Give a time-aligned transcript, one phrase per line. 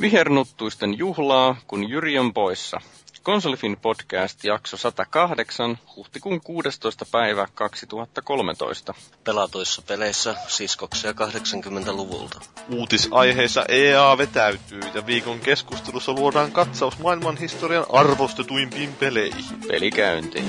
[0.00, 2.80] Vihernuttuisten juhlaa, kun Jyri on poissa.
[3.22, 7.06] Konsolifin podcast jakso 108, huhtikuun 16.
[7.12, 8.94] päivä 2013.
[9.24, 12.40] Pelatuissa peleissä siskoksia 80-luvulta.
[12.72, 19.60] Uutisaiheissa EA vetäytyy ja viikon keskustelussa luodaan katsaus maailman historian arvostetuimpiin peleihin.
[19.68, 20.48] Pelikäyntiin.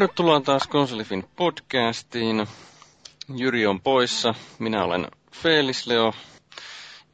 [0.00, 2.46] Tervetuloa taas Konsolifin podcastiin.
[3.36, 6.12] Jyri on poissa, minä olen Felis Leo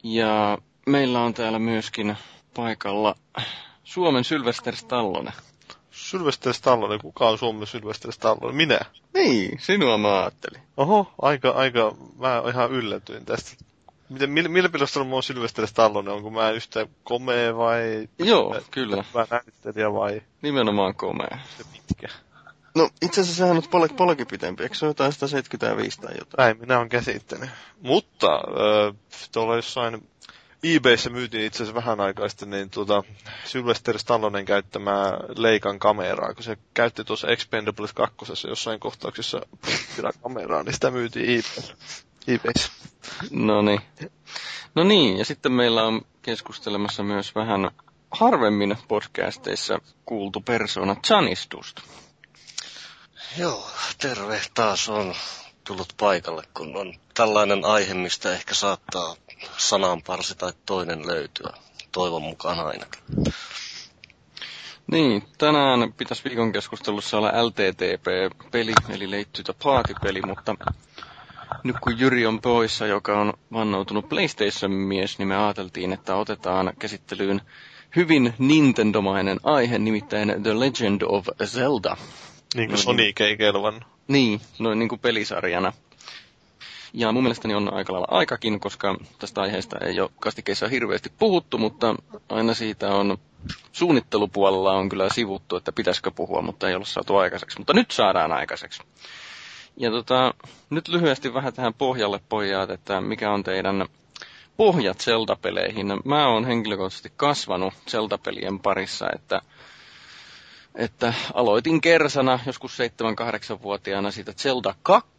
[0.03, 2.17] ja meillä on täällä myöskin
[2.55, 3.15] paikalla
[3.83, 5.31] Suomen Sylvester Stallone.
[5.91, 8.57] Sylvester Stallone, kuka on Suomen Sylvester Stallone?
[8.57, 8.79] Minä?
[9.13, 10.61] Niin, sinua mä ajattelin.
[10.77, 13.65] Oho, aika, aika, mä ihan yllätyin tästä.
[14.09, 16.11] Miten, millä, millä perusteella mä oon Sylvester Stallone?
[16.11, 18.09] Onko mä yhtä komea vai...
[18.19, 19.03] Joo, mä, kyllä.
[19.13, 20.21] Mä näyttelijä vai...
[20.41, 21.37] Nimenomaan komea.
[21.57, 22.26] Se pitkä.
[22.77, 26.37] No itse asiassa sehän on paljon, paljonkin pitempi, eikö se ole jotain 175 tai jotain?
[26.37, 27.49] Näin minä olen käsittänyt.
[27.81, 28.95] Mutta äh,
[29.31, 30.07] tuolla jossain
[30.63, 33.03] eBayssä myytiin itse asiassa vähän aikaa sitten niin tuota,
[33.45, 38.15] Sylvester Stallonen käyttämää Leikan kameraa, kun se käytti tuossa Expendables 2.
[38.47, 39.41] jossain kohtauksessa
[40.23, 41.75] kameraa, niin sitä myytiin eBayssä.
[42.27, 42.71] eBayssä.
[43.31, 43.81] No niin.
[44.75, 47.71] No niin, ja sitten meillä on keskustelemassa myös vähän
[48.11, 51.81] harvemmin podcasteissa kuultu persona Janistusta.
[53.37, 55.13] Joo, terve taas on
[55.63, 59.15] tullut paikalle, kun on tällainen aihe, mistä ehkä saattaa
[59.57, 61.53] sananparsi tai toinen löytyä.
[61.91, 63.01] Toivon mukaan ainakin.
[64.91, 70.55] Niin, tänään pitäisi viikon keskustelussa olla LTTP-peli, eli the Party-peli, mutta
[71.63, 77.41] nyt kun Jyri on poissa, joka on vannoutunut PlayStation-mies, niin me ajateltiin, että otetaan käsittelyyn
[77.95, 81.97] hyvin Nintendomainen aihe, nimittäin The Legend of Zelda.
[82.57, 83.83] Niin kuin Sonic ei kelvannut.
[84.07, 85.73] Niin, noin niin kuin pelisarjana.
[86.93, 91.57] Ja mun mielestäni on aika lailla aikakin, koska tästä aiheesta ei ole kastikeissa hirveästi puhuttu,
[91.57, 91.95] mutta
[92.29, 93.17] aina siitä on
[93.71, 97.57] suunnittelupuolella on kyllä sivuttu, että pitäisikö puhua, mutta ei ole saatu aikaiseksi.
[97.57, 98.81] Mutta nyt saadaan aikaiseksi.
[99.77, 100.33] Ja tota,
[100.69, 103.85] nyt lyhyesti vähän tähän pohjalle pojat, että mikä on teidän
[104.57, 105.87] pohjat Zelda-peleihin.
[106.05, 109.41] Mä oon henkilökohtaisesti kasvanut Zelda-pelien parissa, että
[110.75, 115.09] että aloitin kersana joskus 7-8-vuotiaana siitä Zelda 2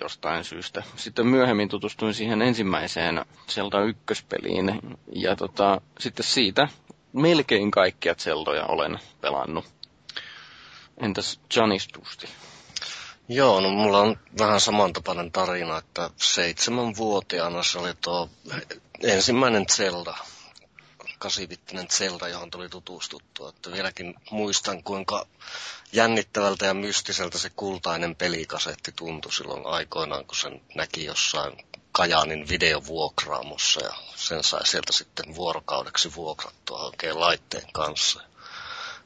[0.00, 0.82] jostain syystä.
[0.96, 4.80] Sitten myöhemmin tutustuin siihen ensimmäiseen Zelda 1-peliin
[5.12, 6.68] ja tota, sitten siitä
[7.12, 9.64] melkein kaikkia Zeldoja olen pelannut.
[10.98, 12.28] Entäs Janistusti?
[13.28, 18.28] Joo, no mulla on vähän samantapainen tarina, että seitsemänvuotiaana se oli tuo
[19.02, 20.14] ensimmäinen Zelda
[21.22, 23.48] kasivittinen Zelda, johon tuli tutustuttua.
[23.48, 25.26] Että vieläkin muistan, kuinka
[25.92, 33.84] jännittävältä ja mystiseltä se kultainen pelikasetti tuntui silloin aikoinaan, kun sen näki jossain Kajaanin videovuokraamossa
[33.84, 38.20] ja sen sai sieltä sitten vuorokaudeksi vuokrattua oikein laitteen kanssa.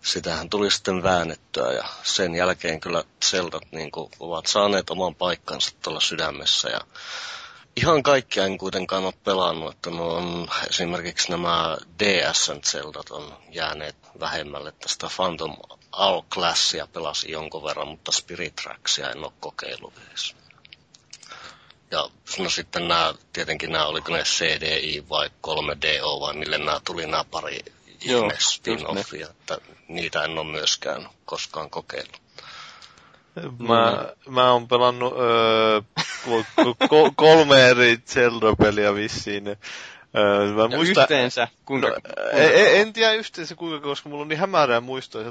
[0.02, 3.90] Sitähän tuli sitten väännettyä ja sen jälkeen kyllä Zeldat niin
[4.20, 6.80] ovat saaneet oman paikkansa tuolla sydämessä ja
[7.76, 13.96] ihan kaikkia en kuitenkaan ole pelannut, että no on esimerkiksi nämä DSn Zeldat on jääneet
[14.20, 14.72] vähemmälle.
[14.72, 15.56] Tästä Phantom
[15.98, 20.34] Hourglassia pelasin jonkun verran, mutta Spirit Tracksia en ole kokeillut edes.
[21.90, 27.06] Ja no sitten nämä, tietenkin nämä, oliko ne CDI vai 3DO vai mille nämä tuli
[27.06, 27.60] nämä pari
[28.00, 29.58] ihme spin-offia, että
[29.88, 32.25] niitä en ole myöskään koskaan kokeillut.
[33.58, 35.80] Mä, mä oon pelannut öö,
[36.84, 39.48] ko- kolme eri Zelda-peliä vissiin.
[39.48, 41.00] Öö, mä ja muista...
[41.00, 41.48] yhteensä?
[41.64, 41.88] Kuinka?
[41.88, 41.94] No,
[42.32, 45.22] en, e- en tiedä yhteensä kuinka, koska mulla on niin hämärää muistoa.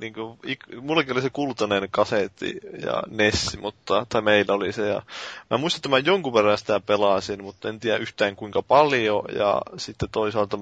[0.00, 0.38] Niin kuin,
[0.80, 4.88] mullakin oli se kultainen kasetti ja Nessi, mutta, tai meillä oli se.
[4.88, 5.02] Ja,
[5.50, 9.24] mä muistan, että mä jonkun verran sitä pelasin, mutta en tiedä yhtään kuinka paljon.
[9.38, 10.58] Ja sitten toisaalta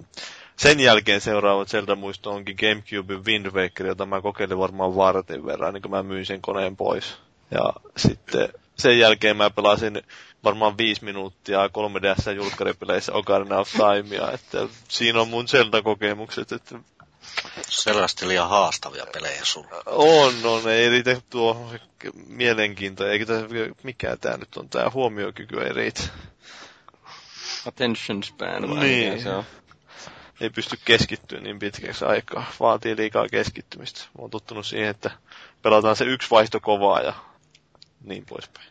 [0.57, 5.83] sen jälkeen seuraava Zelda-muisto onkin Gamecubein Wind Waker, jota mä kokeilin varmaan vartin verran, niin
[5.83, 7.19] kun mä myin sen koneen pois.
[7.51, 10.03] Ja sitten sen jälkeen mä pelasin
[10.45, 14.59] varmaan viisi minuuttia 3DS julkkaripeleissä Ocarina of Timea, että
[14.89, 16.79] siinä on mun Zelda-kokemukset, että
[17.69, 19.83] Selvästi liian haastavia pelejä sulla.
[19.87, 20.71] On, on.
[20.71, 21.71] Ei riitä tuo
[22.27, 23.07] mielenkiinto.
[23.07, 23.47] Eikä tässä,
[23.83, 26.03] mikä tää nyt on, tää huomiokyky ei riitä.
[27.67, 29.23] Attention span vai niin.
[29.23, 29.45] se on?
[30.43, 32.45] Ei pysty keskittyä niin pitkäksi aikaa.
[32.61, 34.01] Vaatii liikaa keskittymistä.
[34.01, 35.11] Mä oon tottunut siihen, että
[35.63, 37.15] pelataan se yksi vaihto kovaa ja
[38.05, 38.67] niin poispäin.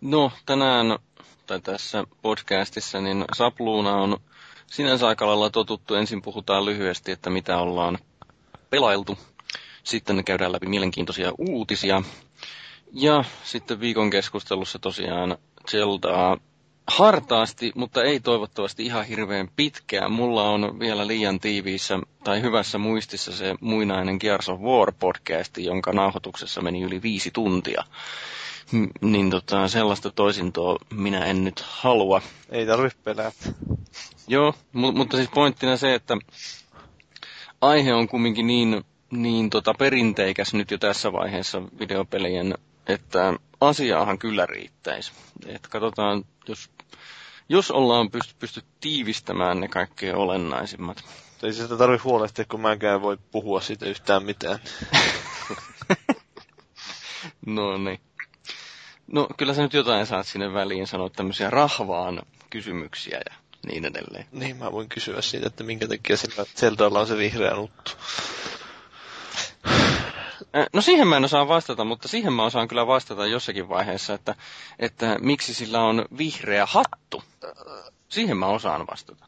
[0.00, 0.98] No, tänään
[1.46, 4.18] tai tässä podcastissa, niin Sapluuna on
[4.66, 5.94] sinänsä aika lailla totuttu.
[5.94, 7.98] Ensin puhutaan lyhyesti, että mitä ollaan
[8.70, 9.18] pelailtu.
[9.84, 12.02] Sitten käydään läpi mielenkiintoisia uutisia.
[12.92, 15.38] Ja sitten viikon keskustelussa tosiaan
[15.70, 16.38] Zeldaa
[16.96, 20.12] hartaasti, mutta ei toivottavasti ihan hirveän pitkään.
[20.12, 25.92] Mulla on vielä liian tiiviissä tai hyvässä muistissa se muinainen Gears of War podcasti, jonka
[25.92, 27.84] nauhoituksessa meni yli viisi tuntia.
[29.00, 32.22] Niin tota, sellaista toisintoa minä en nyt halua.
[32.50, 33.52] Ei tarvitse pelätä.
[34.28, 36.16] Joo, mu- mutta siis pointtina se, että
[37.60, 42.54] aihe on kumminkin niin, niin tota perinteikäs nyt jo tässä vaiheessa videopelien,
[42.86, 45.12] että asiaahan kyllä riittäisi.
[45.46, 46.70] Et katsotaan, jos,
[47.48, 51.04] jos ollaan pysty, pysty tiivistämään ne kaikkein olennaisimmat.
[51.42, 54.58] Ei sitä tarvitse huolehtia, kun mäkään voi puhua siitä yhtään mitään.
[57.46, 58.00] no niin.
[59.06, 63.36] No kyllä sä nyt jotain saat sinne väliin sanoa tämmöisiä rahvaan kysymyksiä ja
[63.66, 64.26] niin edelleen.
[64.32, 67.92] Niin, mä voin kysyä siitä, että minkä takia sillä Zeldalla on se vihreä nuttu.
[70.72, 74.34] No siihen mä en osaa vastata, mutta siihen mä osaan kyllä vastata jossakin vaiheessa, että,
[74.78, 77.22] että miksi sillä on vihreä hattu.
[78.08, 79.26] Siihen mä osaan vastata.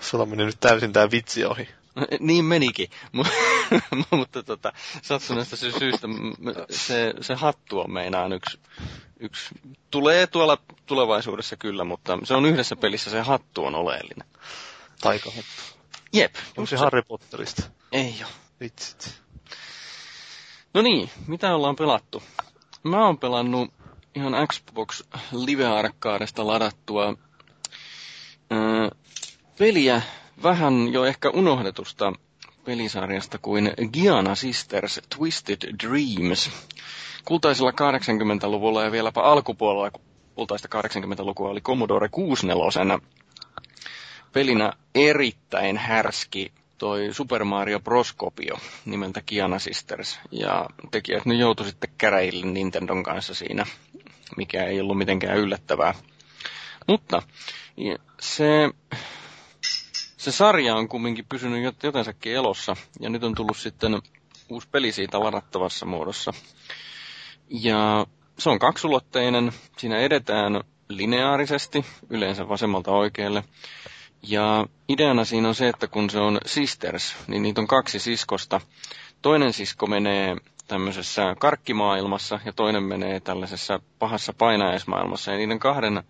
[0.00, 1.68] Sulla meni nyt täysin tää vitsi ohi.
[2.20, 2.90] niin menikin,
[4.10, 4.72] mutta tota,
[5.02, 6.08] sattuneesta se syystä
[6.70, 8.58] se, se hattu on meinaan yksi,
[9.20, 9.48] yksi,
[9.90, 14.28] tulee tuolla tulevaisuudessa kyllä, mutta se on yhdessä pelissä se hattu on oleellinen.
[15.00, 15.62] Taikahattu.
[16.12, 16.34] Jep.
[16.56, 17.62] Onko se Harry Potterista?
[17.92, 18.30] Ei oo.
[18.60, 19.20] Vitsit.
[20.74, 22.22] No niin, mitä ollaan pelattu?
[22.82, 23.70] Mä oon pelannut
[24.14, 25.02] ihan Xbox
[25.32, 27.14] Live Arcadeista ladattua
[28.50, 28.90] ää,
[29.58, 30.02] peliä
[30.42, 32.12] vähän jo ehkä unohdetusta
[32.64, 36.50] pelisarjasta kuin Giana Sisters Twisted Dreams.
[37.24, 39.90] Kultaisella 80-luvulla ja vieläpä alkupuolella
[40.34, 42.98] kultaista 80-lukua oli Commodore 64
[44.32, 48.12] pelinä erittäin härski toi Super Mario Bros.
[48.12, 50.20] kopio nimeltä Kiana Sisters.
[50.30, 53.66] Ja tekijät nyt joutui sitten käräjille Nintendon kanssa siinä,
[54.36, 55.94] mikä ei ollut mitenkään yllättävää.
[56.86, 57.22] Mutta
[58.20, 58.70] se,
[60.16, 64.02] se sarja on kumminkin pysynyt jotensakin elossa, ja nyt on tullut sitten
[64.48, 66.32] uusi peli siitä ladattavassa muodossa.
[67.48, 68.06] Ja
[68.38, 73.44] se on kaksulotteinen, siinä edetään lineaarisesti, yleensä vasemmalta oikealle.
[74.22, 78.60] Ja ideana siinä on se, että kun se on sisters, niin niitä on kaksi siskosta.
[79.22, 80.36] Toinen sisko menee
[80.68, 85.30] tämmöisessä karkkimaailmassa ja toinen menee tällaisessa pahassa painajaismaailmassa.
[85.30, 86.02] Ja niiden kahden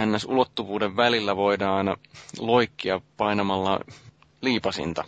[0.00, 1.96] NS-ulottuvuuden välillä voidaan
[2.38, 3.80] loikkia painamalla
[4.40, 5.04] liipasinta.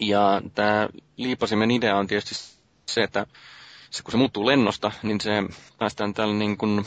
[0.00, 2.34] Ja tämä liipasimen idea on tietysti
[2.86, 3.26] se, että
[3.90, 5.30] se, kun se muuttuu lennosta, niin se
[5.78, 6.86] päästään tällä niin kuin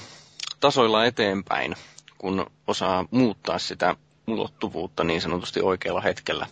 [0.60, 1.75] tasoilla eteenpäin,
[2.18, 3.95] kun osaa muuttaa sitä
[4.31, 6.48] ulottuvuutta niin sanotusti oikealla hetkellä.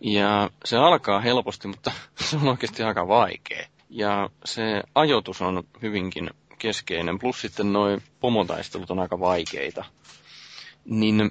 [0.00, 1.92] Ja se alkaa helposti, mutta
[2.24, 3.66] se on oikeasti aika vaikea.
[3.90, 9.84] Ja se ajoitus on hyvinkin keskeinen, plus sitten noin pomotaistelut on aika vaikeita.
[10.84, 11.30] Niin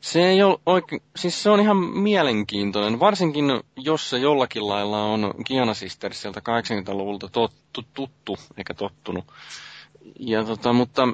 [0.00, 3.44] se ei ole oikein, siis se on ihan mielenkiintoinen, varsinkin
[3.76, 9.24] jos se jollakin lailla on Kiana Sisters sieltä 80-luvulta tottu, tuttu, eikä tottunut.
[10.20, 11.08] Ja tota, mutta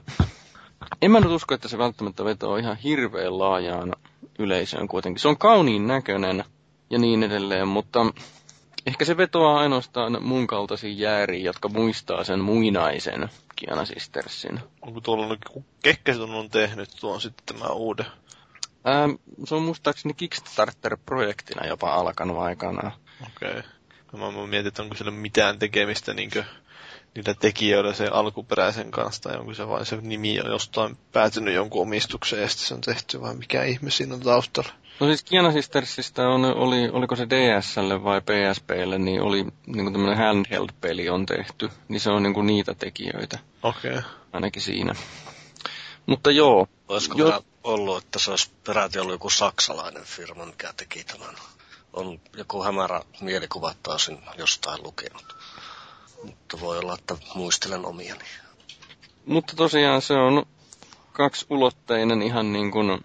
[1.02, 3.92] en mä nyt usko, että se välttämättä vetoo ihan hirveän laajaan
[4.38, 5.20] yleisöön kuitenkin.
[5.20, 6.44] Se on kauniin näköinen
[6.90, 8.06] ja niin edelleen, mutta
[8.86, 14.60] ehkä se vetoaa ainoastaan mun kaltaisiin jääriin, jotka muistaa sen muinaisen Kiana Sistersin.
[14.82, 18.06] Onko tuolla joku Kekkäset on tehnyt tuon sitten tämän uuden?
[18.84, 19.08] Ää,
[19.44, 22.92] se on muistaakseni Kickstarter-projektina jopa alkanut aikanaan.
[23.26, 23.50] Okei.
[23.50, 23.62] Okay.
[24.12, 26.44] No mä mietin, että onko sillä mitään tekemistä niinkö
[27.16, 31.82] niillä tekijöillä se alkuperäisen kanssa, tai onko se vain se nimi on jostain päätynyt jonkun
[31.82, 34.72] omistukseen, ja sitten se on tehty, vai mikä ihme siinä on taustalla?
[35.00, 40.18] No siis Kiana Sistersistä on, oli, oliko se DSL vai PSPlle, niin oli niin tämmöinen
[40.18, 43.38] handheld-peli on tehty, niin se on niin kuin niitä tekijöitä.
[43.62, 43.90] Okei.
[43.90, 44.02] Okay.
[44.32, 44.94] Ainakin siinä.
[46.06, 46.68] Mutta joo.
[46.88, 47.44] Olisiko jo...
[47.64, 51.34] ollut, että se olisi peräti ollut joku saksalainen firma, mikä teki tämän?
[51.92, 55.35] On joku hämärä mielikuva, että olisin jostain lukenut.
[56.24, 58.24] Mutta voi olla, että muistelen omiani.
[59.26, 60.46] Mutta tosiaan se on
[61.12, 63.04] kaksiulotteinen ihan niin kuin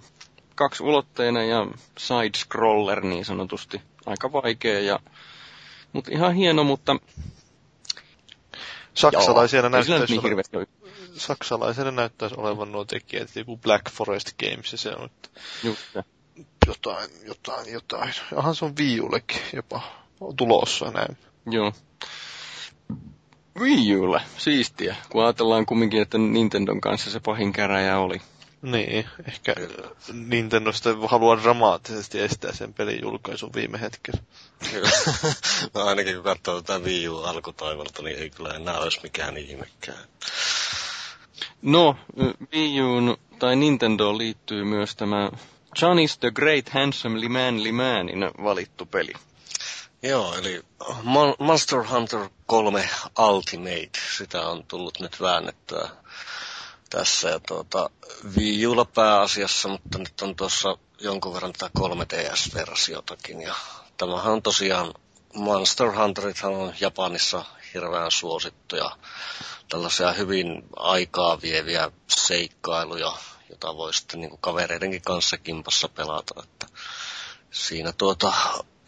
[0.56, 1.68] kaksiulotteinen ja
[2.00, 3.82] side-scroller niin sanotusti.
[4.06, 5.00] Aika vaikea ja
[5.94, 6.96] mutta ihan hieno, mutta
[9.14, 10.68] Joo, nyt näyttäisi niin ole- hirveästi ole.
[11.18, 15.30] Saksalaisia ne näyttäisi olevan nuo tekijät, joku Black Forest Games ja se on että
[15.64, 16.04] Just se.
[16.68, 18.14] jotain, jotain, jotain.
[18.36, 19.82] Ahan se on Viullekin jopa
[20.38, 21.18] tulossa näin.
[21.46, 21.74] Joo.
[23.60, 24.96] Wii Ulle, siistiä.
[25.10, 28.22] Kun ajatellaan kumminkin, että Nintendon kanssa se pahin käräjä oli.
[28.62, 29.56] Niin, ehkä
[30.14, 34.22] Nintendo sitten haluaa dramaattisesti estää sen pelin julkaisun viime hetkellä.
[34.72, 34.90] Kyllä.
[35.74, 40.04] no ainakin kun katsoo tätä Wii U alkutaivalta, niin ei kyllä enää olisi mikään ihmekään.
[41.62, 41.96] No,
[42.54, 45.30] Wii Uun tai Nintendoon liittyy myös tämä
[45.80, 49.14] Johnny's the Great Handsomely Manly Manin valittu peli.
[50.04, 50.62] Joo, eli
[51.04, 52.90] Mon- Monster Hunter 3
[53.20, 55.90] Ultimate, sitä on tullut nyt väännettyä
[56.90, 57.30] tässä.
[57.30, 57.90] Ja tuota,
[58.38, 63.42] Wii Ulla pääasiassa, mutta nyt on tuossa jonkun verran tätä 3DS-versiotakin.
[63.42, 63.56] Ja
[63.98, 64.94] tämähän on tosiaan,
[65.34, 68.98] Monster Hunterithan on Japanissa hirveän suosittuja.
[69.70, 73.14] Tällaisia hyvin aikaa vieviä seikkailuja,
[73.50, 76.44] jota voi sitten niin kavereidenkin kanssa kimpassa pelata.
[76.44, 76.68] Että
[77.52, 78.34] siinä tuota,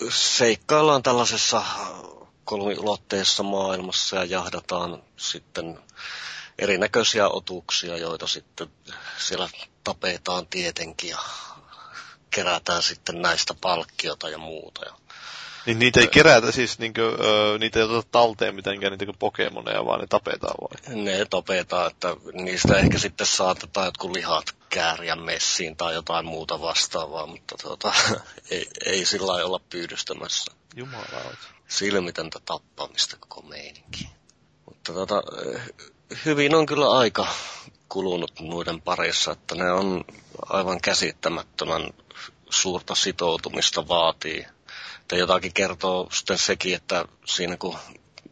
[0.09, 1.63] seikkaillaan tällaisessa
[2.45, 5.79] kolmiulotteisessa maailmassa ja jahdataan sitten
[6.59, 8.69] erinäköisiä otuksia, joita sitten
[9.17, 9.49] siellä
[9.83, 11.19] tapetaan tietenkin ja
[12.29, 14.85] kerätään sitten näistä palkkiota ja muuta.
[14.85, 14.93] Ja
[15.65, 19.85] Niin niitä ei kerätä siis, niinkö, öö, niitä ei oteta talteen mitenkään niitä kuin Pokemoneja,
[19.85, 21.03] vaan ne tapetaan vai?
[21.03, 27.25] ne tapetaan, että niistä ehkä sitten saatetaan jotkut lihat kääriä messiin tai jotain muuta vastaavaa,
[27.25, 27.93] mutta tuota,
[28.51, 30.51] ei, ei sillä lailla olla pyydystämässä.
[30.75, 31.47] Jumalauta.
[31.67, 34.09] silmitöntä tappamista koko meininki.
[34.65, 34.93] Mutta
[35.53, 35.61] eh,
[36.25, 37.27] hyvin on kyllä aika
[37.89, 40.05] kulunut noiden parissa, että ne on
[40.49, 41.89] aivan käsittämättömän
[42.49, 44.45] suurta sitoutumista vaatii.
[45.03, 47.77] Että jotakin kertoo sitten sekin, että siinä kun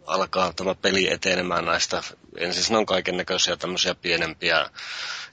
[0.06, 2.04] alkaa tämä peli etenemään näistä,
[2.38, 4.70] ensin siinä on kaiken näköisiä tämmöisiä pienempiä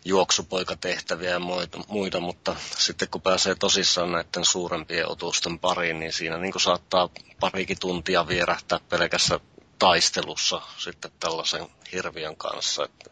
[0.05, 1.41] juoksupoikatehtäviä ja
[1.89, 7.09] muita, mutta sitten kun pääsee tosissaan näiden suurempien otusten pariin, niin siinä niin saattaa
[7.41, 9.41] parikin tuntia vierähtää pelkässä
[9.79, 12.85] taistelussa sitten tällaisen hirviön kanssa.
[12.85, 13.11] Että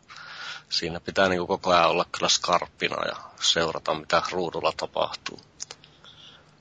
[0.68, 5.40] siinä pitää niin koko ajan olla kyllä skarppina ja seurata, mitä ruudulla tapahtuu.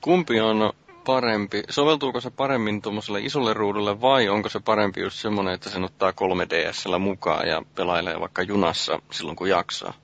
[0.00, 0.72] Kumpi on
[1.06, 1.62] parempi?
[1.70, 6.10] Soveltuuko se paremmin tuommoiselle isolle ruudulle vai onko se parempi just semmoinen, että sen ottaa
[6.10, 9.94] 3DSllä mukaan ja pelailee vaikka junassa silloin kun jaksaa?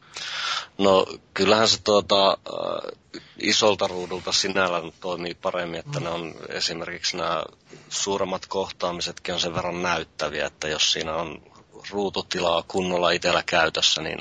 [0.79, 2.93] No kyllähän se tuota, äh,
[3.39, 7.45] isolta ruudulta sinällään toimii paremmin, että ne on esimerkiksi nämä
[7.89, 11.43] suuremmat kohtaamisetkin on sen verran näyttäviä, että jos siinä on
[11.91, 14.19] ruututilaa kunnolla itsellä käytössä, niin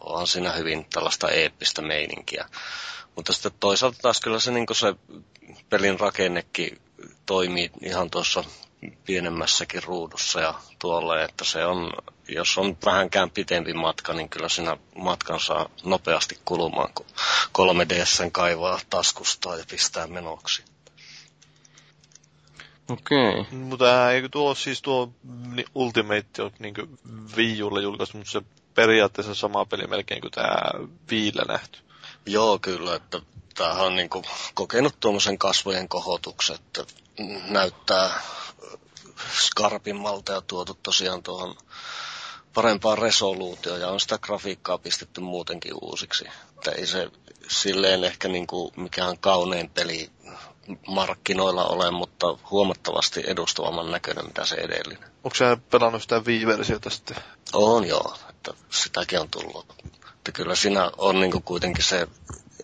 [0.00, 2.48] onhan siinä hyvin tällaista eeppistä meininkiä.
[3.16, 4.94] Mutta sitten toisaalta taas kyllä se, niin se
[5.70, 6.80] pelin rakennekin
[7.26, 8.44] toimii ihan tuossa
[9.06, 11.92] pienemmässäkin ruudussa ja tuolla, että se on,
[12.28, 17.06] jos on vähänkään pitempi matka, niin kyllä siinä matkan saa nopeasti kulumaan, kun
[17.58, 20.64] 3DS kaivaa taskustaa ja pistää menoksi.
[22.88, 23.28] Okei.
[23.40, 23.58] Okay.
[23.58, 25.12] Mutta eikö tuo siis tuo
[25.54, 26.74] ni- Ultimate on niin
[27.36, 28.42] Wii Ulle julkaistu, mutta se
[28.74, 30.56] periaatteessa sama peli melkein kuin tämä
[31.10, 31.78] Viillä nähty.
[32.26, 33.20] Joo, kyllä, että
[33.54, 36.84] tämähän on niin kuin kokenut tuommoisen kasvojen kohotuksen, että
[37.48, 38.20] näyttää
[39.40, 41.56] skarpimmalta ja tuotu tosiaan tuohon
[42.54, 46.24] parempaan resoluutioon ja on sitä grafiikkaa pistetty muutenkin uusiksi.
[46.50, 47.10] Että ei se
[47.48, 50.10] silleen ehkä niin kuin mikään kaunein peli
[50.86, 55.10] markkinoilla ole, mutta huomattavasti edustavamman näköinen mitä se edellinen.
[55.24, 57.16] Onko sä pelannut sitä Wii-versiota sitten?
[57.52, 59.66] On joo, että sitäkin on tullut.
[60.16, 62.08] Että kyllä siinä on niin kuitenkin se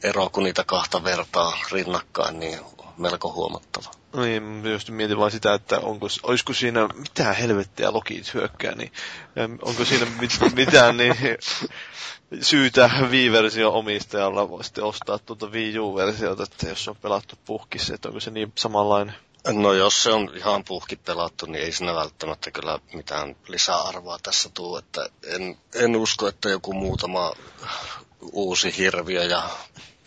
[0.02, 2.58] ero, kun niitä kahta vertaa rinnakkain, niin
[2.96, 3.90] melko huomattava.
[4.16, 8.92] Niin, mä just mietin vain sitä, että onko, olisiko siinä mitään helvettiä Lokit hyökkää, niin
[9.62, 11.14] onko siinä mit, mitään niin,
[12.40, 18.20] syytä Wii-version omistajalla sitten ostaa tuota Wii U-versiota, että jos on pelattu puhkissa, että onko
[18.20, 19.14] se niin samanlainen?
[19.52, 24.50] No jos se on ihan puhki pelattu, niin ei siinä välttämättä kyllä mitään lisäarvoa tässä
[24.54, 24.76] tuu.
[24.76, 27.32] Että en, en usko, että joku muutama
[28.32, 29.42] uusi hirviö ja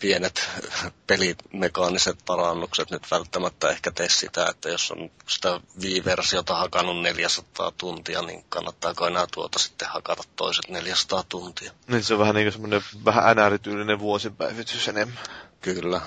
[0.00, 0.48] pienet
[1.06, 8.22] pelimekaaniset parannukset nyt välttämättä ehkä tee sitä, että jos on sitä Wii-versiota hakannut 400 tuntia,
[8.22, 11.72] niin kannattaako enää tuota sitten hakata toiset 400 tuntia?
[11.86, 15.18] Niin se on vähän niin kuin semmoinen vähän NR-tyylinen vuosipäivitys enemmän.
[15.60, 16.00] Kyllä,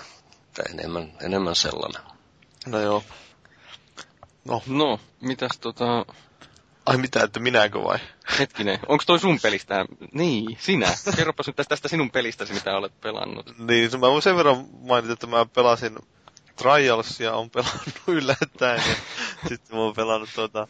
[0.47, 2.01] että enemmän, enemmän sellainen.
[2.65, 3.03] No joo.
[4.45, 6.05] No, No, mitäs tota...
[6.87, 7.99] ai mitä, että minäkö vai?
[8.39, 9.85] Hetkinen, onko toi sun pelistä?
[10.13, 10.93] Niin, sinä.
[11.15, 13.53] Kerropas nyt tästä, tästä sinun pelistäsi, mitä olet pelannut.
[13.57, 15.97] Niin, mä voin sen verran mainita, että mä pelasin
[16.55, 18.95] Trialsia, on pelannut yllättäen, ja
[19.49, 20.67] sitten mä oon pelannut tuota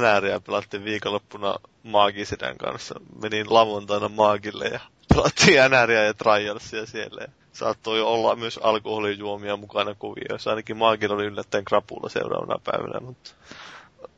[0.00, 2.94] NRiä pelattiin viikonloppuna Maagisidän kanssa.
[3.22, 4.80] Menin lavontaina Maagille ja
[5.14, 7.26] pelattiin NRiä ja Trialsia siellä.
[7.52, 10.50] Saattoi olla myös alkoholijuomia mukana kuvioissa.
[10.50, 13.30] Ainakin Maagilla oli yllättäen krapulla seuraavana päivänä, mutta,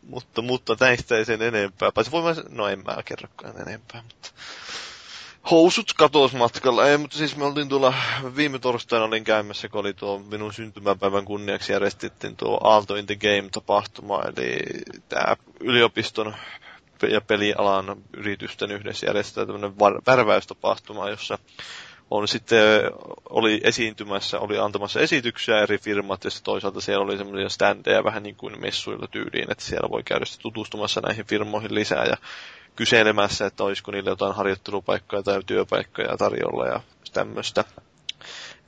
[0.09, 1.93] mutta, mutta näistä ei sen enempää.
[1.93, 4.31] Paitsi voi mä, no en mä kerrokaan enempää, mutta
[5.51, 6.89] housut katos matkalla.
[6.89, 7.95] Ei, mutta siis me oltiin tuolla,
[8.37, 13.17] viime torstaina olin käymässä, kun oli tuo minun syntymäpäivän kunniaksi järjestettiin tuo Aalto in the
[13.17, 14.59] Game-tapahtuma, eli
[15.09, 16.35] tämä yliopiston
[17.11, 21.39] ja pelialan yritysten yhdessä järjestetään tämmöinen värväystapahtuma, jossa
[22.15, 22.83] on sitten,
[23.31, 28.23] oli esiintymässä, oli antamassa esityksiä eri firmat ja sitten toisaalta siellä oli semmoisia standeja vähän
[28.23, 32.17] niin kuin messuilla tyyliin, että siellä voi käydä tutustumassa näihin firmoihin lisää ja
[32.77, 36.81] kyselemässä, että olisiko niille jotain harjoittelupaikkoja tai työpaikkoja tarjolla ja
[37.13, 37.65] tämmöistä.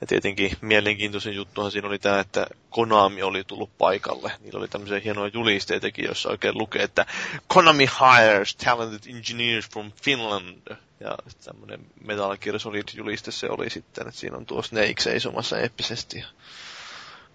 [0.01, 4.31] Ja tietenkin mielenkiintoisin juttuhan siinä oli tämä, että Konami oli tullut paikalle.
[4.39, 7.05] Niillä oli tämmöisiä hienoja julisteitakin, joissa oikein lukee, että
[7.47, 10.77] Konami hires talented engineers from Finland.
[10.99, 16.23] Ja tämmöinen Metal Gear Solid-juliste se oli sitten, että siinä on tuo Snake seisomassa eeppisesti.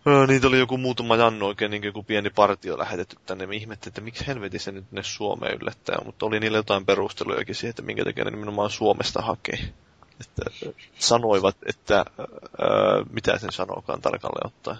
[0.07, 3.47] Öö, niitä oli joku muutama Jannu oikein niin joku pieni partio lähetetty tänne.
[3.47, 5.99] Me ihmettiin, että miksi helvetissä nyt ne Suomeen yllättää.
[6.05, 9.59] Mutta oli niillä jotain perustelujakin siihen, että minkä takia ne nimenomaan Suomesta hakee.
[10.27, 14.77] Että sanoivat, että öö, mitä sen sanookaan tarkalleen ottaen.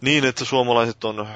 [0.00, 1.28] Niin, että suomalaiset on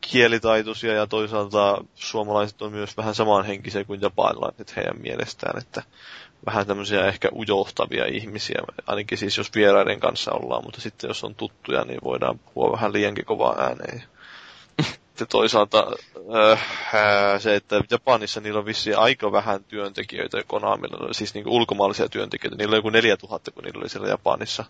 [0.00, 5.58] kielitaitoisia ja toisaalta suomalaiset on myös vähän samanhenkisiä kuin japanilaiset heidän mielestään.
[5.58, 5.82] Että
[6.46, 11.34] vähän tämmöisiä ehkä ujohtavia ihmisiä, ainakin siis jos vieraiden kanssa ollaan, mutta sitten jos on
[11.34, 14.02] tuttuja, niin voidaan puhua vähän liiankin kovaa ääneen.
[15.14, 15.86] Sitten toisaalta
[16.52, 22.56] äh, se, että Japanissa niillä on vissiin aika vähän työntekijöitä Konamilla, siis niin ulkomaalaisia työntekijöitä.
[22.56, 24.64] Niillä on joku 4000, kun niillä oli siellä Japanissa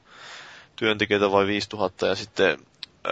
[0.76, 2.58] työntekijöitä vai 5000 ja sitten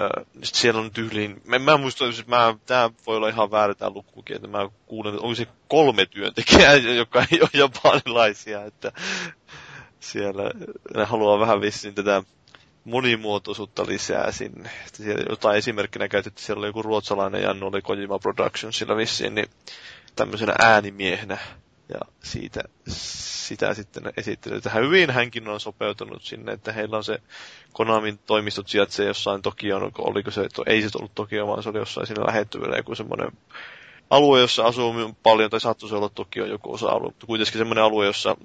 [0.01, 4.37] Äh, siellä on tyyliin, mä, mä että mä, tää voi olla ihan väärä tää lukukin,
[4.37, 8.93] että mä kuulen, että onko se kolme työntekijää, joka ei ole japanilaisia, että
[10.01, 10.51] siellä
[10.97, 12.23] ne haluaa vähän vissiin tätä
[12.85, 14.71] monimuotoisuutta lisää sinne.
[14.87, 19.47] Että siellä jotain esimerkkinä käytetty, siellä oli joku ruotsalainen Jannu, oli Kojima Productionsilla vissiin, niin
[20.17, 21.39] tämmöisenä äänimiehenä
[21.89, 24.61] ja siitä, sitä sitten esittely.
[24.61, 27.19] Tähän hyvin hänkin on sopeutunut sinne, että heillä on se
[27.73, 32.07] Konamin toimistot sijaitsee jossain Tokioon, oliko se, ei se ollut Tokio, vaan se oli jossain
[32.07, 33.33] siinä lähettyvillä joku semmoinen
[34.11, 38.37] alue, jossa asuu paljon, tai saattoisi olla Tokio joku osa-alue, mutta kuitenkin semmoinen alue, jossa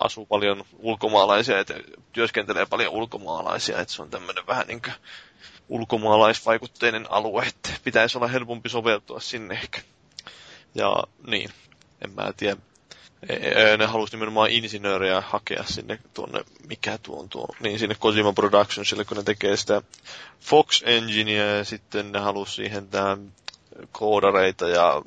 [0.00, 1.74] asuu paljon ulkomaalaisia, että
[2.12, 4.94] työskentelee paljon ulkomaalaisia, että se on tämmöinen vähän niin kuin
[5.68, 9.80] ulkomaalaisvaikutteinen alue, että pitäisi olla helpompi soveltua sinne ehkä.
[10.74, 11.50] Ja niin,
[12.04, 12.56] en mä tiedä,
[13.78, 19.04] ne halusi nimenomaan insinööriä hakea sinne tuonne, mikä tuo on tuo, niin sinne Kojima Productionsille,
[19.04, 19.82] kun ne tekee sitä
[20.40, 23.32] Fox Engineä ja sitten ne halusi siihen tämän
[23.92, 25.02] koodareita ja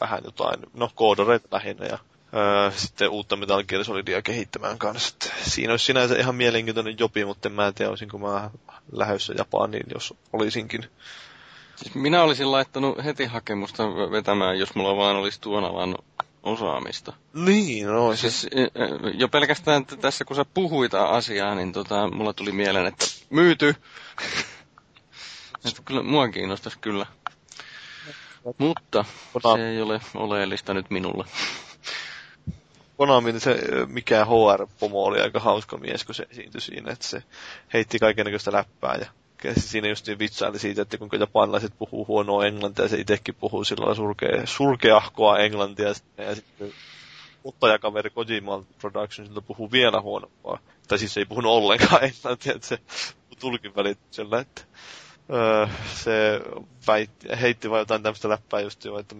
[0.00, 1.98] vähän jotain, no koodareita lähinnä ja
[2.34, 5.14] öö, sitten uutta Metal Gear Solidia kehittämään kanssa.
[5.16, 8.50] Et siinä olisi sinänsä ihan mielenkiintoinen jopi, mutta en mä tiedä, olisinko mä
[8.92, 10.84] lähdössä Japaniin, jos olisinkin.
[11.76, 15.94] Siis minä olisin laittanut heti hakemusta vetämään, jos mulla vaan olisi tuon alan
[16.42, 17.12] osaamista.
[17.34, 18.40] Niin, no siis...
[18.40, 18.52] siis
[19.14, 23.74] jo pelkästään että tässä kun sä puhuit asiaa, niin tota, mulla tuli mieleen, että myyty.
[25.68, 27.06] että kyllä, mua kiinnostaisi kyllä.
[28.58, 29.04] Mutta
[29.54, 31.24] se ei ole oleellista nyt minulle.
[33.00, 37.22] Konamin se, mikä HR-pomo oli aika hauska mies, kun se esiintyi siinä, että se
[37.74, 39.06] heitti kaikenlaista läppää ja
[39.56, 43.64] siinä just niin vitsaili siitä, että kuinka japanilaiset puhuu huonoa englantia, ja se itsekin puhuu
[43.64, 46.72] sillä surkea, surkeahkoa englantia, ja sitten
[47.44, 50.58] ottajakaveri Kojima Productionsilta puhuu vielä huonompaa.
[50.88, 52.78] Tai siis ei puhunut ollenkaan englantia, että se
[53.38, 54.62] tulkin välityksellä, että
[55.32, 56.40] öö, se
[56.86, 59.14] väitti, heitti vain jotain tämmöistä läppää just jo, että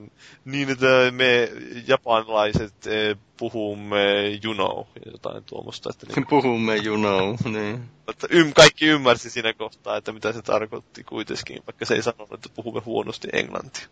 [0.45, 1.51] niin, että me
[1.87, 5.91] japanilaiset e, puhumme you know, jotain tuommoista.
[5.91, 7.91] Että niin, puhumme you know, niin.
[8.09, 12.33] Että ym, kaikki ymmärsi siinä kohtaa, että mitä se tarkoitti kuitenkin, vaikka se ei sanonut,
[12.33, 13.89] että puhumme huonosti englantia.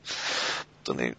[0.75, 1.17] Mutta niin,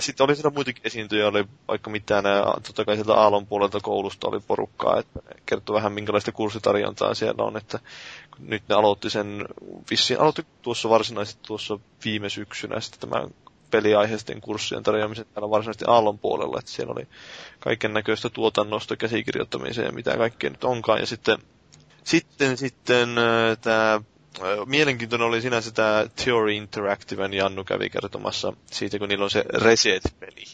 [0.00, 2.24] sitten oli siinä muitakin esiintyjä, oli vaikka mitään,
[2.66, 7.56] totta kai sieltä Aallon puolelta koulusta oli porukkaa, että kertoi vähän minkälaista kurssitarjontaa siellä on,
[7.56, 7.78] että
[8.38, 9.44] nyt ne aloitti sen,
[9.90, 13.28] vissiin aloitti tuossa varsinaisesti tuossa viime syksynä sitten tämän
[13.70, 17.06] peliaiheisten kurssien tarjoamisen täällä varsinaisesti Aallon puolella, että siellä oli
[17.58, 21.38] kaiken näköistä tuotannosta, käsikirjoittamiseen ja mitä kaikkea nyt onkaan, ja sitten
[22.04, 23.08] sitten, sitten
[23.60, 24.00] tämä
[24.66, 30.44] mielenkiintoinen oli sinänsä tämä Theory Interactiven Jannu kävi kertomassa siitä, kun niillä on se Reset-peli.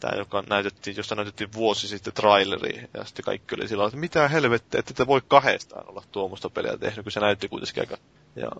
[0.00, 4.28] Tämä, joka näytettiin, josta näytettiin vuosi sitten traileri, ja sitten kaikki oli sillä että mitä
[4.28, 7.96] helvettiä, että te voi kahdestaan olla tuommoista peliä tehnyt, kun se näytti kuitenkin aika
[8.36, 8.50] ja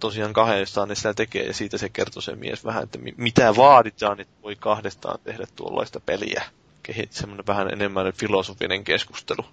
[0.00, 4.20] tosiaan kahdestaan ne sitä tekee, ja siitä se kertoo se mies vähän, että mitä vaaditaan,
[4.20, 6.42] että voi kahdestaan tehdä tuollaista peliä.
[6.82, 9.44] Kehit semmoinen vähän enemmän filosofinen keskustelu.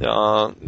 [0.00, 0.14] Ja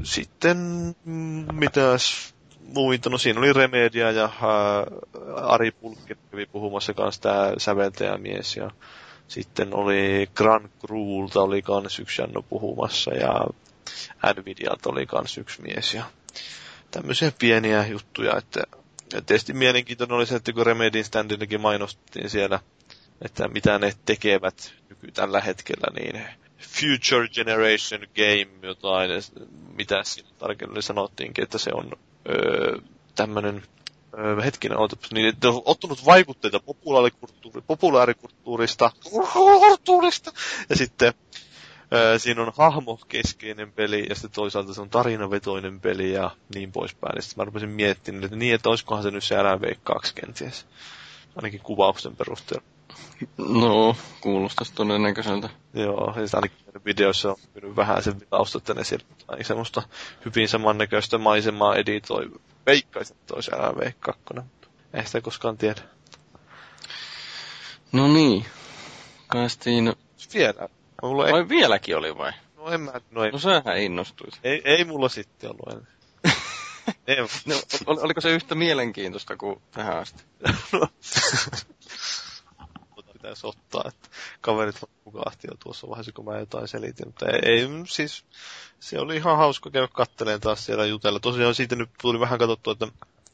[0.02, 0.56] sitten,
[1.04, 2.34] mm, mitäs
[2.74, 4.86] muita, no siinä oli Remedia ja ää,
[5.34, 8.70] Ari Pulkki kävi puhumassa kanssa tämä säveltäjämies ja
[9.28, 13.46] sitten oli Grand Cruelta oli kans yksi Janno puhumassa ja
[14.36, 16.04] Nvidialta oli kans yksi mies ja
[16.90, 18.62] tämmöisiä pieniä juttuja, että
[19.12, 22.60] ja tietysti mielenkiintoinen oli se, että kun Remedin standinkin mainostettiin siellä,
[23.22, 26.24] että mitä ne tekevät nyky tällä hetkellä, niin
[26.58, 29.10] Future Generation Game, jotain,
[29.76, 31.90] mitä siinä tarkemmin sanottiinkin, että se on
[32.28, 32.78] öö,
[33.14, 33.62] tämmöinen
[34.18, 38.90] öö, hetkinen, ootapa, niin että on ottanut vaikutteita populaarikulttuuri, populaarikulttuurista,
[39.32, 40.32] kulttuurista,
[40.68, 41.14] ja sitten
[41.92, 47.16] öö, siinä on hahmokeskeinen peli, ja sitten toisaalta se on tarinavetoinen peli, ja niin poispäin.
[47.16, 50.66] Ja sitten mä rupesin miettimään, että niin, että olisikohan se nyt se LV2 kenties,
[51.36, 52.75] ainakin kuvauksen perusteella.
[53.38, 55.48] No, kuulostaisi todennäköiseltä.
[55.74, 59.04] Joo, siis ainakin videoissa on mennyt vähän sen tausta, että ne sieltä
[59.42, 59.82] semmoista
[60.24, 62.30] hyvin samannäköistä maisemaa editoi.
[62.66, 65.80] Veikkaisin, että olisi LV2, mutta ei sitä koskaan tiedä.
[67.92, 68.46] No niin.
[69.32, 69.92] Päästiin...
[70.34, 70.68] Vielä.
[71.02, 71.48] Mulla vai ei...
[71.48, 72.32] vieläkin oli vai?
[72.56, 72.92] No en mä...
[73.10, 73.30] No, ei...
[73.30, 74.40] no sähän innostuit.
[74.44, 75.92] Ei, ei mulla sitten ollut enää.
[77.06, 77.16] ei.
[77.46, 80.24] no, oliko se yhtä mielenkiintoista kuin tähän asti?
[80.72, 80.88] no
[83.26, 84.08] pitäisi ottaa, että
[84.40, 88.24] kaverit hukahti jo tuossa vaiheessa, kun mä jotain selitin, mutta ei, ei siis
[88.80, 91.20] se oli ihan hauska käydä katteleen taas siellä jutella.
[91.20, 92.88] Tosiaan siitä nyt tuli vähän katsottua, että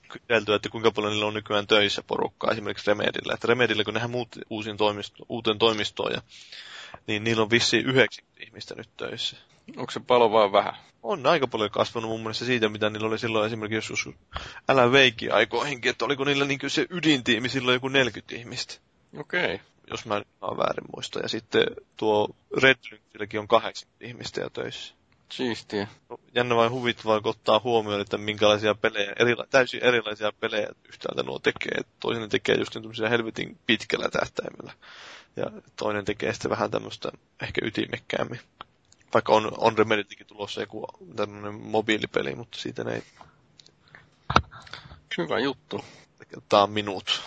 [0.09, 3.35] kyseltyä, että kuinka paljon niillä on nykyään töissä porukkaa esimerkiksi Remedillä.
[3.35, 6.23] Että Remedillä, kun nehän muut uusiin toimisto, uuteen toimistoon, ja,
[7.07, 9.37] niin niillä on vissi 90 ihmistä nyt töissä.
[9.77, 10.75] Onko se palo vaan vähän?
[11.03, 14.15] On aika paljon kasvanut mun mielestä siitä, mitä niillä oli silloin esimerkiksi joskus
[14.69, 18.75] älä veikki aikoihinkin, että oliko niillä niin se ydintiimi silloin joku 40 ihmistä.
[19.19, 19.55] Okei.
[19.55, 21.19] Okay jos mä en väärin muista.
[21.21, 21.65] Ja sitten
[21.97, 22.29] tuo
[22.63, 24.95] Red Lynxilläkin on kahdeksan ihmistä jo töissä.
[25.33, 25.89] Siistiä.
[26.35, 31.39] Jännä vain huvittavaa, kun ottaa huomioon, että minkälaisia pelejä, erila- täysin erilaisia pelejä yhtäältä nuo
[31.39, 31.81] tekee.
[32.01, 34.73] Toinen tekee just tämmöisiä helvetin pitkällä tähtäimellä.
[35.37, 38.41] Ja toinen tekee sitten vähän tämmöistä ehkä ytimekkäämmin.
[39.15, 43.03] Vaikka on, on Remeditykin tulossa joku tämmöinen mobiilipeli, mutta siitä ei...
[45.19, 45.85] Hyvä juttu.
[46.49, 47.23] Tämä on minut.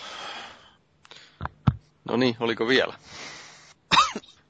[2.05, 2.93] No niin, oliko vielä?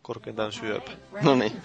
[0.02, 0.92] Korkeintaan syöpä.
[1.22, 1.62] No niin.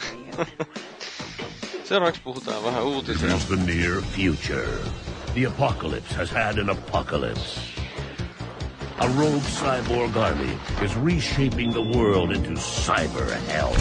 [1.85, 3.29] Seuraavaksi puhutaan vähän uutisia.
[3.29, 4.69] Here's the near future.
[5.35, 7.61] The apocalypse has had an apocalypse.
[8.99, 13.75] A rogue cyborg army is reshaping the world into cyber hell.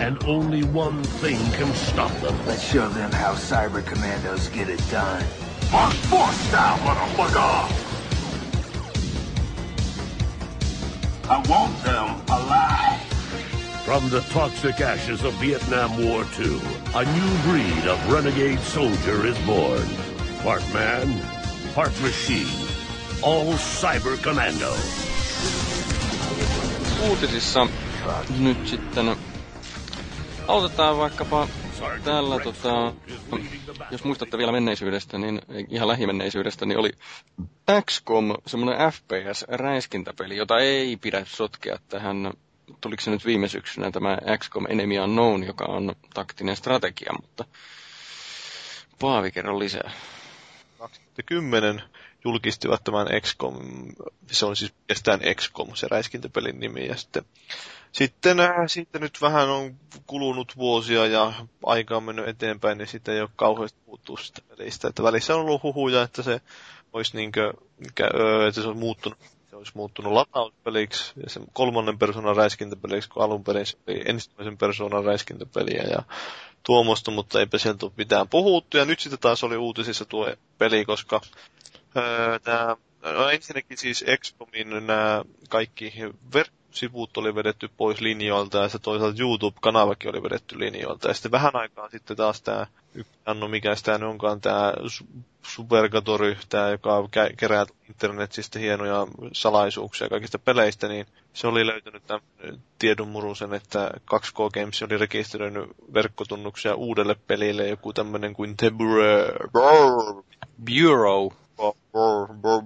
[0.00, 2.46] And only one thing can stop them.
[2.46, 5.24] Let's show them how cyber commandos get it done.
[5.72, 7.85] Mark Force style, motherfucker!
[11.28, 13.00] I want them alive.
[13.84, 16.60] From the toxic ashes of Vietnam War II,
[16.94, 19.86] a new breed of renegade soldier is born.
[20.44, 21.20] Part man,
[21.74, 22.46] part machine.
[23.22, 24.72] All cyber commando.
[27.08, 27.66] Uutisissa
[28.38, 29.16] nyt sitten
[30.48, 31.48] aloitetaan vaikkapa
[32.04, 32.94] tällä, tota,
[33.90, 36.92] jos muistatte vielä menneisyydestä, niin ihan lähimenneisyydestä, niin oli
[37.90, 42.32] XCOM, semmoinen FPS-räiskintäpeli, jota ei pidä sotkea tähän,
[42.80, 47.44] tuliko se nyt viime syksynä tämä XCOM Enemy Unknown, joka on taktinen strategia, mutta
[49.00, 49.90] Paavi kerro lisää.
[50.78, 51.82] 2010
[52.24, 53.56] julkistivat tämän XCOM,
[54.30, 57.24] se on siis pelkästään XCOM, se räiskintäpelin nimi, ja sitten
[57.96, 61.32] sitten äh, siitä nyt vähän on kulunut vuosia ja
[61.62, 64.88] aika on mennyt eteenpäin, niin sitten ei ole kauheasti puuttuu sitä pelistä.
[64.88, 66.40] Että välissä on ollut huhuja, että se
[66.92, 67.52] olisi niinkö,
[68.48, 69.18] että se olisi muuttunut,
[69.50, 74.58] se olisi muuttunut latauspeliksi ja sen kolmannen persoonan räiskintäpeliksi, kun alun perin se oli ensimmäisen
[74.58, 76.02] persoonan räiskintäpeliä ja
[76.62, 78.76] tuomosta, mutta eipä sieltä ole mitään puhuttu.
[78.76, 81.20] Ja nyt sitten taas oli uutisissa tuo peli, koska
[81.96, 85.92] öö, tämä No ensinnäkin siis XCOMin nämä kaikki
[86.36, 91.08] ver- sivut oli vedetty pois linjoilta ja se toisaalta YouTube-kanavakin oli vedetty linjoilta.
[91.08, 92.66] Ja sitten vähän aikaa sitten taas tämä,
[93.26, 94.72] anno mikä sitä onkaan, tämä
[95.42, 102.22] Supergatory, tämä joka kerää internetistä hienoja salaisuuksia kaikista peleistä, niin se oli löytänyt tämän
[102.78, 110.22] tiedonmurusen, että 2K Games oli rekisteröinyt verkkotunnuksia uudelle pelille, joku tämmöinen kuin The Bureau.
[110.64, 111.30] Bureau.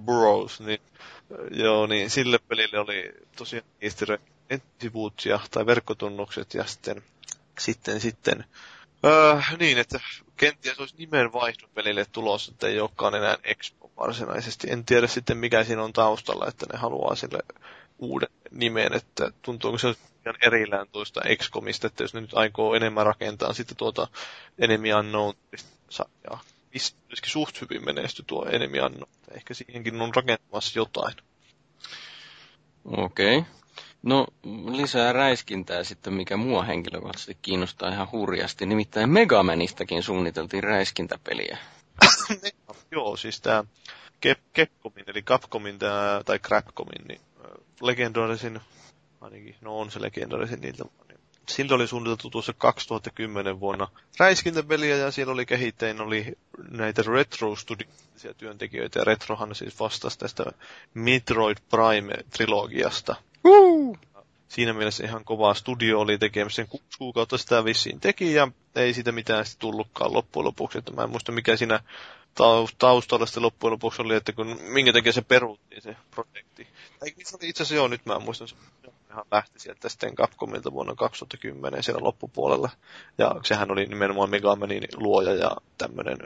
[0.05, 0.81] Bureau, niin
[1.51, 4.19] Joo, niin sille pelille oli tosiaan easter
[5.25, 7.03] ja, tai verkkotunnukset ja sitten,
[7.59, 8.45] sitten, sitten
[9.05, 9.99] öö, niin, että
[10.37, 14.71] kenties olisi nimenvaihdon pelille tulossa, että ei olekaan enää Expo varsinaisesti.
[14.71, 17.39] En tiedä sitten mikä siinä on taustalla, että ne haluaa sille
[17.99, 19.87] uuden nimen, että tuntuuko se
[20.25, 24.07] ihan erillään tuosta XCOMista, että jos ne nyt aikoo enemmän rakentaa sitten tuota
[24.59, 25.33] Enemy Unknown
[26.73, 29.11] ja myöskin suht hyvin menesty tuo Enemy Unknown.
[29.31, 31.15] Ehkä siihenkin on rakentamassa jotain.
[32.85, 33.37] Okei.
[33.37, 33.51] Okay.
[34.03, 34.27] No,
[34.71, 38.65] lisää räiskintää sitten, mikä mua henkilökohtaisesti kiinnostaa ihan hurjasti.
[38.65, 41.57] Nimittäin Megamanistakin suunniteltiin räiskintäpeliä.
[42.91, 43.63] Joo, siis tämä
[44.55, 47.21] Capcomin, eli Capcomin tää, tai Crapcomin, niin
[47.81, 48.59] legendaarisin,
[49.21, 50.83] ainakin, no on se legendaarisin niiltä.
[51.49, 53.87] Siltä oli suunniteltu tuossa 2010 vuonna
[54.19, 56.37] räiskintäpeliä ja siellä oli kehittäjän oli
[56.69, 57.87] näitä Retro Studio
[58.37, 60.45] työntekijöitä ja Retrohan siis vastasi tästä
[60.93, 63.15] Metroid Prime-trilogiasta.
[63.45, 63.95] Woo!
[64.47, 68.93] Siinä mielessä ihan kovaa studio oli tekemässä sen kuusi kuukautta sitä vissiin teki ja ei
[68.93, 70.77] siitä mitään sitten tullutkaan loppujen lopuksi.
[70.77, 71.79] Että mä en muista mikä siinä
[72.77, 76.67] taustalla sitten loppujen lopuksi oli, että kun, minkä takia se peruttiin se projekti.
[76.99, 78.55] Tai se oli itse asiassa joo, nyt mä en muista, se
[79.11, 82.69] ihan lähti sieltä sitten Capcomilta vuonna 2010 siellä loppupuolella.
[83.17, 86.17] Ja sehän oli nimenomaan Megamanin luoja ja tämmöinen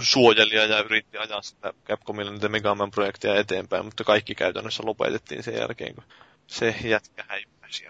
[0.00, 5.54] suojelija ja yritti ajaa sitä Capcomilla niitä Megaman projekteja eteenpäin, mutta kaikki käytännössä lopetettiin sen
[5.54, 6.04] jälkeen, kun
[6.46, 7.86] se jätkä häippäsi.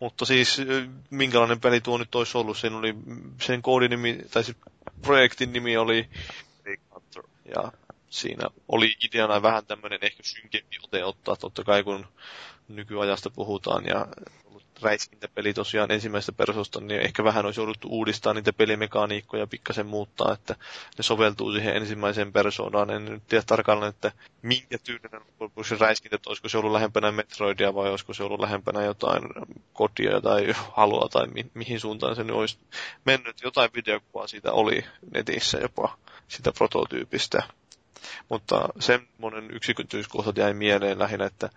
[0.00, 0.62] Mutta siis
[1.10, 2.58] minkälainen peli tuo nyt olisi ollut?
[2.58, 2.94] Siinä oli
[3.42, 4.56] sen koodinimi, tai siis
[5.02, 6.08] projektin nimi oli
[7.54, 7.72] ja
[8.16, 12.06] siinä oli ideana vähän tämmöinen ehkä synkempi ote ottaa, totta kai kun
[12.68, 14.06] nykyajasta puhutaan ja
[14.82, 20.56] räiskintäpeli tosiaan ensimmäistä persoista, niin ehkä vähän olisi jouduttu uudistaa niitä pelimekaniikkoja pikkasen muuttaa, että
[20.98, 22.90] ne soveltuu siihen ensimmäiseen persoonaan.
[22.90, 25.20] En nyt tiedä tarkalleen, että minkä tyylinen
[25.68, 29.22] se räiskintä, että olisiko se ollut lähempänä Metroidia vai olisiko se ollut lähempänä jotain
[29.72, 32.58] kodia tai halua tai mi- mihin suuntaan se nyt olisi
[33.04, 33.42] mennyt.
[33.42, 35.98] Jotain videokuvaa siitä oli netissä jopa
[36.28, 37.42] sitä prototyypistä.
[38.28, 41.50] Mutta semmoinen yksityiskohta jäi mieleen lähinnä, että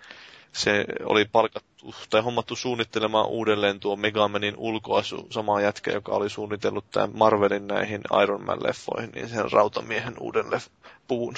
[0.54, 6.92] se oli palkattu tai hommattu suunnittelemaan uudelleen tuo Megamanin ulkoasu, sama jätkä, joka oli suunnitellut
[6.92, 11.36] tämän Marvelin näihin Iron Man-leffoihin, niin sen rautamiehen uuden leff- puun.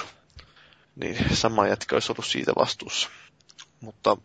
[0.96, 3.08] Niin sama jätkä olisi ollut siitä vastuussa.
[3.80, 4.16] Mutta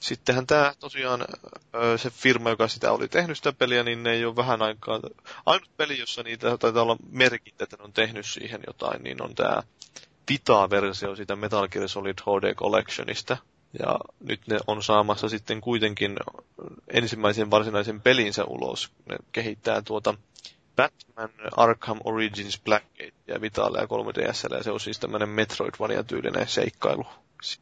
[0.00, 1.24] sittenhän tämä tosiaan,
[1.96, 5.00] se firma, joka sitä oli tehnyt sitä peliä, niin ne ei ole vähän aikaa...
[5.46, 9.34] Ainut peli, jossa niitä taitaa olla merkintä, että ne on tehnyt siihen jotain, niin on
[9.34, 9.62] tämä
[10.30, 13.36] Vita-versio siitä Metal Gear Solid HD Collectionista.
[13.78, 16.16] Ja nyt ne on saamassa sitten kuitenkin
[16.88, 18.92] ensimmäisen varsinaisen pelinsä ulos.
[19.06, 20.14] Ne kehittää tuota
[20.76, 27.06] Batman Arkham Origins Blackgate ja Vitalle ja 3DSL, ja se on siis tämmöinen Metroidvania-tyylinen seikkailu.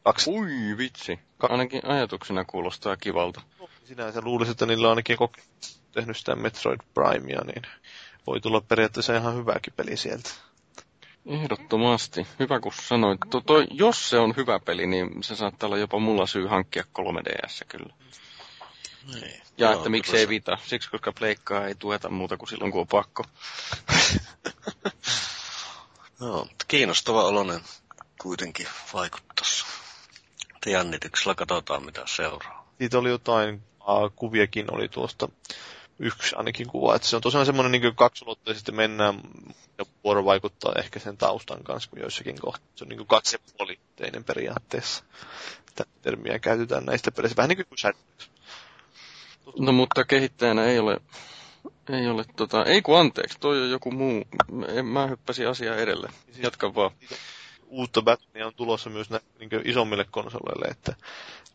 [0.03, 0.29] Kaksi.
[0.29, 3.41] Ui vitsi, ainakin ajatuksena kuulostaa kivalta.
[3.59, 7.61] No, sinänsä luulisin, että niillä on ainakin kokemus tehnyt sitä Metroid Primea, niin
[8.27, 10.29] voi tulla periaatteessa ihan hyväkin peli sieltä.
[11.25, 12.27] Ehdottomasti.
[12.39, 13.19] Hyvä kun sanoit.
[13.29, 16.83] To, to, jos se on hyvä peli, niin se saattaa olla jopa mulla syy hankkia
[16.99, 17.93] 3DS kyllä.
[19.13, 19.41] Niin.
[19.57, 20.57] Ja no, että miksei Vita.
[20.65, 23.23] Siksi, koska pleikkaa ei tueta muuta kuin silloin, kun on pakko.
[26.19, 27.61] no, kiinnostava oloinen
[28.21, 29.65] kuitenkin vaikuttaisi.
[30.65, 32.67] Jännityksellä katsotaan, mitä seuraa.
[32.77, 35.29] Siitä oli jotain uh, kuviakin oli tuosta
[35.99, 36.95] yksi ainakin kuva.
[36.95, 39.21] Että se on tosiaan semmoinen niin kaksulotteisesti mennään
[39.77, 45.03] ja vuoro vaikuttaa ehkä sen taustan kanssa, kun joissakin kohtaa se on niin katsepuolitteinen periaatteessa.
[45.75, 47.37] Tätä termiä käytetään näistä peleissä.
[47.37, 48.31] Vähän niin kuin Shadows.
[49.59, 50.97] No mutta kehittäjänä ei ole,
[51.89, 54.23] ei ole tota, ei kun anteeksi, toi on joku muu.
[54.83, 56.09] Mä hyppäsin asiaa edelle.
[56.37, 56.91] Jatka vaan.
[57.67, 60.95] Uutta Batmania on tulossa myös nä, niin isommille konsoleille, että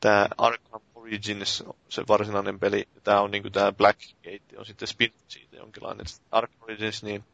[0.00, 5.57] tämä Arkham Origins, se varsinainen peli, tämä on niinku tämä Blackgate, on sitten spin siitä
[5.57, 6.07] jonkinlainen.
[6.31, 7.25] Arkham Origins niin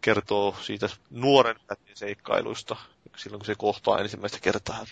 [0.00, 2.76] kertoo siitä nuoren Batmanin seikkailuista,
[3.16, 4.86] silloin kun se kohtaa ensimmäistä kertaa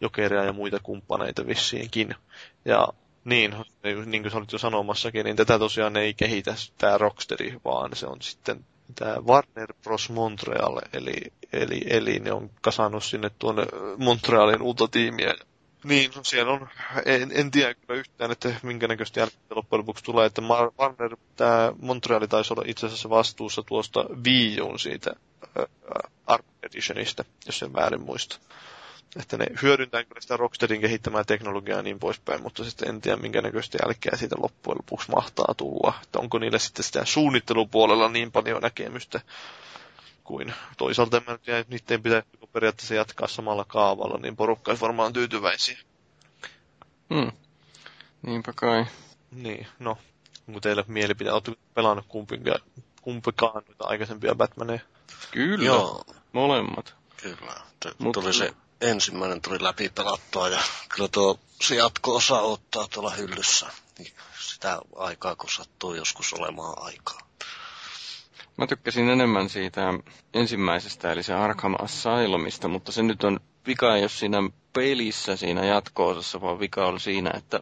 [0.00, 2.14] jokeria ja muita kumppaneita vissiinkin.
[2.64, 2.88] Ja
[3.24, 3.54] niin,
[4.06, 8.06] niin kuin sä olit jo sanomassakin, niin tätä tosiaan ei kehitä tämä Rocksteri, vaan se
[8.06, 8.64] on sitten
[8.94, 10.10] tämä Warner Bros.
[10.10, 13.66] Montreal, eli, eli, eli ne on kasannut sinne tuonne
[13.98, 15.34] Montrealin uutta tiimiä
[15.84, 16.68] niin, no siellä on,
[17.04, 20.42] en, en tiedä kyllä yhtään, että minkä näköistä jälkeen loppujen lopuksi tulee, että
[20.78, 25.10] Warner, tämä Montreali taisi olla itse asiassa vastuussa tuosta Wii Uun siitä
[25.58, 25.64] äh,
[26.26, 28.38] Art Editionista, jos en väärin muista.
[29.20, 33.16] Että ne hyödyntää kyllä sitä Rocksteadin kehittämää teknologiaa ja niin poispäin, mutta sitten en tiedä
[33.16, 35.94] minkä näköistä jälkeä siitä loppujen lopuksi mahtaa tulla.
[36.02, 39.20] Että onko niille sitten sitä suunnittelupuolella niin paljon näkemystä
[40.24, 45.12] kuin toisaalta mä nyt jäin, niiden pitäisi periaatteessa jatkaa samalla kaavalla, niin porukka olisi varmaan
[45.12, 45.78] tyytyväisiä.
[47.14, 47.32] Hmm.
[48.22, 48.86] Niinpä kai.
[49.30, 49.98] Niin, no,
[50.48, 52.60] onko teillä mielipide, Oletteko pelannut kumpikaan,
[53.02, 54.80] kumpikaan noita aikaisempia Batmaneja?
[55.30, 56.94] Kyllä, Joo, molemmat.
[57.16, 57.54] kyllä.
[57.80, 60.60] T- Mut- tuli se ensimmäinen tuli läpi pelattua ja
[60.94, 63.66] kyllä tuo se jatko-osa ottaa tuolla hyllyssä.
[63.98, 67.18] Niin Sitä aikaa, kun sattuu joskus olemaan aikaa.
[68.56, 69.94] Mä tykkäsin enemmän siitä
[70.34, 74.38] ensimmäisestä, eli se Arkham Asylumista, mutta se nyt on vika ole siinä
[74.72, 77.60] pelissä, siinä jatko-osassa, vaan vika on siinä, että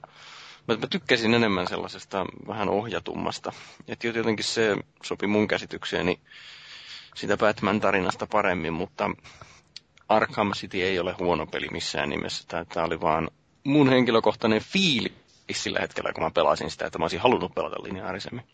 [0.69, 3.53] mä, mä tykkäsin enemmän sellaisesta vähän ohjatummasta.
[3.89, 6.21] Että jotenkin se sopi mun käsitykseeni
[7.17, 9.11] sitä Batman-tarinasta paremmin, mutta
[10.09, 12.45] Arkham City ei ole huono peli missään nimessä.
[12.69, 13.31] Tää oli vaan
[13.65, 15.13] mun henkilökohtainen fiilis
[15.53, 18.45] sillä hetkellä, kun mä pelasin sitä, että mä olisin halunnut pelata lineaarisemmin.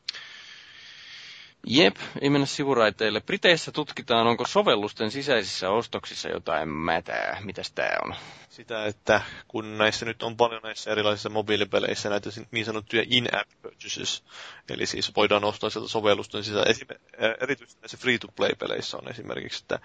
[1.70, 3.20] Jep, ei mennä sivuraiteille.
[3.20, 7.38] Briteissä tutkitaan, onko sovellusten sisäisissä ostoksissa jotain mätää.
[7.44, 8.14] Mitäs tää on?
[8.48, 14.24] Sitä, että kun näissä nyt on paljon näissä erilaisissa mobiilipeleissä näitä niin sanottuja in-app purchases,
[14.68, 16.66] eli siis voidaan ostaa sieltä sovellusten sisään.
[16.66, 16.98] Esim-
[17.40, 19.78] erityisesti näissä free-to-play-peleissä on esimerkiksi, että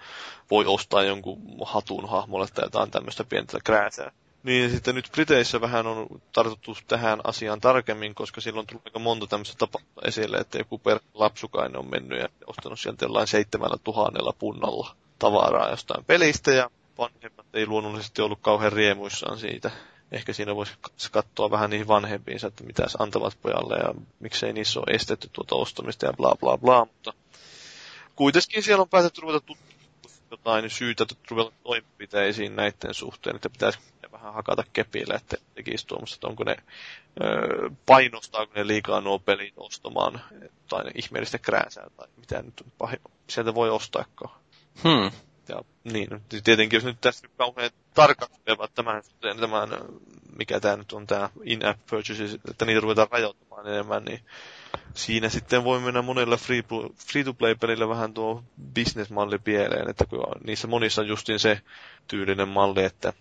[0.50, 4.12] voi ostaa jonkun hatun hahmolle tai jotain tämmöistä pientä krääsää.
[4.44, 8.98] Niin sitten nyt Briteissä vähän on tartuttu tähän asiaan tarkemmin, koska silloin on tullut aika
[8.98, 13.76] monta tämmöistä tapaa esille, että joku per lapsukainen on mennyt ja ostanut sieltä jollain seitsemällä
[13.84, 19.70] tuhannella punnalla tavaraa jostain pelistä ja vanhemmat ei luonnollisesti ollut kauhean riemuissaan siitä.
[20.12, 20.72] Ehkä siinä voisi
[21.10, 26.06] katsoa vähän niihin vanhempiinsa, että mitä antavat pojalle ja miksei niissä ole estetty tuota ostamista
[26.06, 27.12] ja bla bla bla, mutta
[28.16, 29.54] kuitenkin siellä on päätetty ruveta
[30.34, 33.78] jotain syytä ruveta toimenpiteisiin näiden suhteen, että pitäisi
[34.12, 36.56] vähän hakata kepille, että tekisi tuommoista, että onko ne,
[37.22, 40.20] öö, painostaako ne liikaa nuo pelit ostamaan
[40.68, 42.98] tai ihmeellistä krääsää tai mitä nyt pahin,
[43.30, 44.40] sieltä voi ostaakaan.
[44.84, 45.10] Hmm.
[45.48, 46.08] Ja niin,
[46.44, 49.02] tietenkin jos nyt tässä nyt kauhean tarkastelevat tämän,
[49.40, 49.68] tämän,
[50.38, 54.20] mikä tämä nyt on tämä in-app purchases, että niitä ruvetaan rajoittamaan enemmän, niin
[54.94, 56.36] siinä sitten voi mennä monella
[57.06, 61.60] free-to-play-pelillä vähän tuo business-malli pieleen, että kun niissä monissa on justin se
[62.08, 63.12] tyylinen malli, että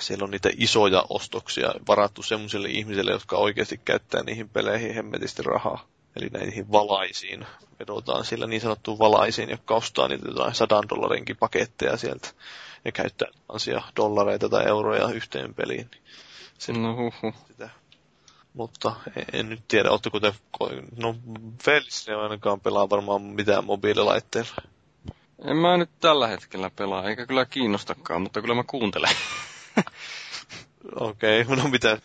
[0.00, 5.86] siellä on niitä isoja ostoksia varattu semmoisille ihmisille, jotka oikeasti käyttää niihin peleihin hemmetisti rahaa.
[6.16, 7.46] Eli näihin valaisiin
[7.80, 12.28] vedotaan sillä niin sanottuun valaisiin, jotka ostaa niitä jotain sadan dollarinkin paketteja sieltä
[12.84, 15.90] ja käyttää tuhansia dollareita tai euroja yhteen peliin.
[16.58, 17.34] Se, no huhu.
[17.48, 17.70] Sitä.
[18.54, 20.34] Mutta en, en, nyt tiedä, ootteko te,
[20.96, 21.16] no
[21.64, 24.54] Felis ei ainakaan pelaa varmaan mitään mobiililaitteilla.
[25.44, 29.16] En mä nyt tällä hetkellä pelaa, eikä kyllä kiinnostakaan, mutta kyllä mä kuuntelen.
[31.00, 31.98] Okei, okay, no mitä?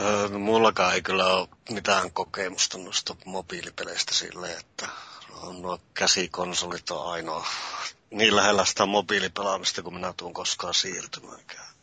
[0.00, 4.88] Öö, no mullakaan ei kyllä ole mitään kokemusta noista mobiilipeleistä silleen, että
[5.42, 7.46] on nuo käsikonsolit on ainoa
[8.10, 11.73] niin lähellä sitä mobiilipelaamista, kun minä tuun koskaan siirtymäänkään.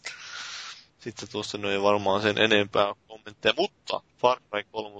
[1.01, 4.95] Sitten tuossa ei varmaan sen enempää kommentteja, mutta Far Cry 3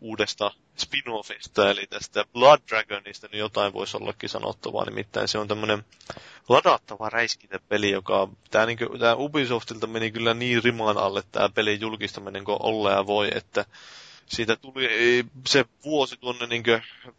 [0.00, 5.84] uudesta spin-offista, eli tästä Blood Dragonista, niin jotain voisi ollakin sanottavaa, nimittäin se on tämmöinen
[6.48, 11.80] ladattava räiskintäpeli, joka tää, niin kuin, tää Ubisoftilta meni kyllä niin rimaan alle tämä pelin
[11.80, 13.64] julkistaminen kuin olla ja voi, että
[14.30, 14.88] siitä tuli
[15.48, 16.62] se vuosi tuonne niin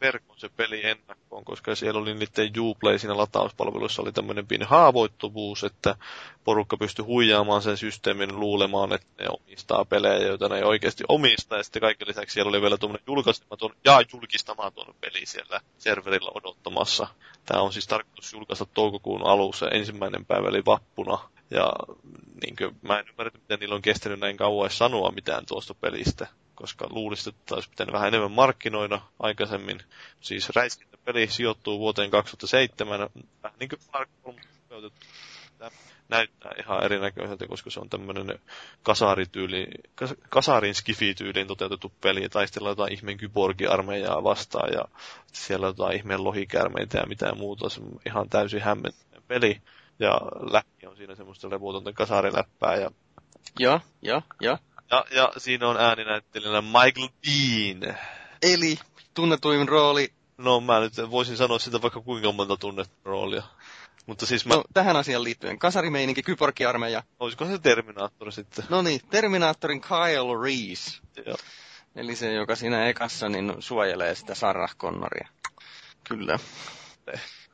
[0.01, 5.63] verkon se peli ennakkoon, koska siellä oli niiden Uplay siinä latauspalveluissa oli tämmöinen pieni haavoittuvuus,
[5.63, 5.95] että
[6.43, 11.57] porukka pystyi huijaamaan sen systeemin luulemaan, että ne omistaa pelejä, joita ne ei oikeasti omista,
[11.57, 17.07] ja sitten kaiken lisäksi siellä oli vielä tuommoinen julkaistamaton ja julkistamaton peli siellä serverillä odottamassa.
[17.45, 21.19] Tämä on siis tarkoitus julkaista toukokuun alussa, ensimmäinen päivä eli vappuna,
[21.49, 21.73] ja
[22.43, 26.27] niin kuin, mä en ymmärrä, miten niillä on kestänyt näin kauan sanoa mitään tuosta pelistä
[26.61, 29.79] koska luulisi, että olisi pitänyt vähän enemmän markkinoida aikaisemmin.
[30.21, 32.99] Siis räiskintäpeli sijoittuu vuoteen 2007,
[33.43, 34.09] vähän niin kuin Mark
[36.09, 38.39] näyttää ihan erinäköiseltä, koska se on tämmöinen
[38.83, 44.85] kasarityyli, kas, kasarin skifityyliin toteutettu peli, taistellaan jotain ihmeen kyborgi-armeijaa vastaan ja
[45.33, 49.61] siellä jotain ihmeen lohikärmeitä ja mitään muuta, se on ihan täysin hämmentäinen peli.
[49.99, 50.21] Ja
[50.51, 52.91] läppi on siinä semmoista levotonta kasariläppää ja
[53.59, 54.57] ja, ja, ja.
[54.91, 57.97] Ja, ja siinä on ääninäyttelijänä Michael Bean.
[58.41, 58.79] Eli
[59.13, 60.13] tunnetuin rooli.
[60.37, 63.43] No mä nyt voisin sanoa sitä vaikka kuinka monta tunnettu roolia.
[64.05, 64.55] Mutta siis mä...
[64.55, 65.59] No, tähän asiaan liittyen.
[65.59, 67.03] Kasarimeininki, kyborgiarmeija.
[67.19, 68.65] Olisiko se Terminaattori sitten?
[68.69, 70.99] No niin, Terminaattorin Kyle Reese.
[71.25, 71.37] Joo.
[71.95, 75.27] Eli se, joka siinä ekassa niin suojelee sitä Sarah Connoria.
[76.03, 76.39] Kyllä.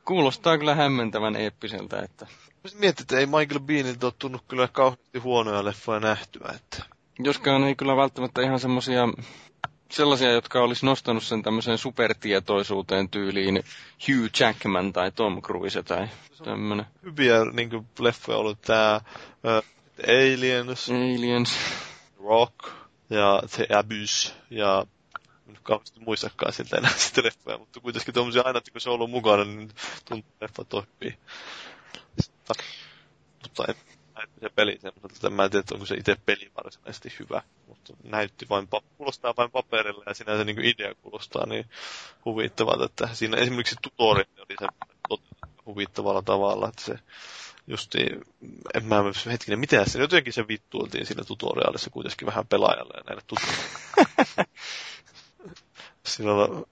[0.04, 2.26] Kuulostaa kyllä hämmentävän eeppiseltä, että...
[2.64, 6.97] Mä mietin, että ei Michael Beanilta ole tullut kyllä kauheasti huonoja leffoja nähtyä, että...
[7.18, 9.08] Joskaan ei kyllä välttämättä ihan semmosia
[9.90, 13.62] sellaisia, jotka olisi nostanut sen tämmöiseen supertietoisuuteen tyyliin
[14.08, 16.08] Hugh Jackman tai Tom Cruise tai
[16.44, 16.86] tämmöinen.
[17.02, 19.64] Hyviä niin kuin, leffoja ollut tää uh,
[20.08, 21.58] Aliens, Aliens,
[22.24, 22.54] Rock
[23.10, 24.86] ja The Abyss ja
[25.46, 29.10] nyt kauheasti muistakaan siltä enää sitä leffoja, mutta kuitenkin tuommoisia aina, kun se on ollut
[29.10, 29.70] mukana, niin
[30.08, 31.18] tuntuu, leffa toimii.
[33.42, 33.74] Mutta en,
[34.40, 38.68] se peli semmoiselta, mä en tiedä, onko se itse peli varsinaisesti hyvä, mutta näytti vain,
[38.96, 41.64] kuulostaa vain paperille ja sinänsä niin idea kuulostaa niin
[42.24, 44.66] huvittavalta, että siinä esimerkiksi tutorial oli se
[45.66, 46.98] huvittavalla tavalla, että se
[47.66, 47.98] justi,
[48.74, 48.96] en mä
[49.30, 54.44] hetkinen, miten se, jotenkin se vittuiltiin siinä tutoriaalissa kuitenkin vähän pelaajalle ja näille tutoriaaleille.
[56.06, 56.66] siinä on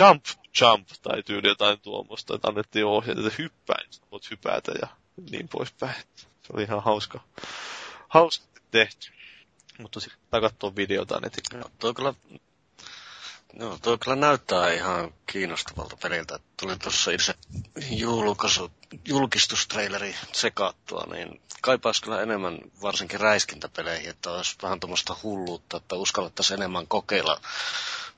[0.00, 0.24] jump,
[0.60, 4.88] jump tai tyyli jotain tuommoista, että annettiin ohjeet, että hyppää, niin voit hypätä ja
[5.30, 5.94] niin poispäin.
[6.48, 7.20] Se oli ihan hauska,
[8.08, 9.12] hauska tehty.
[9.78, 11.56] Mutta sitten katsoa videota netistä.
[11.58, 12.14] No, toi kyllä,
[13.52, 16.38] no, toi kyllä näyttää ihan kiinnostavalta peliltä.
[16.60, 17.34] Tuli tuossa itse
[17.90, 18.70] julkaisu,
[19.04, 26.60] julkistustraileri sekattua, niin kaipaisi kyllä enemmän varsinkin räiskintäpeleihin, että olisi vähän tuommoista hulluutta, että uskallettaisiin
[26.60, 27.40] enemmän kokeilla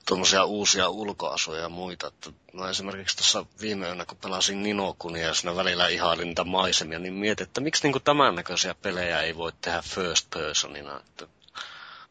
[0.06, 2.06] tuommoisia uusia ulkoasuja ja muita.
[2.06, 6.98] Että mä esimerkiksi tuossa viime yönä, kun pelasin Ninokunia ja siinä välillä ihailin niitä maisemia,
[6.98, 10.96] niin mietin, että miksi niin tämän näköisiä pelejä ei voi tehdä first personina.
[10.96, 11.26] Että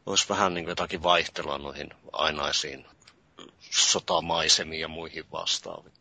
[0.06, 2.86] olisi vähän niin jotakin vaihtelua noihin ainaisiin
[3.70, 5.94] sotamaisemiin ja muihin vastaaviin.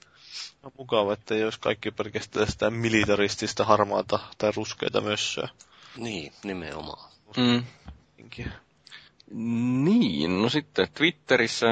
[0.64, 5.50] On mukava, että ei olisi kaikki pelkästään sitä militaristista harmaata tai ruskeita mössöä.
[5.98, 7.12] Niin, nimenomaan.
[7.38, 7.64] Mm.
[9.32, 11.68] Niin, no sitten Twitterissä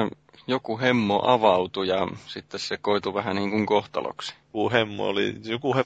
[0.46, 4.34] joku hemmo avautui ja sitten se koitui vähän niin kuin kohtaloksi.
[4.46, 5.84] Joku hemmo oli, joku he,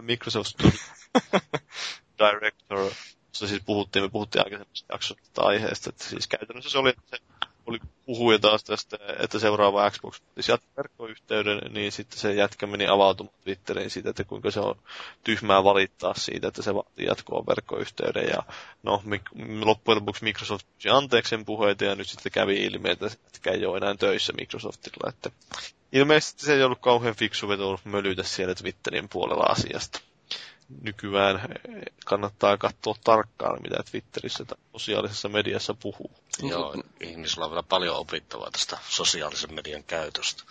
[0.00, 0.54] Microsoft
[2.18, 2.90] Director,
[3.28, 7.18] jossa siis puhuttiin, me puhuttiin aikaisemmasta jaksosta aiheesta, että siis käytännössä se oli, se
[7.68, 13.36] oli puhuja taas tästä, että seuraava Xbox jatkaa verkkoyhteyden, niin sitten se jätkä meni avautumaan
[13.44, 14.74] Twitteriin siitä, että kuinka se on
[15.24, 18.28] tyhmää valittaa siitä, että se vaatii jatkoa verkkoyhteyden.
[18.28, 18.42] Ja
[18.82, 19.02] no,
[19.64, 23.18] loppujen lopuksi Microsoft pyysi anteeksi sen puheita ja nyt sitten kävi ilmi, että se
[23.50, 25.08] ei ole enää töissä Microsoftilla.
[25.08, 25.30] Että
[25.92, 30.00] ilmeisesti se ei ollut kauhean fiksu veto mölytä siellä Twitterin puolella asiasta
[30.82, 31.40] nykyään
[32.06, 36.10] kannattaa katsoa tarkkaan, mitä Twitterissä tai sosiaalisessa mediassa puhuu.
[36.42, 40.42] Joo, ihmisillä on vielä paljon opittavaa tästä sosiaalisen median käytöstä.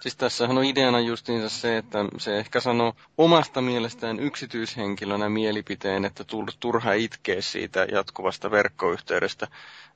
[0.00, 6.24] Siis tässähän on ideana justiinsa se, että se ehkä sanoo omasta mielestään yksityishenkilönä mielipiteen, että
[6.60, 9.48] turha itkeä siitä jatkuvasta verkkoyhteydestä.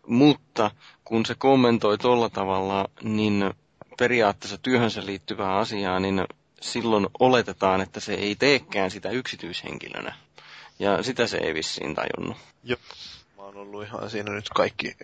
[0.06, 0.70] Mutta
[1.04, 3.54] kun se kommentoi tolla tavalla, niin
[3.98, 6.24] periaatteessa työhönsä liittyvää asiaa, niin
[6.60, 10.14] silloin oletetaan, että se ei teekään sitä yksityishenkilönä.
[10.78, 12.36] Ja sitä se ei vissiin tajunnut.
[12.64, 12.78] Joo,
[13.36, 14.96] mä oon ollut ihan siinä nyt kaikki.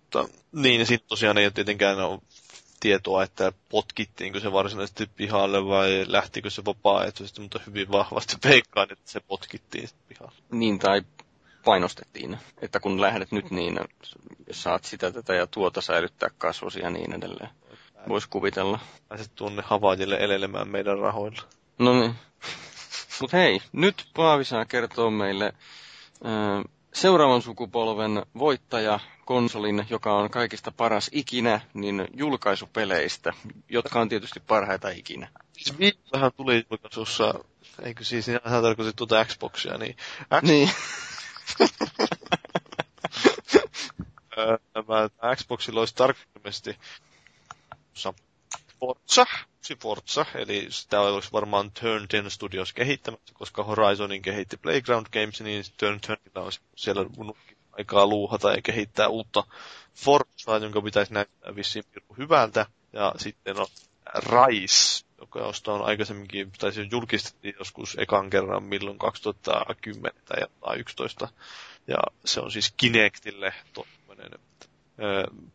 [0.00, 2.20] Mutta, niin, ja sitten tosiaan ei ole tietenkään ole
[2.80, 9.10] tietoa, että potkittiinko se varsinaisesti pihalle vai lähtikö se vapaaehtoisesti, mutta hyvin vahvasti veikkaan, että
[9.10, 10.34] se potkittiin pihalle.
[10.50, 11.02] Niin, tai
[11.64, 13.80] painostettiin, että kun lähdet nyt, niin
[14.50, 17.50] saat sitä tätä ja tuota säilyttää kasvosia ja niin edelleen.
[18.08, 18.78] Voisi kuvitella.
[19.08, 21.42] Pääset tuonne Havaajille elelemään meidän rahoilla.
[21.78, 22.14] No niin.
[23.20, 25.52] Mut hei, nyt Paavi saa kertoa meille
[26.26, 33.32] äh, seuraavan sukupolven voittaja konsolin, joka on kaikista paras ikinä, niin julkaisupeleistä,
[33.68, 35.28] jotka on tietysti parhaita ikinä.
[35.52, 37.34] Siis viimehän tuli julkaisussa,
[37.82, 39.96] eikö siis ihan tarkoitin tuota Xboxia, niin...
[40.40, 40.42] X...
[40.42, 40.70] Niin.
[44.72, 46.76] Tämä Xboxilla olisi tarkoittomasti
[48.80, 49.26] Forza,
[49.80, 55.64] Forza, eli sitä olisi varmaan Turn 10 Studios kehittämässä, koska Horizonin kehitti Playground Games, niin
[55.76, 57.04] Turn 10 olisi siellä
[57.72, 59.44] aikaa luuhata ja kehittää uutta
[59.94, 61.84] Forzaa, jonka pitäisi näyttää vissiin
[62.18, 62.66] hyvältä.
[62.92, 63.66] Ja sitten on
[64.14, 71.28] Rise, joka josta on aikaisemminkin, tai se julkistettiin joskus ekan kerran milloin 2010 tai 2011.
[71.86, 73.99] Ja se on siis Kinectille tuommoinen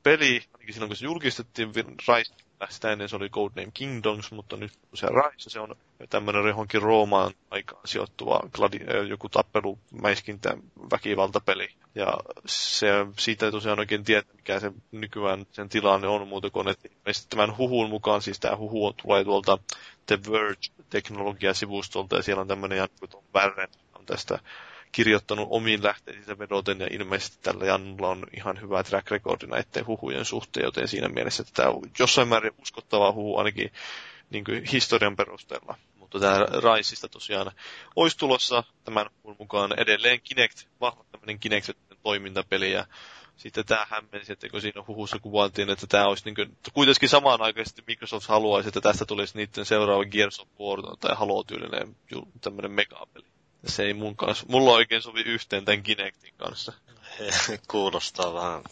[0.03, 2.33] peli, ainakin silloin kun se julkistettiin, Rise,
[2.69, 5.75] sitä ennen se oli Codename Kingdoms, mutta nyt se Rise, se on
[6.09, 10.57] tämmöinen johonkin Roomaan aikaan sijoittuva gladi- joku tappelu, mäiskintä,
[10.91, 11.69] väkivaltapeli.
[11.95, 12.87] Ja se,
[13.19, 16.89] siitä ei tosiaan oikein tiedä, mikä se nykyään sen tilanne on muuta kuin, että
[17.29, 19.57] tämän huhun mukaan, siis tämä huhu tulee tuolta
[20.05, 22.89] The Verge-teknologiasivustolta, ja siellä on tämmöinen Jan
[23.33, 23.69] Värren
[24.05, 24.39] tästä
[24.95, 30.25] kirjoittanut omiin lähteisiinsä vedoten, ja ilmeisesti tällä Jannulla on ihan hyvä track record näiden huhujen
[30.25, 33.71] suhteen, joten siinä mielessä että tämä on jossain määrin uskottava huhu ainakin
[34.29, 35.75] niin kuin historian perusteella.
[35.95, 37.51] Mutta tämä Raisista tosiaan
[37.95, 39.05] olisi tulossa tämän
[39.39, 41.69] mukaan edelleen Kinect, vahva tämmöinen Kinect
[42.03, 42.85] toimintapeli, ja
[43.37, 47.41] sitten tämä hämmensi, että kun siinä huhussa kuvattiin, että tämä olisi niin kuin, kuitenkin samaan
[47.41, 51.95] aikaan Microsoft haluaisi, että tästä tulisi niiden seuraava Gears of War tai Halo-tyylinen
[52.41, 53.34] tämmöinen megapeli.
[53.66, 56.74] Se ei mun kanssa, mulla oikein sovi yhteen tämän Kinectin kanssa.
[57.68, 58.63] Kuulostaa vähän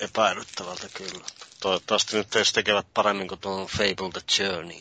[0.00, 1.24] epäilyttävältä kyllä.
[1.60, 4.76] Toivottavasti nyt edes tekevät paremmin kuin tuon Fable the Journey.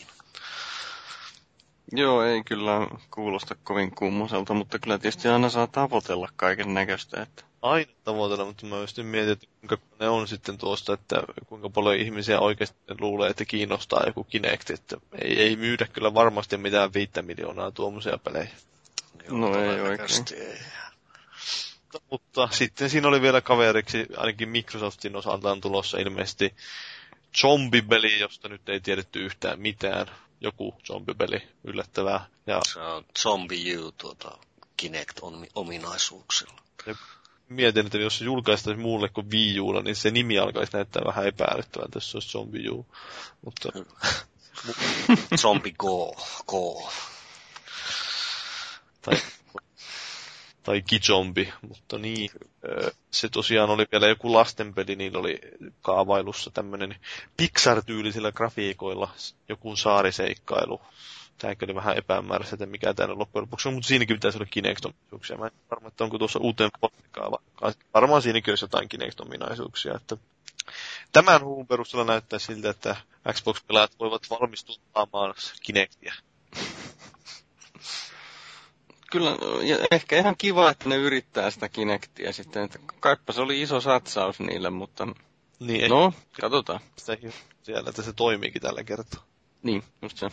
[1.91, 7.21] Joo, ei kyllä kuulosta kovin kummoselta, mutta kyllä tietysti aina saa tavoitella kaiken näköistä.
[7.21, 7.43] Että...
[7.61, 11.95] Aina tavoitella, mutta mä just mietin, että kuinka ne on sitten tuosta, että kuinka paljon
[11.95, 17.21] ihmisiä oikeasti luulee, että kiinnostaa joku Kinect, että ei, ei myydä kyllä varmasti mitään viittä
[17.21, 18.47] miljoonaa tuommoisia pelejä.
[19.29, 20.25] No ei oikein.
[20.35, 20.59] Ei.
[22.09, 26.55] Mutta, sitten siinä oli vielä kaveriksi, ainakin Microsoftin osalta on tulossa ilmeisesti
[27.41, 30.07] zombipeli, josta nyt ei tiedetty yhtään mitään
[30.41, 32.25] joku zombipeli yllättävää.
[32.47, 32.61] Ja...
[32.73, 34.37] Se on Zombie U tuota,
[34.77, 36.61] Kinect-ominaisuuksilla.
[36.85, 36.95] Ja
[37.49, 41.27] mietin, että jos se julkaistaisi muulle kuin Wii Ulla, niin se nimi alkaisi näyttää vähän
[41.27, 42.85] epäilyttävältä, jos se olisi Zombie U.
[43.45, 43.69] Mutta...
[45.37, 46.15] Zombie Go.
[46.47, 46.91] Go.
[49.05, 49.15] Tai
[50.63, 52.29] tai Kijombi, mutta niin,
[53.11, 55.39] se tosiaan oli vielä joku lastenpeli, niillä oli
[55.81, 56.95] kaavailussa tämmöinen
[57.37, 59.09] Pixar-tyylisillä grafiikoilla
[59.49, 60.81] joku saariseikkailu.
[61.37, 65.37] Tämäkin oli vähän epämääräistä, että mikä tämä on loppujen lopuksi mutta siinäkin pitäisi olla Kinect-ominaisuuksia.
[65.37, 67.31] Mä en varma, että onko tuossa uuteen pottikaan,
[67.93, 70.17] varmaan siinäkin olisi jotain Kinect-ominaisuuksia, että
[71.11, 72.95] Tämän huun perusteella näyttää siltä, että
[73.33, 74.75] Xbox-pelaajat voivat valmistua
[75.63, 76.13] Kinectia
[79.13, 83.61] kyllä, ja ehkä ihan kiva, että ne yrittää sitä Kinectia sitten, että kaipa se oli
[83.61, 85.07] iso satsaus niille, mutta
[85.59, 86.79] niin, no, katsotaan.
[86.97, 87.17] Sitä
[87.63, 89.23] siellä, että se toimiikin tällä kertaa.
[89.63, 90.29] Niin, just se.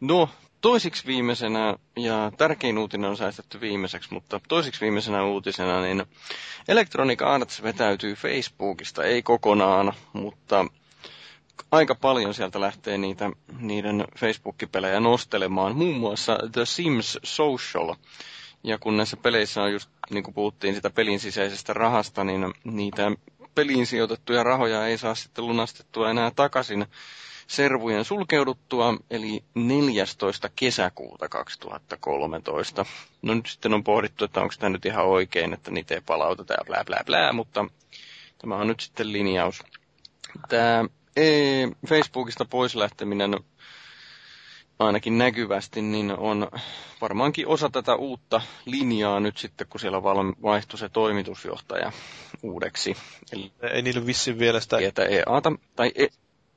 [0.00, 0.28] No,
[0.60, 6.04] toisiksi viimeisenä, ja tärkein uutinen on säästetty viimeiseksi, mutta toisiksi viimeisenä uutisena, niin
[6.68, 10.66] Electronic Arts vetäytyy Facebookista, ei kokonaan, mutta
[11.70, 17.94] aika paljon sieltä lähtee niitä, niiden Facebook-pelejä nostelemaan, muun muassa The Sims Social.
[18.64, 23.12] Ja kun näissä peleissä on just, niin kuin puhuttiin sitä pelin sisäisestä rahasta, niin niitä
[23.54, 26.86] peliin sijoitettuja rahoja ei saa sitten lunastettua enää takaisin
[27.46, 30.50] servujen sulkeuduttua, eli 14.
[30.56, 32.84] kesäkuuta 2013.
[33.22, 36.52] No nyt sitten on pohdittu, että onko tämä nyt ihan oikein, että niitä ei palauteta
[36.52, 37.64] ja blää blää blää, mutta
[38.38, 39.62] tämä on nyt sitten linjaus.
[40.48, 40.84] Tämä
[41.16, 43.36] ei, Facebookista pois lähteminen
[44.78, 46.48] ainakin näkyvästi, niin on
[47.00, 50.02] varmaankin osa tätä uutta linjaa nyt sitten, kun siellä
[50.42, 51.92] vaihtui se toimitusjohtaja
[52.42, 52.96] uudeksi.
[53.32, 54.78] Eli ei niillä vissiin vielä sitä...
[54.78, 56.06] Tietä EAta, tai e,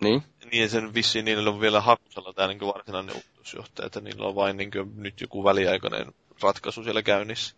[0.01, 0.23] niin.
[0.51, 4.57] Niin, sen vissiin niillä on vielä hakusella tämä niin varsinainen uutusjohtaja, että niillä on vain
[4.57, 7.55] niin nyt joku väliaikainen ratkaisu siellä käynnissä.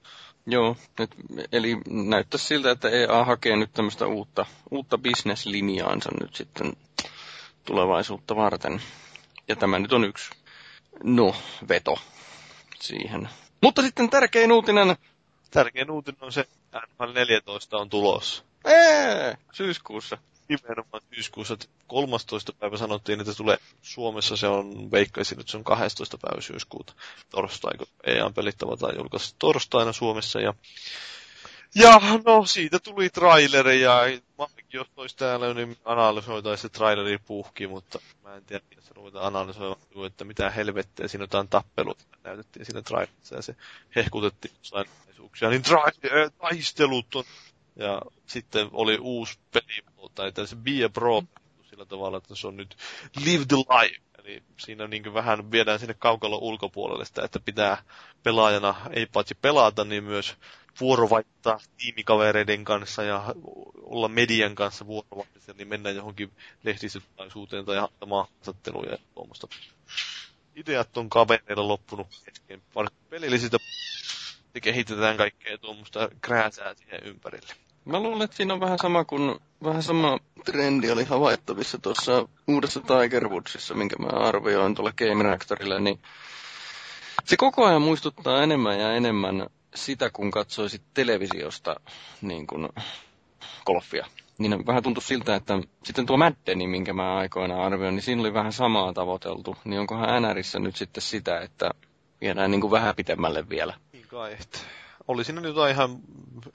[0.48, 1.16] Joo, et,
[1.52, 6.74] eli näyttää siltä, että EA hakee nyt tämmöistä uutta, uutta bisneslinjaansa nyt sitten
[7.66, 8.82] tulevaisuutta varten.
[9.48, 10.30] Ja tämä nyt on yksi,
[11.04, 11.36] no,
[11.70, 12.00] veto
[12.80, 13.30] siihen.
[13.62, 14.96] Mutta sitten tärkein uutinen.
[15.52, 18.44] Tärkein uutinen on se, että NHL 14 on tulossa.
[18.66, 20.18] Ee, syyskuussa.
[20.48, 21.58] Nimenomaan syyskuussa.
[21.88, 22.54] 13.
[22.54, 26.18] päivä sanottiin, että tulee Suomessa, se on, veikkaisin, että se on 12.
[26.22, 26.94] päivä syyskuuta.
[27.30, 30.40] Torstai, kun EA pelit tai julkaisi torstaina Suomessa.
[30.40, 30.54] Ja
[31.76, 34.02] ja no siitä tuli trailereja.
[34.38, 39.26] Mäkin jos olisi täällä, niin analysoitaisiin se traileri puhki, mutta mä en tiedä, jos ruvetaan
[39.26, 43.56] analysoimaan, että mitä helvettiä, siinä jotain tappelut näytettiin siinä trailerissa ja se
[43.96, 44.86] hehkutettiin jossain
[45.50, 47.24] niin tra- taistelut on.
[47.76, 49.84] Ja sitten oli uusi peli,
[50.16, 51.24] tai se Be a Pro
[51.70, 52.76] sillä tavalla, että se on nyt
[53.26, 54.05] Live the Life.
[54.26, 57.84] Eli siinä niin vähän viedään sinne kaukalon ulkopuolelle sitä, että pitää
[58.24, 60.36] pelaajana ei paitsi pelata, niin myös
[60.82, 63.34] vuorovaihtaa tiimikavereiden kanssa ja
[63.76, 66.32] olla median kanssa vuorovaihtoisia, niin mennään johonkin
[66.64, 69.48] lehdistötilaisuuteen tai antamaan haastatteluja ja tuommoista.
[70.56, 72.62] Ideat on kavereilla loppunut hetken.
[73.10, 73.58] Pelillisistä
[74.62, 77.54] kehitetään kaikkea tuommoista krääsää siihen ympärille.
[77.86, 82.80] Mä luulen, että siinä on vähän sama kuin, vähän sama trendi oli havaittavissa tuossa uudessa
[82.80, 86.00] Tiger Woodsissa, minkä mä arvioin tuolla Game Reactorille, niin
[87.24, 91.76] se koko ajan muistuttaa enemmän ja enemmän sitä, kun katsoisit televisiosta
[92.22, 92.70] niin kuin
[93.66, 94.06] golfia.
[94.38, 98.34] Niin vähän tuntui siltä, että sitten tuo Maddeni, minkä mä aikoinaan arvioin, niin siinä oli
[98.34, 99.56] vähän samaa tavoiteltu.
[99.66, 101.72] Niin onkohan NRissä nyt sitten sitä, että
[102.22, 103.74] viedään niin kuin vähän pitemmälle vielä?
[103.94, 104.60] Niin kai, että
[105.08, 106.00] oli siinä nyt jotain ihan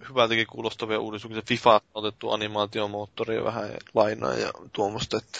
[0.09, 1.43] hyvältäkin kuulostavia uudistuksia.
[1.47, 5.39] FIFA on otettu animaatiomoottoria vähän lainaa ja tuommoista, että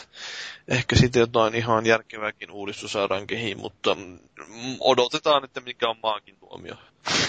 [0.69, 3.97] ehkä sitten jotain ihan järkevääkin uudistus saadaan kehiin, mutta
[4.81, 6.75] odotetaan, että mikä on maakin tuomio.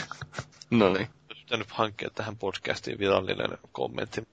[0.69, 1.09] no niin.
[1.27, 4.27] pitänyt hankkia tähän podcastiin virallinen kommentti.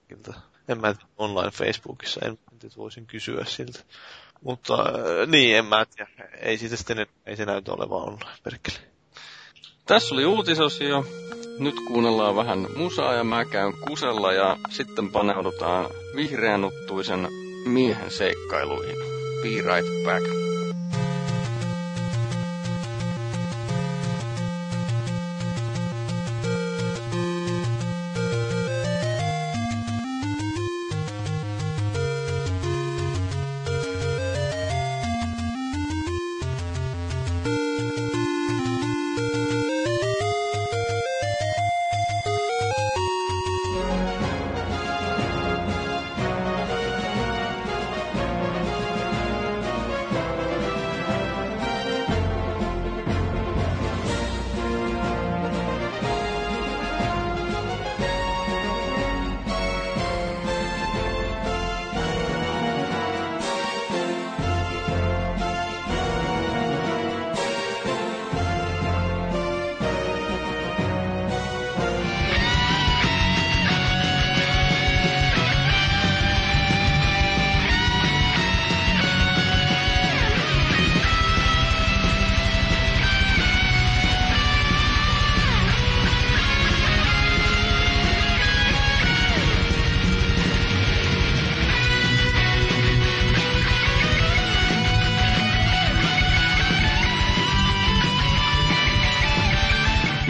[0.69, 3.79] En mä online Facebookissa, en tiedä, voisin kysyä siltä.
[4.43, 6.11] Mutta äh, niin, en mä tiedä.
[6.41, 8.79] Ei siitä sitten, ei se näytä olevan online, perkele.
[9.87, 11.05] Tässä oli uutisosio.
[11.59, 15.87] Nyt kuunnellaan vähän musaa ja mä käyn kusella ja sitten paneudutaan
[16.17, 17.29] vihreänuttuisen
[17.67, 18.97] miehen seikkailuihin.
[19.43, 20.48] Be right back.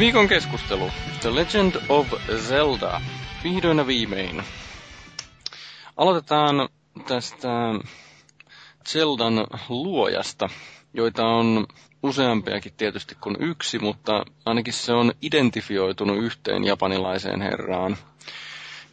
[0.09, 0.90] Viikon keskustelu.
[1.20, 2.06] The Legend of
[2.36, 3.00] Zelda.
[3.44, 4.42] Vihdoin ja viimein.
[5.96, 6.68] Aloitetaan
[7.06, 7.48] tästä
[8.88, 10.48] Zeldan luojasta,
[10.94, 11.66] joita on
[12.02, 17.96] useampiakin tietysti kuin yksi, mutta ainakin se on identifioitunut yhteen japanilaiseen herraan.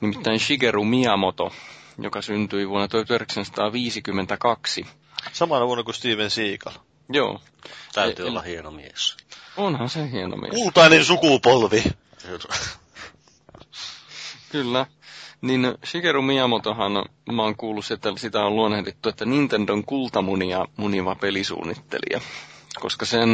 [0.02, 1.52] Nimittäin Shigeru Miyamoto,
[1.98, 4.86] joka syntyi vuonna 1952.
[5.34, 6.74] Samana vuonna kuin Steven Seagal.
[7.10, 7.42] Joo.
[7.94, 9.25] Täytyy e- olla hieno mies.
[9.58, 10.54] Onhan se hieno mies.
[10.54, 11.84] Kultainen sukupolvi.
[14.52, 14.86] Kyllä.
[15.42, 16.92] Niin Shigeru Miyamotohan,
[17.32, 22.22] mä oon kuullut, että sitä on luonnehdittu, että Nintendon kultamunia muniva pelisuunnittelija.
[22.80, 23.30] Koska sen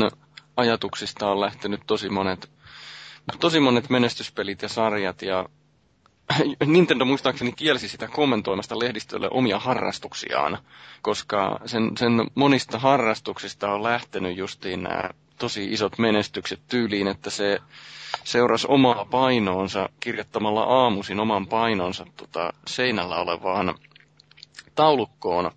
[0.58, 2.50] ajatuksista on lähtenyt tosi monet,
[3.40, 5.46] tosi monet menestyspelit ja sarjat ja
[6.66, 10.58] Nintendo muistaakseni kielsi sitä kommentoimasta lehdistölle omia harrastuksiaan,
[11.02, 15.10] koska sen, sen monista harrastuksista on lähtenyt justiin nämä
[15.42, 17.60] tosi isot menestykset tyyliin, että se
[18.24, 23.76] seurasi omaa painoonsa kirjoittamalla aamuisin oman painonsa tota, seinällä olevaan
[24.76, 25.52] taulukkoon.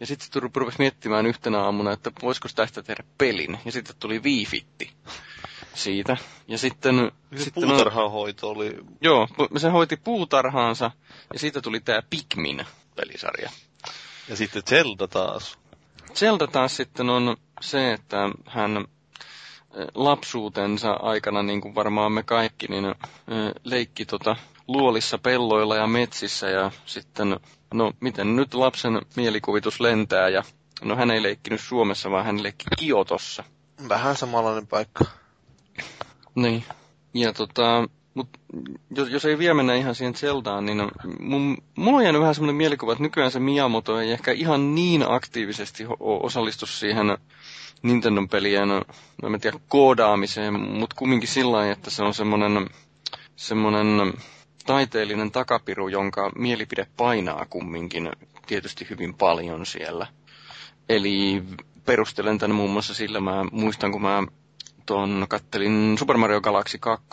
[0.00, 3.58] Ja sitten rupesi miettimään yhtenä aamuna, että voisiko tästä tehdä pelin.
[3.64, 4.90] Ja sitten tuli Viifitti
[5.74, 6.16] siitä.
[6.48, 7.12] Ja sitten...
[7.36, 8.76] Se sitten puutarhahoito oli...
[9.00, 10.90] Joo, se hoiti puutarhaansa
[11.32, 13.50] ja siitä tuli tämä Pikmin-pelisarja.
[14.28, 15.58] Ja sitten Zelda taas.
[16.14, 18.16] Zelda taas sitten on se, että
[18.46, 18.84] hän
[19.94, 22.94] lapsuutensa aikana, niin kuin varmaan me kaikki, niin
[23.64, 24.36] leikki tota
[24.68, 27.40] luolissa pelloilla ja metsissä ja sitten,
[27.74, 30.42] no miten nyt lapsen mielikuvitus lentää ja
[30.84, 33.44] no hän ei leikkinyt Suomessa, vaan hän leikki Kiotossa.
[33.88, 35.04] Vähän samanlainen paikka.
[36.34, 36.64] Niin.
[37.14, 38.28] Ja tota, mut
[38.96, 42.56] jos, jos ei vielä mennä ihan siihen Zeldaan, niin mun, mulla on jäänyt vähän semmoinen
[42.56, 47.18] mielikuva, että nykyään se Miyamoto ei ehkä ihan niin aktiivisesti osallistu siihen
[47.84, 48.68] Nintendon pelien,
[49.22, 52.66] no en tiedä, koodaamiseen, mutta kumminkin sillä että se on semmoinen,
[53.36, 54.12] semmoinen
[54.66, 58.10] taiteellinen takapiru, jonka mielipide painaa kumminkin
[58.46, 60.06] tietysti hyvin paljon siellä.
[60.88, 61.42] Eli
[61.84, 64.22] perustelen tämän muun muassa sillä, mä muistan kun mä
[64.86, 67.06] tuon kattelin Super Mario Galaxy 2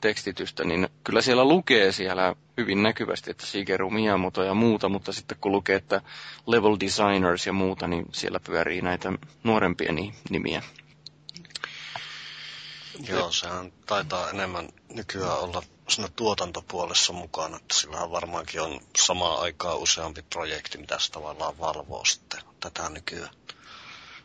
[0.00, 5.38] tekstitystä, niin kyllä siellä lukee siellä hyvin näkyvästi, että Shigeru Miyamoto ja muuta, mutta sitten
[5.40, 6.00] kun lukee, että
[6.46, 9.12] level designers ja muuta, niin siellä pyörii näitä
[9.44, 9.92] nuorempia
[10.30, 10.62] nimiä.
[13.08, 19.78] Joo, sehän taitaa enemmän nykyään olla siinä tuotantopuolessa mukana, että sillähän varmaankin on samaan aikaan
[19.78, 23.34] useampi projekti, mitä se tavallaan valvoo sitten tätä nykyään.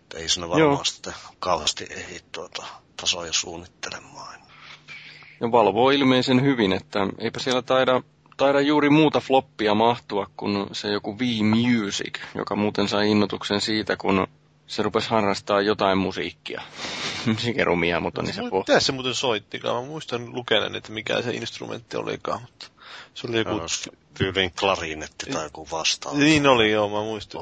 [0.02, 0.84] Että ei siinä varmaan Joo.
[0.84, 2.66] sitten kauheasti ehdi tuota
[2.98, 4.39] tasoja suunnittelemaan.
[5.41, 8.02] Ja valvoo ilmeisen hyvin, että eipä siellä taida,
[8.38, 14.28] taida juuri muuta floppia mahtua kuin se joku V-Music, joka muuten sai innotuksen siitä, kun
[14.68, 16.62] se rupesi harrastaa jotain musiikkia.
[17.38, 18.72] Sikerumia, mutta niin se pohti.
[18.72, 19.84] Mitä se muuten soittikaan?
[19.84, 22.68] Mä muistan lukeneen, että mikä se instrumentti olikaan, mutta
[23.14, 23.52] se oli joku...
[24.14, 26.18] Tyyliin klarinetti tai joku vastaava.
[26.18, 27.41] Niin oli, joo, mä muistan.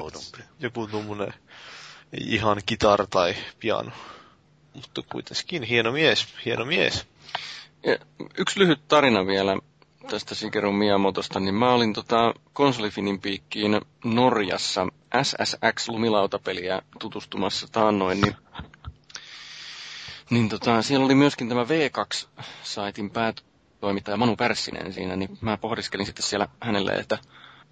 [0.60, 1.34] Joku tuommoinen
[2.20, 3.90] ihan kitar tai piano.
[4.74, 7.06] Mutta kuitenkin hieno mies, hieno mies.
[7.86, 7.98] Ja
[8.38, 9.56] yksi lyhyt tarina vielä
[10.10, 14.86] tästä Shigeru Miyamotosta, niin mä olin tota konsolifinin piikkiin Norjassa
[15.22, 18.36] SSX lumilautapeliä tutustumassa taannoin, niin,
[20.30, 26.22] niin tota, siellä oli myöskin tämä V2-saitin päätoimittaja Manu Pärssinen siinä, niin mä pohdiskelin sitten
[26.22, 27.18] siellä hänelle, että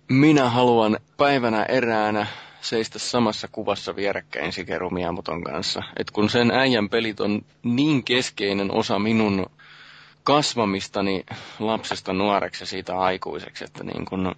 [0.08, 2.26] minä haluan päivänä eräänä
[2.60, 5.82] seistä samassa kuvassa vierekkäin Shigeru Miyamoton kanssa.
[5.96, 9.46] Et kun sen äijän pelit on niin keskeinen osa minun
[10.24, 11.24] kasvamistani
[11.58, 14.34] lapsesta nuoreksi ja siitä aikuiseksi, että niin kun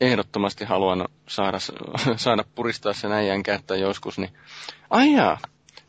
[0.00, 1.58] ehdottomasti haluan saada,
[2.16, 4.32] saada puristaa sen äijän kättä joskus, niin
[4.90, 5.38] aijaa.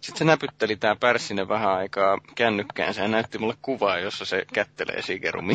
[0.02, 5.02] Sitten se näpytteli tää Pärssinen vähän aikaa kännykkäänsä ja näytti mulle kuvaa, jossa se kättelee
[5.02, 5.42] Shigeru.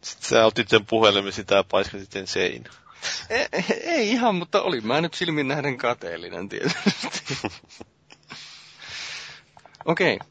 [0.00, 2.74] Sitten sä otit sen puhelimen sitä ja paiskasit sen seinään.
[3.30, 3.46] Ei,
[3.82, 6.90] ei ihan, mutta olin mä nyt silmin nähden kateellinen tietysti.
[9.84, 10.28] Okei, okay.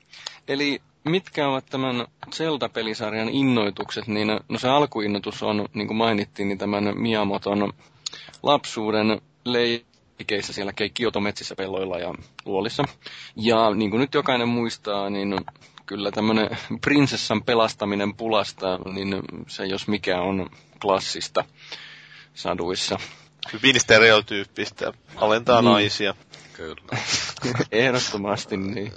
[0.47, 6.57] eli mitkä ovat tämän Zelda-pelisarjan innoitukset, niin no se alkuinnoitus on, niin kuin mainittiin, niin
[6.57, 7.73] tämän Miyamoton
[8.43, 12.13] lapsuuden leikeissä siellä Kioto metsissä pelloilla ja
[12.45, 12.83] luolissa.
[13.35, 15.35] Ja niin kuin nyt jokainen muistaa, niin
[15.85, 16.49] kyllä tämmöinen
[16.81, 19.15] prinsessan pelastaminen pulasta, niin
[19.47, 20.49] se jos mikä on
[20.81, 21.43] klassista
[22.33, 22.97] saduissa.
[23.53, 24.93] Hyvin stereotyyppistä.
[25.15, 25.71] Alentaa Niin.
[25.71, 26.13] naisia.
[26.53, 26.81] Kyllä.
[27.71, 28.91] Ehdottomasti niin.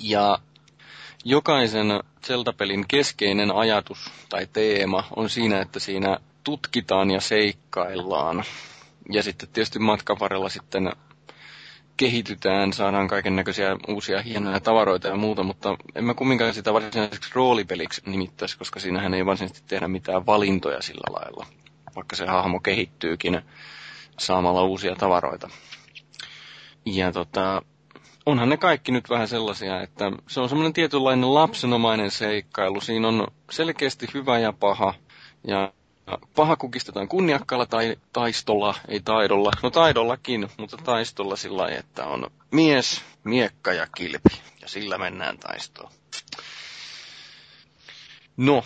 [0.00, 0.38] Ja
[1.24, 1.86] jokaisen
[2.26, 8.44] Zelda-pelin keskeinen ajatus tai teema on siinä, että siinä tutkitaan ja seikkaillaan.
[9.12, 10.92] Ja sitten tietysti matkan varrella sitten
[11.96, 17.30] kehitytään, saadaan kaiken näköisiä uusia hienoja tavaroita ja muuta, mutta en mä kumminkaan sitä varsinaiseksi
[17.34, 21.46] roolipeliksi nimittäisi, koska siinähän ei varsinaisesti tehdä mitään valintoja sillä lailla,
[21.98, 23.40] vaikka se hahmo kehittyykin
[24.18, 25.50] saamalla uusia tavaroita.
[26.86, 27.62] Ja tota,
[28.26, 32.80] onhan ne kaikki nyt vähän sellaisia, että se on semmoinen tietynlainen lapsenomainen seikkailu.
[32.80, 34.94] Siinä on selkeästi hyvä ja paha.
[35.46, 35.72] Ja
[36.34, 39.50] paha kukistetaan kunniakkaalla tai taistolla, ei taidolla.
[39.62, 44.40] No taidollakin, mutta taistolla sillä lailla, että on mies, miekka ja kilpi.
[44.62, 45.92] Ja sillä mennään taistoon.
[48.36, 48.64] No,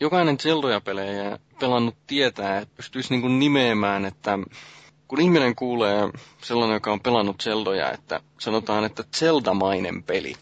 [0.00, 4.38] jokainen Zeldoja-pelejä pelannut tietää, että pystyisi niinku nimeämään, että
[5.08, 6.10] kun ihminen kuulee
[6.42, 10.34] sellainen, joka on pelannut Zeldoja, että sanotaan, että Zelda-mainen peli,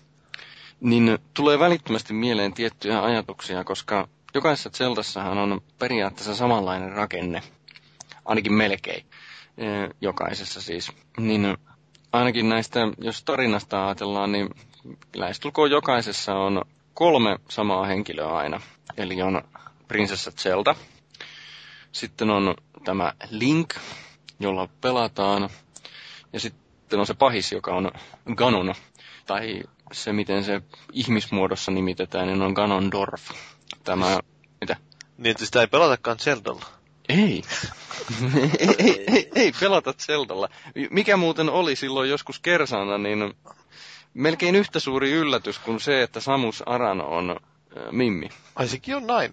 [0.80, 7.42] niin tulee välittömästi mieleen tiettyjä ajatuksia, koska jokaisessa Zeldassahan on periaatteessa samanlainen rakenne,
[8.24, 9.06] ainakin melkein,
[9.58, 10.92] eh, jokaisessa siis.
[11.18, 11.56] Niin
[12.12, 14.48] ainakin näistä, jos tarinasta ajatellaan, niin
[15.16, 16.62] lähestulkoon jokaisessa on
[16.96, 18.60] kolme samaa henkilöä aina.
[18.96, 19.42] Eli on
[19.88, 20.74] prinsessa Zelda,
[21.92, 23.74] sitten on tämä Link,
[24.40, 25.50] jolla pelataan,
[26.32, 27.90] ja sitten on se pahis, joka on
[28.34, 28.74] Ganon,
[29.26, 33.30] tai se miten se ihmismuodossa nimitetään, niin on Ganondorf.
[33.84, 34.18] Tämä,
[34.60, 34.76] mitä?
[35.18, 36.66] Niin, että sitä ei pelatakaan Zeldalla.
[37.08, 37.42] Ei.
[38.58, 40.48] ei, ei, ei, ei pelata Zeldalla.
[40.90, 43.34] Mikä muuten oli silloin joskus kersana, niin
[44.16, 48.28] melkein yhtä suuri yllätys kuin se, että Samus Aran on äh, Mimmi.
[48.54, 49.32] Ai sekin on näin.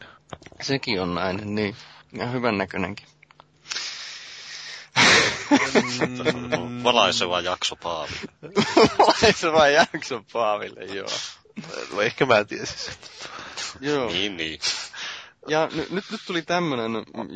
[0.61, 1.75] Sekin on näin, niin.
[2.13, 3.05] Ja hyvän näköinenkin.
[6.07, 8.13] Mm, Valaiseva jakso Paavi.
[8.99, 11.07] Valaiseva jakso Paaville, joo.
[11.93, 12.93] no ehkä mä tiesin sen.
[13.81, 14.07] joo.
[14.07, 14.59] Niin, niin.
[15.47, 16.91] Ja nyt, nyt, nyt tuli tämmönen,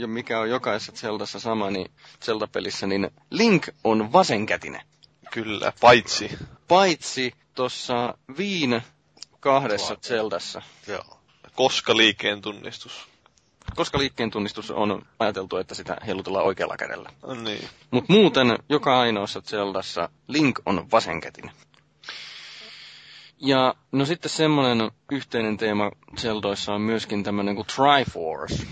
[0.07, 1.91] mikä on jokaisessa Zeldassa sama, niin
[2.25, 4.81] Zelda-pelissä, niin Link on vasenkätinen.
[5.31, 6.37] Kyllä, paitsi.
[6.67, 8.81] Paitsi tuossa Viin
[9.39, 10.61] kahdessa Zeldassa.
[10.87, 11.19] Joo.
[11.55, 13.07] Koska liikkeen tunnistus.
[13.75, 17.09] Koska liikkeen tunnistus on ajateltu, että sitä heilutellaan oikealla kädellä.
[17.27, 17.69] No Niin.
[17.91, 21.51] Mutta muuten joka ainoassa Zeldassa Link on vasenkätinen.
[23.39, 28.67] Ja no sitten semmoinen yhteinen teema Zeldoissa on myöskin tämmöinen kuin Triforce.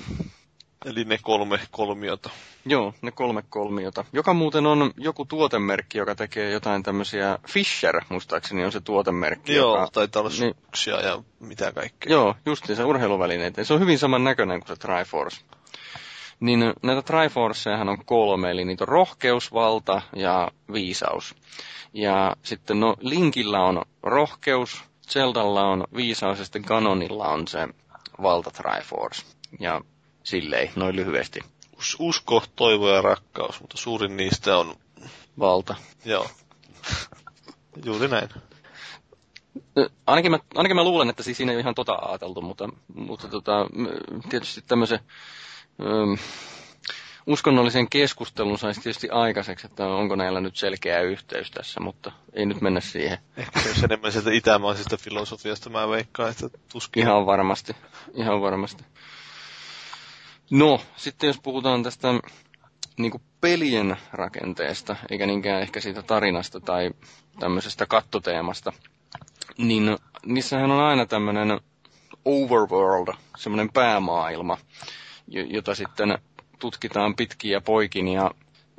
[0.85, 2.29] Eli ne kolme kolmiota.
[2.65, 4.05] Joo, ne kolme kolmiota.
[4.13, 9.55] Joka muuten on joku tuotemerkki, joka tekee jotain tämmöisiä Fisher, muistaakseni on se tuotemerkki.
[9.55, 12.11] Joo, joka, taitaa olla niin, suksia ja mitä kaikkea.
[12.11, 13.63] Joo, justiin se urheiluvälineitä.
[13.63, 15.41] Se on hyvin saman näköinen kuin se Triforce.
[16.39, 21.35] Niin näitä Triforcejahan on kolme, eli niitä on rohkeus, valta ja viisaus.
[21.93, 27.67] Ja sitten no Linkillä on rohkeus, Zeldalla on viisaus ja sitten Ganonilla on se
[28.21, 29.23] valta Triforce.
[29.59, 29.81] Ja
[30.25, 31.39] silleen, noin lyhyesti,
[31.77, 34.75] Us- usko, toivo ja rakkaus, mutta suurin niistä on,
[35.39, 35.75] valta.
[36.05, 36.29] joo.
[37.85, 38.29] Juuri näin.
[40.07, 43.27] Ainakin mä, ainakin mä luulen, että siis siinä ei ole ihan tota ajateltu, mutta, mutta
[43.27, 43.51] tota,
[44.29, 44.99] tietysti tämmöisen,
[45.81, 46.17] öm,
[47.27, 52.61] uskonnollisen keskustelun saisi tietysti aikaiseksi, että onko näillä nyt selkeä yhteys tässä, mutta ei nyt
[52.61, 53.17] mennä siihen.
[53.37, 57.03] Ehkä se olisi enemmän sieltä itämaisesta filosofiasta, mä veikkaan, että tuskin.
[57.03, 57.75] Ihan varmasti,
[58.13, 58.83] ihan varmasti.
[60.51, 62.07] No, sitten jos puhutaan tästä
[62.97, 66.91] niin kuin pelien rakenteesta, eikä niinkään ehkä siitä tarinasta tai
[67.39, 68.73] tämmöisestä kattoteemasta,
[69.57, 71.59] niin niissähän on aina tämmöinen
[72.25, 74.57] overworld, semmoinen päämaailma,
[75.27, 76.17] jota sitten
[76.59, 78.31] tutkitaan pitkin ja poikin ja,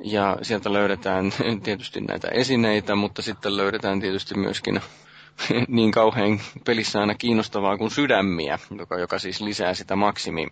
[0.03, 1.31] ja sieltä löydetään
[1.63, 4.81] tietysti näitä esineitä, mutta sitten löydetään tietysti myöskin
[5.67, 10.47] niin kauhean pelissä aina kiinnostavaa kuin sydämiä, joka, joka siis lisää sitä maksimi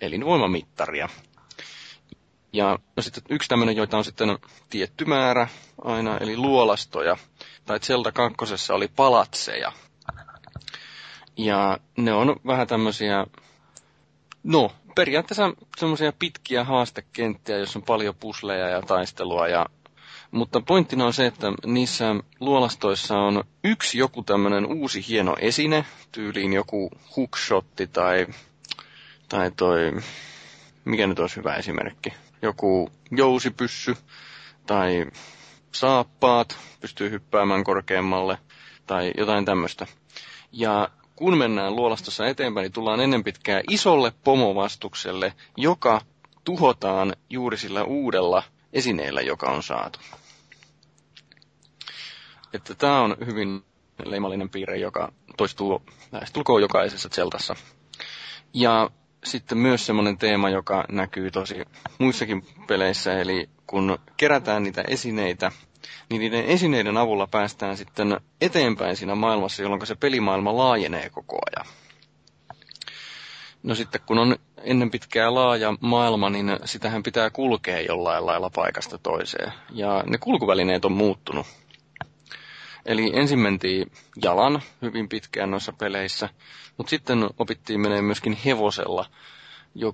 [0.00, 1.08] elinvoimamittaria.
[2.52, 4.38] Ja no sitten yksi tämmöinen, joita on sitten
[4.70, 5.48] tietty määrä
[5.84, 7.16] aina, eli luolastoja.
[7.64, 9.72] Tai Zelda kakkosessa oli palatseja.
[11.36, 13.26] Ja ne on vähän tämmöisiä,
[14.42, 19.48] no periaatteessa semmoisia pitkiä haastekenttiä, jossa on paljon pusleja ja taistelua.
[19.48, 19.66] Ja,
[20.30, 26.52] mutta pointtina on se, että niissä luolastoissa on yksi joku tämmöinen uusi hieno esine, tyyliin
[26.52, 28.26] joku hookshotti tai,
[29.34, 29.92] tai toi,
[30.84, 32.12] mikä nyt olisi hyvä esimerkki,
[32.42, 33.96] joku jousipyssy
[34.66, 35.06] tai
[35.72, 38.38] saappaat, pystyy hyppäämään korkeammalle
[38.86, 39.86] tai jotain tämmöistä.
[40.52, 46.00] Ja kun mennään luolastossa eteenpäin, niin tullaan ennen pitkää isolle pomovastukselle, joka
[46.44, 49.98] tuhotaan juuri sillä uudella esineellä, joka on saatu.
[52.52, 53.64] Että tämä on hyvin
[54.04, 55.82] leimallinen piirre, joka toistuu
[56.12, 57.56] lähestulkoon jokaisessa Zeltassa.
[58.52, 58.90] Ja
[59.24, 61.54] sitten myös semmoinen teema, joka näkyy tosi
[61.98, 65.52] muissakin peleissä, eli kun kerätään niitä esineitä,
[66.10, 71.66] niin niiden esineiden avulla päästään sitten eteenpäin siinä maailmassa, jolloin se pelimaailma laajenee koko ajan.
[73.62, 78.98] No sitten kun on ennen pitkää laaja maailma, niin sitähän pitää kulkea jollain lailla paikasta
[78.98, 79.52] toiseen.
[79.70, 81.46] Ja ne kulkuvälineet on muuttunut.
[82.86, 86.28] Eli ensin mentiin jalan hyvin pitkään noissa peleissä,
[86.76, 89.06] mutta sitten opittiin menee myöskin hevosella,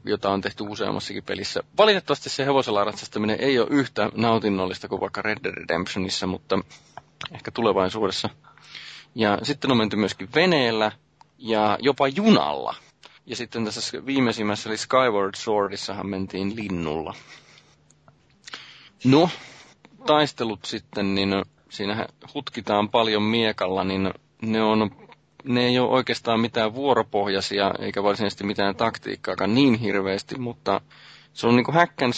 [0.05, 1.61] jota on tehty useammassakin pelissä.
[1.79, 6.59] Valitettavasti se hevosella ratsastaminen ei ole yhtä nautinnollista kuin vaikka Red Dead Redemptionissa, mutta
[7.33, 8.29] ehkä tulevaisuudessa.
[9.15, 10.93] Ja sitten on menty myöskin veneellä
[11.39, 12.75] ja jopa junalla.
[13.27, 17.15] Ja sitten tässä viimeisimmässä eli Skyward Swordissahan mentiin linnulla.
[19.05, 19.31] No,
[20.07, 21.35] taistelut sitten, niin
[21.71, 24.11] siinä hutkitaan paljon miekalla, niin
[24.43, 24.91] ne on
[25.45, 30.81] ne ei ole oikeastaan mitään vuoropohjaisia, eikä varsinaisesti mitään taktiikkaakaan niin hirveästi, mutta
[31.33, 32.13] se on niinku hack and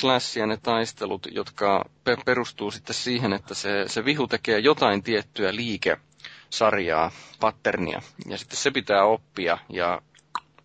[0.46, 1.84] ne taistelut, jotka
[2.24, 8.70] perustuu sitten siihen, että se, se vihu tekee jotain tiettyä liikesarjaa, patternia, ja sitten se
[8.70, 10.02] pitää oppia ja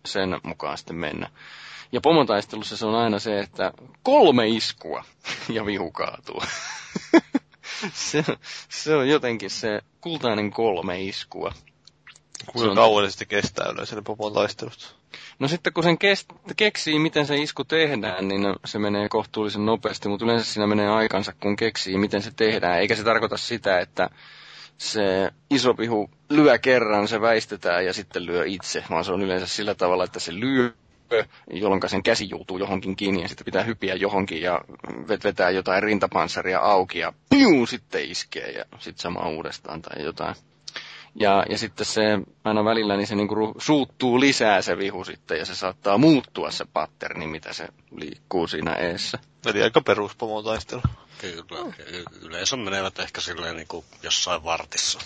[0.06, 1.30] sen mukaan sitten mennä.
[1.92, 3.72] Ja pomotaistelussa se on aina se, että
[4.02, 5.04] kolme iskua
[5.48, 6.42] ja vihu kaatuu.
[8.10, 8.24] se,
[8.68, 11.52] se on jotenkin se kultainen kolme iskua.
[12.46, 14.96] Kuinka kauan se sitten kestää yleensä ne popon taistelut?
[15.38, 20.08] No sitten kun sen kest- keksii, miten se isku tehdään, niin se menee kohtuullisen nopeasti,
[20.08, 22.78] mutta yleensä siinä menee aikansa, kun keksii, miten se tehdään.
[22.78, 24.10] Eikä se tarkoita sitä, että
[24.78, 29.46] se iso pihu lyö kerran, se väistetään ja sitten lyö itse, vaan se on yleensä
[29.46, 30.72] sillä tavalla, että se lyö
[31.50, 34.60] jolloin sen käsi juutuu johonkin kiinni ja sitten pitää hypiä johonkin ja
[35.24, 40.34] vetää jotain rintapanssaria auki ja piu, sitten iskee ja sitten sama uudestaan tai jotain.
[41.14, 42.02] Ja, ja sitten se
[42.44, 46.64] aina välillä niin se niinku suuttuu lisää se vihu sitten ja se saattaa muuttua se
[46.72, 49.18] patterni, mitä se liikkuu siinä eessä.
[49.46, 50.82] Eli aika peruspomotaistelu.
[51.18, 51.72] Kyllä.
[52.22, 54.98] Yleensä menevät ehkä silleen niin kuin jossain vartissa,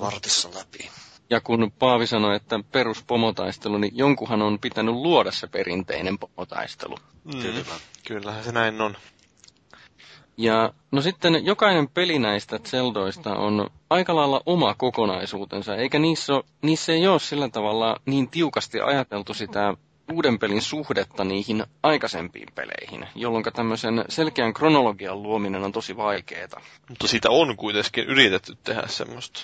[0.00, 0.90] vartissa läpi.
[1.30, 6.96] Ja kun Paavi sanoi, että peruspomotaistelu, niin jonkunhan on pitänyt luoda se perinteinen pomotaistelu.
[7.24, 7.60] Mm, kyllä.
[8.06, 8.96] Kyllähän se näin on.
[10.36, 16.44] Ja no sitten jokainen peli näistä Zeldoista on aika lailla oma kokonaisuutensa, eikä niissä, ole,
[16.62, 19.74] niissä ei ole sillä tavalla niin tiukasti ajateltu sitä
[20.12, 26.60] uuden pelin suhdetta niihin aikaisempiin peleihin, jolloin tämmöisen selkeän kronologian luominen on tosi vaikeaa.
[26.88, 29.40] Mutta siitä on kuitenkin yritetty tehdä semmoista.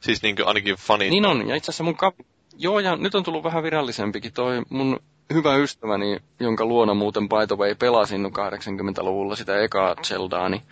[0.00, 1.10] Siis niin ainakin fanit.
[1.10, 2.14] Niin on, ja itse asiassa mun kap...
[2.58, 5.00] Joo, ja nyt on tullut vähän virallisempikin toi mun
[5.34, 10.62] hyvä ystäväni, jonka luona muuten by the way pelasin 80-luvulla sitä ekaa Zeldaa, niin,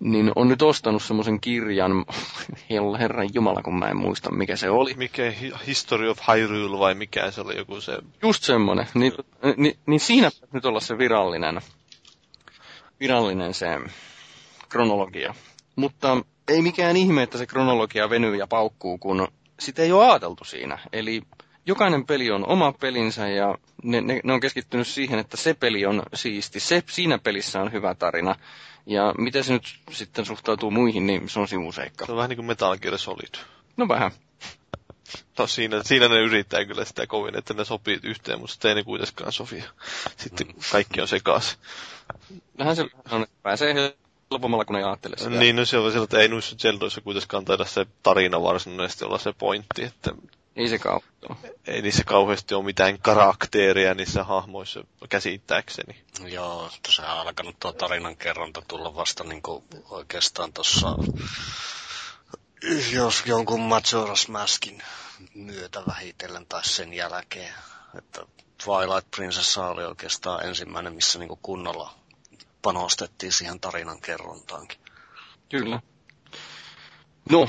[0.00, 2.04] niin on nyt ostanut semmoisen kirjan,
[3.00, 4.94] herran jumala kun mä en muista mikä se oli.
[4.94, 5.32] Mikä
[5.66, 7.98] History of Hyrule vai mikä se oli joku se?
[8.22, 9.12] Just semmonen, niin,
[9.56, 11.60] niin, niin siinä nyt olla se virallinen,
[13.00, 13.66] virallinen se
[14.68, 15.34] kronologia.
[15.76, 16.16] Mutta
[16.48, 19.28] ei mikään ihme, että se kronologia venyy ja paukkuu, kun
[19.60, 20.78] sitä ei ole ajateltu siinä.
[20.92, 21.22] Eli
[21.66, 25.86] jokainen peli on oma pelinsä ja ne, ne, ne on keskittynyt siihen, että se peli
[25.86, 28.36] on siisti, se, siinä pelissä on hyvä tarina.
[28.86, 32.06] Ja miten se nyt sitten suhtautuu muihin, niin se on sivuseikka.
[32.06, 33.34] Se on vähän niin kuin Metal Gear Solid.
[33.76, 34.10] No vähän.
[35.38, 38.74] No siinä, siinä ne yrittää kyllä sitä kovin, että ne sopii yhteen, mutta sitten ei
[38.74, 39.64] ne kuitenkaan sovi.
[40.16, 41.58] Sitten kaikki on sekaisin.
[42.58, 43.74] Vähän se on, että pääsee
[44.30, 45.30] helpommalla, kun ei ajattele sitä.
[45.30, 49.18] Niin, no se on sillä, että ei noissa Zeldoissa kuitenkaan taida se tarina varsinaisesti olla
[49.18, 50.12] se pointti, että
[50.56, 51.00] Ei se kauan.
[51.66, 56.04] ei niissä kauheasti ole mitään karakteeria niissä hahmoissa käsittääkseni.
[56.26, 60.96] Joo, se on alkanut tuo tarinan kerronta tulla vasta niinku oikeastaan tuossa,
[62.92, 64.82] jos jonkun Majora's Maskin
[65.34, 67.54] myötä vähitellen tai sen jälkeen.
[67.98, 68.26] Että
[68.64, 71.94] Twilight Princessa oli oikeastaan ensimmäinen, missä niinku kunnolla
[72.62, 74.78] panostettiin siihen tarinan kerrontaankin.
[75.50, 75.80] Kyllä.
[77.30, 77.48] No,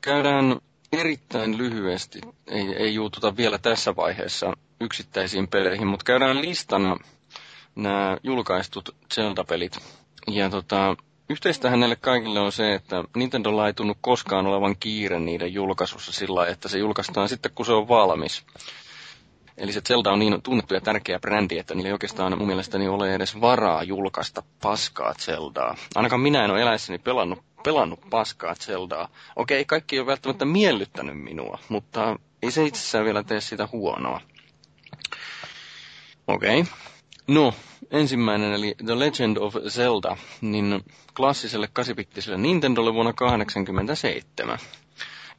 [0.00, 0.60] käydään
[0.92, 6.96] erittäin lyhyesti, ei, ei juututa vielä tässä vaiheessa yksittäisiin peleihin, mutta käydään listana
[7.74, 9.78] nämä julkaistut Zelda-pelit.
[10.26, 10.96] Ja tota,
[11.30, 16.46] yhteistähän näille kaikille on se, että Nintendolla ei tunnu koskaan olevan kiire niiden julkaisussa sillä
[16.46, 18.44] että se julkaistaan sitten, kun se on valmis.
[19.56, 22.88] Eli se Zelda on niin tunnettu ja tärkeä brändi, että niillä ei oikeastaan mun mielestäni
[22.88, 25.76] ole edes varaa julkaista paskaa Zeldaa.
[25.94, 29.08] Ainakaan minä en ole eläessäni pelannut, pelannut paskaa Zeldaa.
[29.36, 34.20] Okei, kaikki ei ole välttämättä miellyttänyt minua, mutta ei se itsessään vielä tee sitä huonoa.
[36.28, 36.64] Okei.
[37.26, 37.54] No,
[37.90, 40.84] ensimmäinen eli The Legend of Zelda, niin
[41.16, 44.58] klassiselle kasipittiselle Nintendolle vuonna 1987.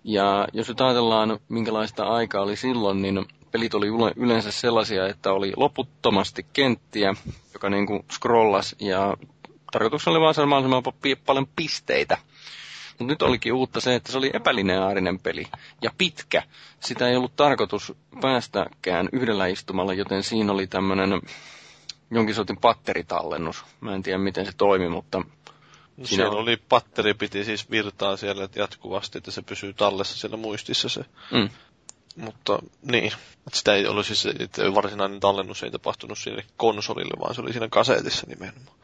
[0.03, 5.31] Ja jos nyt ajatellaan, minkälaista aikaa oli silloin, niin pelit oli yle- yleensä sellaisia, että
[5.31, 7.13] oli loputtomasti kenttiä,
[7.53, 9.17] joka niin kuin scrollas ja
[9.71, 12.17] tarkoituksena oli vaan saada mahdollisimman paljon pisteitä.
[12.89, 15.45] Mutta nyt olikin uutta se, että se oli epälineaarinen peli
[15.81, 16.43] ja pitkä.
[16.79, 21.21] Sitä ei ollut tarkoitus päästäkään yhdellä istumalla, joten siinä oli tämmöinen
[22.11, 23.63] jonkin sortin patteritallennus.
[23.81, 25.21] Mä en tiedä, miten se toimi, mutta
[26.03, 30.37] Siinä Siinä- oli patteri piti siis virtaa siellä että jatkuvasti, että se pysyy tallessa siellä
[30.37, 31.05] muistissa se.
[31.31, 31.49] mm,
[32.15, 33.05] Mutta niin,
[33.47, 37.51] että sitä ei ollut siis, että varsinainen tallennus ei tapahtunut sinne konsolille, vaan se oli
[37.51, 38.77] siinä kasetissa nimenomaan.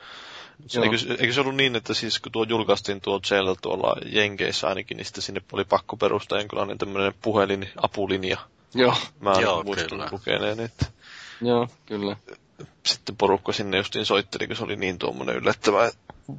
[0.83, 4.97] Eikö, eikö se ollut niin, että siis kun tuo julkaistiin tuo Zelda tuolla Jenkeissä ainakin,
[4.97, 8.37] niin sitten sinne oli pakko perustaa jonkinlainen tämmöinen puhelin, apulinja.
[8.73, 10.07] joo, Mä Joo, muistan kyllä.
[10.11, 10.85] lukeneen, että
[11.41, 12.17] joo, kyllä.
[12.85, 15.91] sitten porukka sinne justiin soitteli, kun se oli niin tuommoinen yllättävän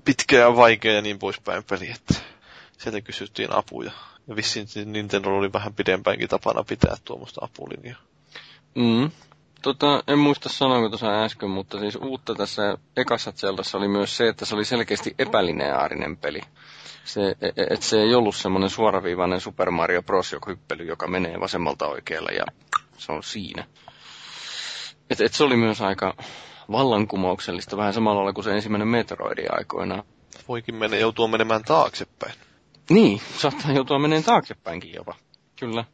[0.04, 2.14] pitkä ja vaikea ja niin poispäin peli, että
[2.78, 3.90] sieltä kysyttiin apuja.
[4.28, 8.00] Ja vissiin Nintendo oli vähän pidempäänkin tapana pitää tuommoista apulinjaa.
[8.74, 9.10] Mm.
[9.66, 14.28] Tota, en muista sanoinko tuossa äsken, mutta siis uutta tässä ekassa Zeldassa oli myös se,
[14.28, 16.40] että se oli selkeästi epälineaarinen peli.
[17.04, 20.36] Se, e- et se ei ollut semmoinen suoraviivainen Super Mario Bros.
[20.48, 22.44] hyppely, joka menee vasemmalta oikealle ja
[22.98, 23.64] se on siinä.
[25.10, 26.14] Et, et se oli myös aika
[26.72, 30.02] vallankumouksellista, vähän samalla lailla kuin se ensimmäinen Metroidi aikoinaan.
[30.48, 32.34] Voikin mennä, joutua menemään taaksepäin.
[32.90, 35.14] Niin, saattaa joutua meneen taaksepäinkin jopa.
[35.60, 35.84] Kyllä.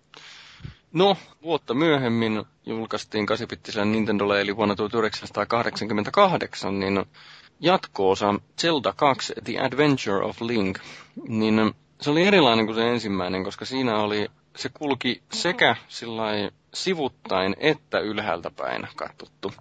[0.93, 7.05] No, vuotta myöhemmin julkaistiin kasipittisellä Nintendolle, eli vuonna 1988, niin
[7.61, 10.79] jatko-osa Zelda 2, The Adventure of Link,
[11.29, 15.77] niin se oli erilainen kuin se ensimmäinen, koska siinä oli, se kulki sekä
[16.75, 19.53] sivuttain että ylhäältä päin katsottu.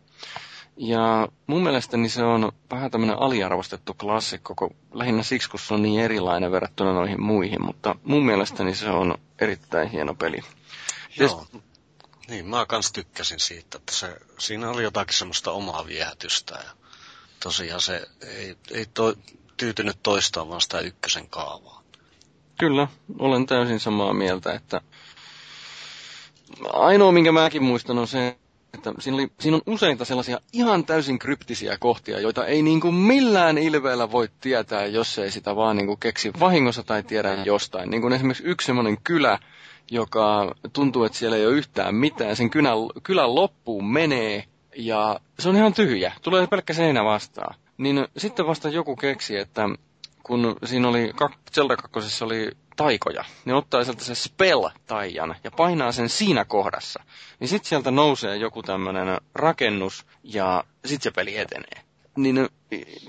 [0.77, 5.81] Ja mun mielestäni se on vähän tämmöinen aliarvostettu klassikko, kun lähinnä siksi, kun se on
[5.81, 10.39] niin erilainen verrattuna noihin muihin, mutta mun mielestäni se on erittäin hieno peli.
[11.17, 11.45] Joo.
[12.27, 16.71] Niin, mä kans tykkäsin siitä, että se, siinä oli jotakin semmoista omaa viehätystä ja
[17.39, 19.15] tosiaan se ei, ei to,
[19.57, 21.81] tyytynyt toistaa vaan sitä ykkösen kaavaa.
[22.59, 22.87] Kyllä,
[23.19, 24.81] olen täysin samaa mieltä, että
[26.73, 28.37] ainoa minkä mäkin muistan on se,
[28.73, 32.93] että siinä, oli, siinä on useita sellaisia ihan täysin kryptisiä kohtia, joita ei niin kuin
[32.95, 37.89] millään ilveellä voi tietää, jos ei sitä vaan niin kuin keksi vahingossa tai tiedä jostain.
[37.89, 39.39] Niin kuin esimerkiksi yksi semmoinen kylä,
[39.91, 42.35] joka tuntuu, että siellä ei ole yhtään mitään.
[42.35, 44.43] Sen kylän, kylän loppuun menee
[44.75, 46.13] ja se on ihan tyhjä.
[46.21, 47.55] Tulee pelkkä seinä vastaan.
[47.77, 49.69] Niin sitten vasta joku keksi, että
[50.23, 51.13] kun siinä oli,
[51.53, 57.03] Zelda 2 oli taikoja, niin ottaa sieltä se spell-taijan ja painaa sen siinä kohdassa.
[57.39, 61.81] Niin sitten sieltä nousee joku tämmöinen rakennus ja sitten se peli etenee.
[62.17, 62.49] Niin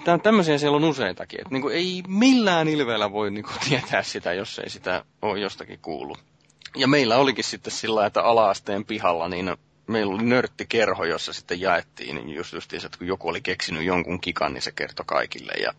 [0.05, 4.59] tä- tämmöisiä siellä on useitakin, että niinku ei millään ilveellä voi niinku tietää sitä, jos
[4.59, 6.32] ei sitä ole jostakin kuullut.
[6.77, 9.57] Ja meillä olikin sitten sillä, että ala-asteen pihalla, niin
[9.87, 14.21] meillä oli nörttikerho, jossa sitten jaettiin niin just justiinsa, että kun joku oli keksinyt jonkun
[14.21, 15.53] kikan, niin se kertoi kaikille.
[15.53, 15.73] Ja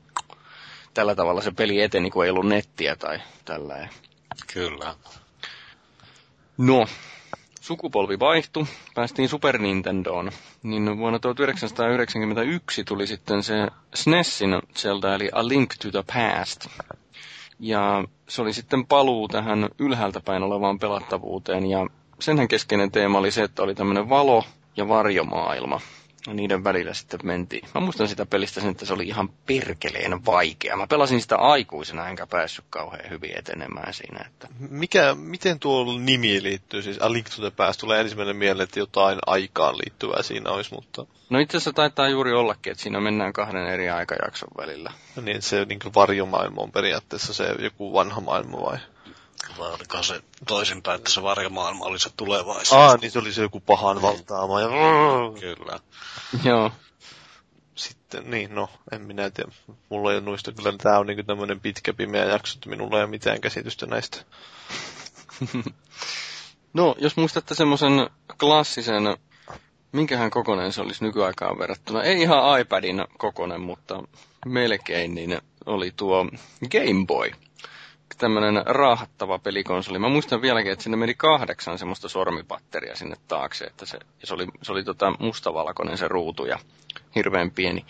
[0.94, 3.88] tällä tavalla se peli eteni, kun ei ollut nettiä tai tällä.
[4.54, 4.96] Kyllä.
[6.58, 6.88] No,
[7.62, 8.66] sukupolvi vaihtui,
[8.96, 10.32] päästiin Super Nintendoon,
[10.64, 13.54] niin vuonna 1991 tuli sitten se
[13.96, 16.68] SNESin Zelda, eli A Link to the Past.
[17.66, 21.88] Ja se oli sitten paluu tähän ylhäältä päin olevaan pelattavuuteen, ja
[22.20, 24.44] senhän keskeinen teema oli se, että oli tämmöinen valo-
[24.78, 25.82] ja varjomaailma
[26.28, 27.70] niiden välillä sitten mentiin.
[27.76, 30.78] Mä muistan sitä pelistä sen, että se oli ihan perkeleen vaikea.
[30.78, 34.26] Mä pelasin sitä aikuisena, enkä päässyt kauhean hyvin etenemään siinä.
[34.28, 34.48] Että...
[34.60, 36.82] Mikä, miten tuo nimi liittyy?
[36.82, 40.74] Siis A Link to the Past tulee ensimmäinen mieleen, että jotain aikaan liittyvää siinä olisi,
[40.74, 41.06] mutta...
[41.30, 44.92] No itse asiassa taitaa juuri ollakin, että siinä mennään kahden eri aikajakson välillä.
[45.16, 48.78] No niin, se niin varjomaailma on periaatteessa se joku vanha maailma vai?
[49.58, 52.74] Vai oliko se toisinpäin, että se varjomaailma oli se tulevaisuus?
[52.74, 54.62] Ah, niin se oli se joku pahan valtaama.
[54.62, 54.68] Ja...
[55.40, 55.80] Kyllä.
[56.44, 56.72] Joo.
[57.76, 59.52] Sitten, niin, no, en minä tiedä.
[59.90, 63.04] Mulla ei ole noista, kyllä tämä on niin tämmöinen pitkä pimeä jakso, että minulla ei
[63.04, 64.18] ole mitään käsitystä näistä.
[66.74, 69.04] no, jos muistatte semmoisen klassisen,
[69.92, 72.04] minkähän kokonen se olisi nykyaikaan verrattuna.
[72.04, 74.04] Ei ihan iPadin kokonen, mutta
[74.46, 76.26] melkein, niin oli tuo
[76.72, 77.32] Game Boy
[78.18, 80.00] tämmöinen raahattava pelikonsoli.
[80.00, 84.48] Mä muistan vieläkin, että sinne meni kahdeksan semmoista sormipatteria sinne taakse, että se, se oli,
[84.62, 86.60] se oli tota mustavalkoinen se ruutu ja
[87.16, 87.86] hirveän pieni.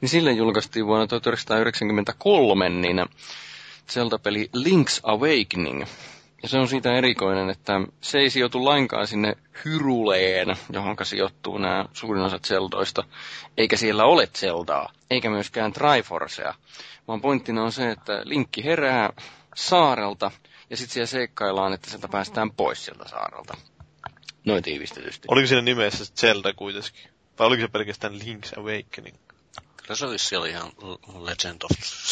[0.00, 3.06] Niin sille julkaistiin vuonna 1993 niin
[3.88, 5.84] Zelda-peli Link's Awakening.
[6.42, 11.84] Ja se on siitä erikoinen, että se ei sijoitu lainkaan sinne Hyruleen, johon sijoittuu nämä
[11.92, 13.04] suurin osa Zeldoista,
[13.56, 16.54] eikä siellä ole Zeldaa, eikä myöskään Triforcea,
[17.08, 19.12] vaan pointtina on se, että Linkki herää
[19.54, 20.30] saarelta,
[20.70, 23.56] ja sitten siellä seikkaillaan, että sieltä päästään pois sieltä saarelta.
[24.44, 25.28] Noin tiivistetysti.
[25.30, 27.10] Oliko siinä nimessä Zelda kuitenkin?
[27.38, 29.16] Vai oliko se pelkästään Link's Awakening?
[29.76, 30.72] Kyllä se olisi siellä ihan
[31.20, 31.70] Legend of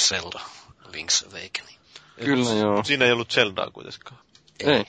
[0.09, 0.41] Zelda,
[0.85, 1.83] Link's Awakening.
[2.25, 2.85] Kyllä Et, joo.
[2.85, 4.21] Siinä ei ollut Zeldaa kuitenkaan.
[4.61, 4.73] Ei.
[4.73, 4.85] ei.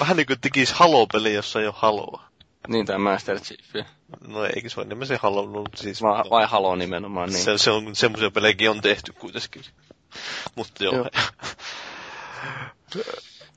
[0.00, 2.22] Vähän niin kuin tekisi Halo-peli, jossa ei ole Haloa.
[2.68, 3.86] Niin, tämä Master Chief.
[4.26, 6.02] No eikö se ole enemmän se Halo, no, siis...
[6.02, 7.44] Va- vai Halo nimenomaan, niin.
[7.44, 9.62] Se, se on, semmoisia pelejäkin on tehty kuitenkin.
[10.54, 10.94] Mutta joo.
[10.94, 11.08] joo.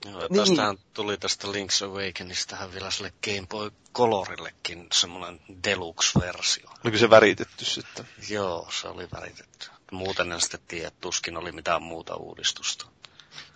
[0.05, 0.45] Joo, ja niin.
[0.47, 6.69] tästähän tuli tästä Link's Awakeningista vielä sille Game Boy Colorillekin semmoinen deluxe-versio.
[6.83, 8.07] Oliko se väritetty sitten?
[8.29, 9.67] Joo, se oli väritetty.
[9.91, 12.85] Muuten en sitten tiedä, tuskin oli mitään muuta uudistusta.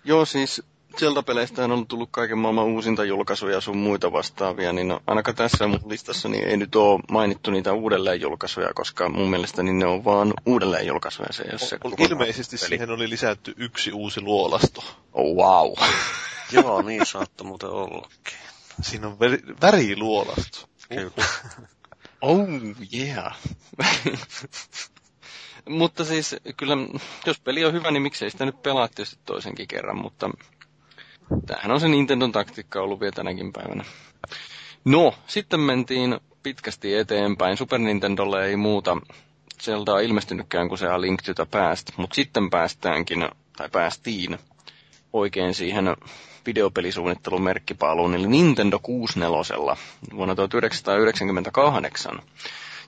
[0.04, 0.62] Joo, siis
[0.98, 5.80] Zelda-peleistä on tullut kaiken maailman uusinta julkaisuja sun muita vastaavia, niin no, ainakaan tässä mun
[5.86, 11.28] listassani ei nyt ole mainittu niitä uudelleenjulkaisuja, koska mun mielestä niin ne on vaan uudelleenjulkaisuja.
[11.32, 12.68] Se, jos se Ilmeisesti peli.
[12.68, 14.84] siihen oli lisätty yksi uusi luolasto.
[15.12, 15.72] Oh, wow.
[16.52, 18.38] Joo, niin saattoi muuten ollakin.
[18.82, 20.68] Siinä on veri, väriluolasto.
[20.88, 21.10] Kyllä.
[22.22, 22.38] oh,
[22.94, 23.36] yeah.
[25.68, 26.76] mutta siis kyllä,
[27.26, 30.30] jos peli on hyvä, niin miksei sitä nyt pelaa tietysti toisenkin kerran, mutta
[31.46, 33.84] tämähän on se Nintendon taktiikka ollut vielä tänäkin päivänä.
[34.84, 37.56] No, sitten mentiin pitkästi eteenpäin.
[37.56, 38.96] Super Nintendolle ei muuta
[39.62, 44.38] Zeldaa ilmestynytkään kuin se A Link to the Past, mutta sitten päästäänkin, tai päästiin
[45.12, 45.96] oikein siihen
[46.46, 49.76] videopelisuunnittelun merkkipaaluun, eli Nintendo 64
[50.16, 52.22] vuonna 1998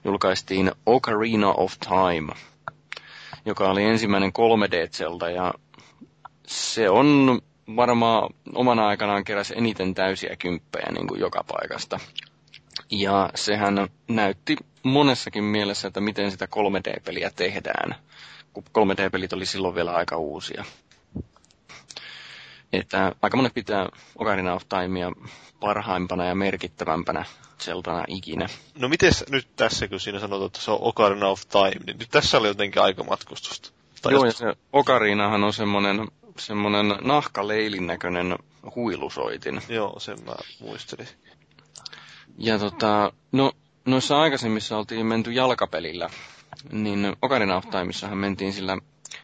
[0.05, 2.32] julkaistiin Ocarina of Time,
[3.45, 5.55] joka oli ensimmäinen 3D-Zelda, ja
[6.47, 7.40] se on
[7.77, 12.01] varmaan omana aikanaan keräsi eniten täysiä kymppejä niin kuin joka paikasta.
[12.91, 17.95] Ja sehän näytti monessakin mielessä, että miten sitä 3D-peliä tehdään,
[18.53, 20.64] kun 3D-pelit oli silloin vielä aika uusia.
[22.73, 25.12] Että aika monet pitää Ocarina of Timea
[25.61, 27.25] parhaimpana ja merkittävämpänä
[27.61, 28.49] Zeltana ikinä.
[28.79, 32.09] No miten nyt tässä, kun siinä sanotaan, että se on Ocarina of Time, niin nyt
[32.11, 33.70] tässä oli jotenkin aikamatkustusta.
[34.03, 36.09] Tai Joo, ja se Ocarinahan on semmoinen
[36.39, 38.39] semmoinen nahkaleilin näköinen
[38.76, 39.62] huilusoitin.
[39.68, 41.09] Joo, sen mä muistelin.
[42.39, 43.53] Ja tota, no,
[43.85, 46.11] noissa aikaisemmissa oltiin menty jalkapelillä,
[46.72, 48.78] niin Ocarina of Timeissahan mentiin sillä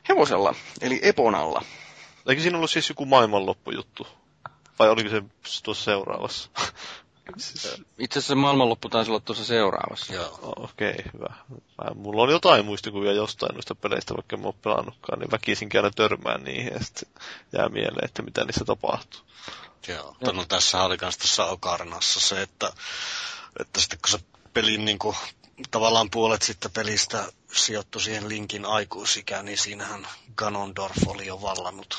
[0.08, 1.62] hevosella, eli Eponalla.
[2.28, 4.06] Eikö siinä ollut siis joku maailmanloppujuttu?
[4.78, 5.22] Vai oliko se
[5.62, 6.50] tuossa seuraavassa?
[7.36, 7.82] Siis...
[7.98, 10.14] Itse asiassa maailmanloppu taisi olla tuossa seuraavassa.
[10.14, 10.38] Joo.
[10.56, 11.34] Okei, okay, hyvä.
[11.50, 15.90] Mä, mulla on jotain muistikuvia jostain noista peleistä, vaikka en ole pelannutkaan, niin väkisin käydä
[15.90, 17.08] törmään niihin ja sitten
[17.52, 19.20] jää mieleen, että mitä niissä tapahtuu.
[19.88, 20.32] Joo, Joo.
[20.32, 22.72] no tässä oli myös tässä Okarinassa se, että,
[23.60, 25.16] että sitten kun se pelin niin kuin,
[25.70, 31.98] tavallaan puolet sitten pelistä sijoittui siihen linkin aikuisikään, niin siinähän Ganondorf oli jo vallannut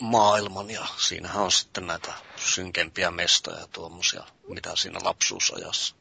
[0.00, 5.94] maailman ja siinähän on sitten näitä synkempiä mestoja ja tuommoisia, mitä siinä lapsuusajassa.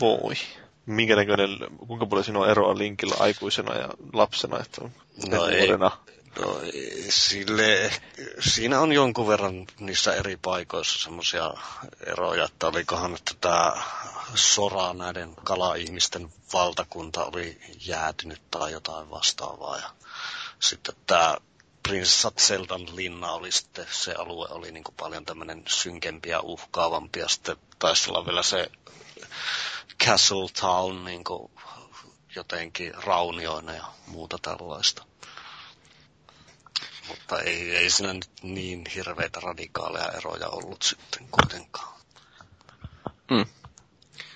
[0.00, 0.34] Voi.
[0.86, 1.50] Minkä näköinen,
[1.86, 4.92] kuinka paljon siinä on eroa linkillä aikuisena ja lapsena, että on
[5.28, 5.68] no ei,
[6.40, 6.60] No,
[7.08, 7.90] sille,
[8.40, 11.54] siinä on jonkun verran niissä eri paikoissa semmoisia
[12.06, 13.82] eroja, että olikohan että tämä
[14.34, 19.76] sora näiden kala-ihmisten valtakunta oli jäätynyt tai jotain vastaavaa.
[19.76, 19.90] Ja
[20.60, 21.36] sitten tämä
[21.86, 27.20] Prinsessat Zeldan linna oli sitten, se alue oli niin kuin paljon tämmöinen synkempi ja uhkaavampi.
[27.20, 28.70] Ja sitten taisi olla vielä se
[30.04, 31.52] Castle Town niin kuin
[32.36, 35.04] jotenkin raunioina ja muuta tällaista.
[37.08, 41.94] Mutta ei, ei siinä nyt niin hirveitä radikaaleja eroja ollut sitten kuitenkaan.
[43.30, 43.46] Mm.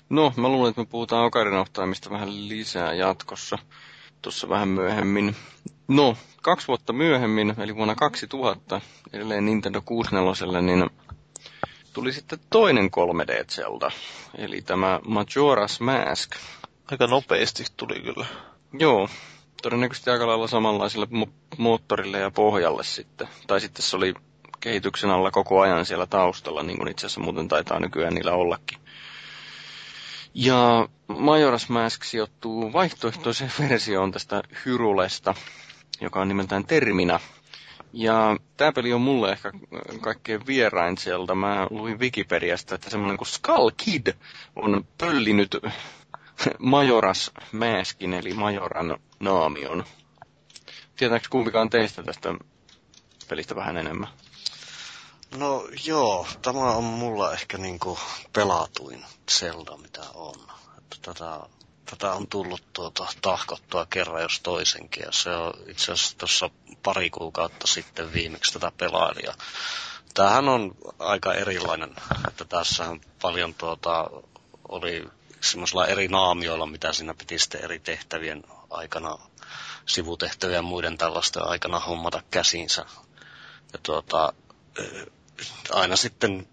[0.09, 1.65] No, mä luulen, että me puhutaan Ocarina
[2.09, 3.57] vähän lisää jatkossa,
[4.21, 5.35] tuossa vähän myöhemmin.
[5.91, 8.81] No, kaksi vuotta myöhemmin, eli vuonna 2000,
[9.13, 10.89] edelleen Nintendo 64, niin
[11.93, 13.91] tuli sitten toinen 3D-Zelda,
[14.37, 16.31] eli tämä Majora's Mask.
[16.91, 18.25] Aika nopeasti tuli kyllä.
[18.79, 19.09] Joo,
[19.61, 23.27] todennäköisesti aika lailla samanlaiselle mo- moottorille ja pohjalle sitten.
[23.47, 24.13] Tai sitten se oli
[24.59, 28.79] kehityksen alla koko ajan siellä taustalla, niin kuin itse asiassa muuten taitaa nykyään niillä ollakin.
[30.33, 35.33] Ja Majora's Mask sijoittuu vaihtoehtoiseen versioon tästä Hyrulesta,
[36.01, 37.19] joka on nimeltään Termina.
[37.93, 39.51] Ja tämä peli on mulle ehkä
[40.01, 41.35] kaikkein vierain sieltä.
[41.35, 44.07] Mä luin Wikipediasta, että semmoinen kuin Skull Kid
[44.55, 45.57] on pöllinyt
[46.59, 49.83] Majoras Maskin, eli Majoran naamion.
[50.97, 52.35] Tietääkö kumpikaan teistä tästä
[53.27, 54.09] pelistä vähän enemmän?
[55.37, 57.99] No joo, tämä on mulla ehkä niinku
[58.33, 60.35] pelatuin Zelda, mitä on.
[61.01, 61.39] Tätä,
[61.91, 66.49] tätä on tullut tuota, tahkottua kerran jos toisenkin, ja se on itse asiassa tuossa
[66.83, 69.33] pari kuukautta sitten viimeksi tätä pelailia.
[70.13, 71.95] Tämähän on aika erilainen,
[72.27, 74.09] että tässähän paljon tuota,
[74.69, 75.03] oli
[75.41, 79.17] semmoisilla eri naamioilla, mitä siinä piti sitten eri tehtävien aikana,
[79.85, 82.85] sivutehtävien ja muiden tällaisten aikana hommata käsinsä.
[83.73, 84.33] Ja tuota,
[85.71, 86.47] aina sitten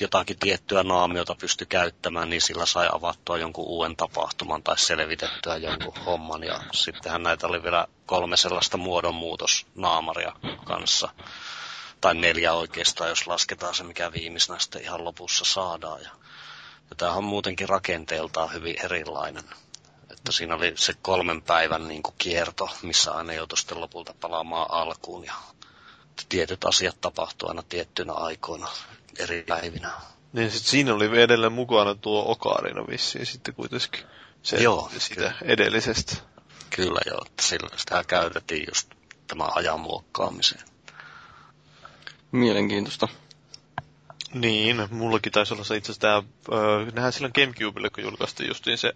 [0.00, 6.04] jotakin tiettyä naamiota pysty käyttämään, niin sillä sai avattua jonkun uuden tapahtuman tai selvitettyä jonkun
[6.06, 6.44] homman.
[6.44, 10.32] Ja sittenhän näitä oli vielä kolme sellaista muodonmuutosnaamaria
[10.64, 11.08] kanssa.
[12.00, 16.02] Tai neljä oikeastaan, jos lasketaan se, mikä viimeisenä sitten ihan lopussa saadaan.
[16.02, 16.10] Ja,
[16.90, 19.44] ja tämähän on muutenkin rakenteeltaan hyvin erilainen.
[20.10, 24.70] Että siinä oli se kolmen päivän niin kuin kierto, missä aina joutui sitten lopulta palaamaan
[24.70, 25.24] alkuun.
[25.24, 25.34] Ja
[26.28, 28.68] tietyt asiat tapahtuu aina tiettynä aikoina
[29.18, 29.90] eri päivinä.
[30.32, 34.00] Niin sit siinä oli edelleen mukana tuo Ocarina vissiin sitten kuitenkin.
[34.42, 35.32] Se, Joo, sitä kyllä.
[35.42, 36.16] edellisestä.
[36.70, 38.90] Kyllä joo, että sillä sitä käytettiin just
[39.26, 40.62] tämän ajan muokkaamiseen.
[42.32, 43.08] Mielenkiintoista.
[44.34, 46.22] Niin, mullakin taisi olla se itse asiassa tämä,
[46.58, 48.92] öö, nähdään silloin Gamecubelle, kun julkaistiin justiin se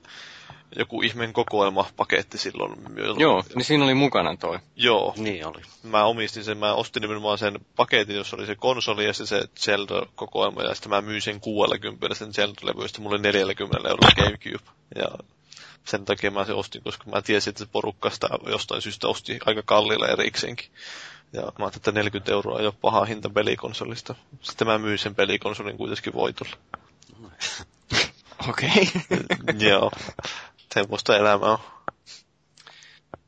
[0.76, 2.74] joku ihmeen kokoelmapaketti silloin.
[3.18, 4.58] Joo, niin siinä oli mukana toi.
[4.76, 5.14] Joo.
[5.16, 5.62] Niin oli.
[5.82, 9.48] Mä omistin sen, mä ostin nimenomaan sen paketin, jossa oli se konsoli ja se, se
[9.60, 14.70] Zelda-kokoelma, ja sitten mä myin sen 60 sen Zelda-levy, ja sitten mulle 40 eurolla Gamecube.
[14.94, 15.08] Ja
[15.84, 19.38] sen takia mä sen ostin, koska mä tiesin, että se porukka sitä jostain syystä osti
[19.46, 20.70] aika kalliilla erikseenkin.
[21.32, 24.14] Ja mä ajattelin, että 40 euroa ei ole paha hinta pelikonsolista.
[24.42, 26.56] Sitten mä myin sen pelikonsolin kuitenkin voitolla.
[28.48, 28.90] Okei.
[29.12, 29.68] Okay.
[29.68, 29.90] Joo.
[30.76, 31.58] Semmoista elämää on.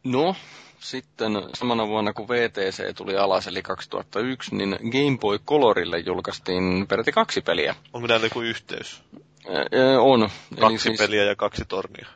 [0.05, 0.37] No,
[0.81, 7.12] sitten samana vuonna kun VTC tuli alas, eli 2001, niin Game Boy Colorille julkaistiin peräti
[7.12, 7.75] kaksi peliä.
[7.93, 9.03] Onko näillä joku yhteys?
[9.49, 10.31] Ää, on.
[10.61, 10.99] Kaksi siis...
[10.99, 12.07] peliä ja kaksi tornia.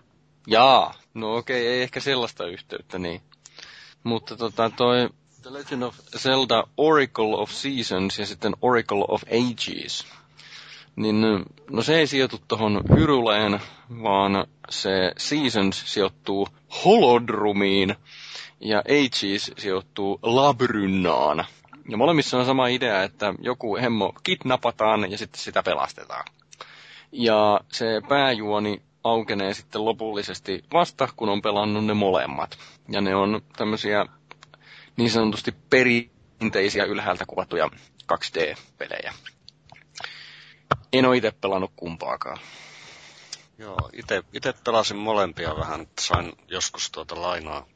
[0.46, 3.22] Jaa, no okei, ei ehkä sellaista yhteyttä, niin.
[4.04, 5.08] Mutta tota, toi
[5.42, 10.06] The Legend of Zelda Oracle of Seasons ja sitten Oracle of Ages,
[10.96, 11.20] niin
[11.70, 13.60] no se ei sijoitu tuohon Hyruleen,
[14.02, 16.48] vaan se Seasons sijoittuu
[16.84, 17.94] Holodrumiin
[18.60, 21.44] ja Ages sijoittuu Labrynnaan.
[21.88, 26.24] Ja molemmissa on sama idea, että joku hemmo kidnapataan ja sitten sitä pelastetaan.
[27.12, 32.58] Ja se pääjuoni aukenee sitten lopullisesti vasta, kun on pelannut ne molemmat.
[32.88, 34.06] Ja ne on tämmöisiä
[34.96, 37.70] niin sanotusti perinteisiä ylhäältä kuvattuja
[38.12, 39.12] 2D-pelejä.
[40.92, 42.38] En ole itse pelannut kumpaakaan.
[43.58, 43.90] Joo,
[44.32, 47.66] itse pelasin molempia vähän, että sain joskus tuota lainaa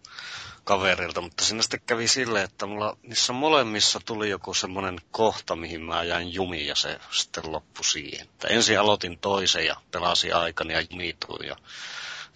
[0.64, 5.80] kaverilta, mutta sinne sitten kävi silleen, että mulla niissä molemmissa tuli joku semmoinen kohta, mihin
[5.80, 8.26] mä jäin jumiin ja se sitten loppui siihen.
[8.26, 11.56] Että ensin aloitin toisen ja pelasin aikani ja jumituin ja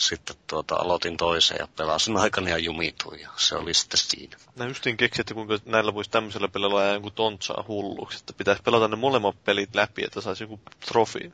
[0.01, 4.37] sitten tuota, aloitin toisen ja pelasin aikani ja jumituin ja se oli sitten siinä.
[4.57, 8.63] Mä justiin keksin, että kuinka näillä voisi tämmöisellä pelillä ajaa jonkun tontsaa hulluksi, että pitäisi
[8.63, 11.33] pelata ne molemmat pelit läpi, että saisi joku trofi.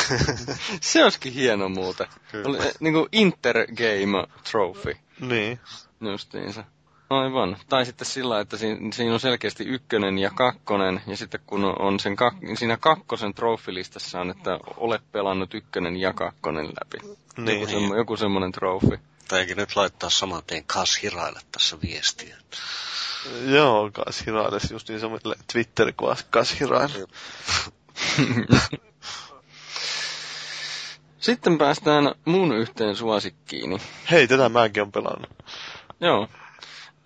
[0.80, 2.06] se olisikin hieno muuten.
[2.44, 4.96] Oli, niin kuin Intergame Trophy.
[5.20, 5.60] Niin.
[6.00, 6.64] Justiinsa.
[7.10, 7.56] Aivan.
[7.68, 12.00] Tai sitten sillä, että siinä, siinä on selkeästi ykkönen ja kakkonen, ja sitten kun on
[12.00, 17.23] sen kak, siinä kakkosen trofilistassa on, että ole pelannut ykkönen ja kakkonen läpi.
[17.38, 17.60] Niin.
[17.60, 19.00] Joku, semmo, joku semmoinen trofi.
[19.28, 22.36] Tämäkin nyt laittaa saman tien Kas Hiraille tässä viestiä.
[23.46, 26.94] Joo, Kas Hirailes just niin semmoiselle Twitter kuin Kas Hiraile.
[31.24, 33.78] Sitten päästään mun yhteen suosikkiini.
[34.10, 35.30] Hei, tätä mäkin on pelannut.
[36.00, 36.28] Joo.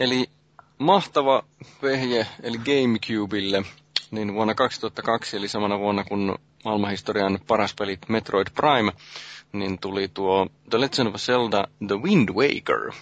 [0.00, 0.30] Eli
[0.78, 1.42] mahtava
[1.82, 3.62] vehje, eli Gamecubelle,
[4.10, 8.92] niin vuonna 2002, eli samana vuonna kun maailmanhistorian paras peli Metroid Prime,
[9.52, 12.92] niin tuli tuo The Legend of Zelda The Wind Waker.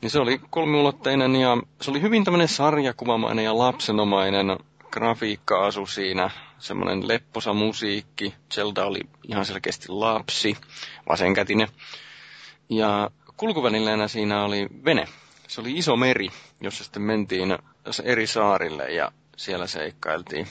[0.00, 4.58] Niin se oli kolmiulotteinen ja se oli hyvin tämmöinen sarjakuvamainen ja lapsenomainen
[4.90, 8.34] grafiikka-asu siinä, semmoinen lepposa musiikki.
[8.52, 10.56] Zelda oli ihan selkeästi lapsi,
[11.08, 11.68] vasenkätinen.
[12.68, 15.08] Ja kulkuvälineenä siinä oli vene.
[15.48, 16.28] Se oli iso meri,
[16.60, 17.58] jossa sitten mentiin
[18.04, 20.46] eri saarille ja siellä seikkailtiin.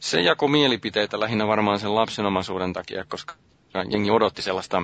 [0.00, 3.34] Se jako mielipiteitä lähinnä varmaan sen lapsenomaisuuden takia, koska
[3.90, 4.82] jengi odotti sellaista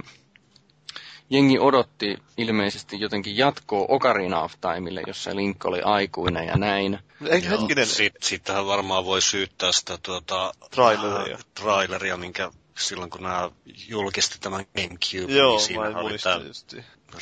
[1.32, 6.98] jengi odotti ilmeisesti jotenkin jatkoa Ocarina of Timeille, jossa Link oli aikuinen ja näin.
[7.28, 11.38] Ei, hetkinen, Sit, sitähän varmaan voi syyttää sitä tuota, Traileria.
[11.54, 13.50] traileria, minkä silloin kun nämä
[13.88, 16.40] julkisti tämän GameCube, joo, niin siinä oli tämä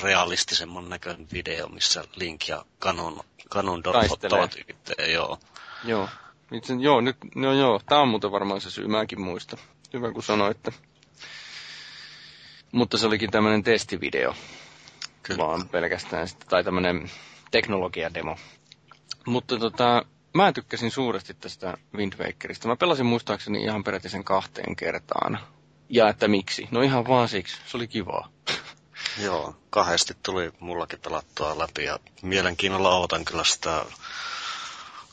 [0.02, 2.64] realistisemman näköinen video, missä Link ja
[3.50, 4.40] Ganondorf Taistelee.
[4.40, 5.38] ottavat yhteen, joo.
[5.84, 6.08] Joo.
[6.52, 9.56] Itse, joo, nyt, no joo, tää on muuten varmaan se syy, mäkin muista.
[9.92, 10.72] Hyvä kun sanoitte.
[12.72, 14.34] Mutta se olikin tämmönen testivideo.
[15.22, 15.46] Kyllä.
[15.46, 17.10] Vaan pelkästään sitten, tai tämmönen
[17.50, 18.36] teknologiademo.
[19.26, 22.68] Mutta tota, mä tykkäsin suuresti tästä Wind Wakerista.
[22.68, 25.38] Mä pelasin muistaakseni ihan periaatteessa sen kahteen kertaan.
[25.88, 26.68] Ja että miksi?
[26.70, 27.56] No ihan vaan siksi.
[27.66, 28.28] Se oli kivaa.
[29.24, 33.84] Joo, kahdesti tuli mullakin pelattua läpi ja mielenkiinnolla odotan kyllä sitä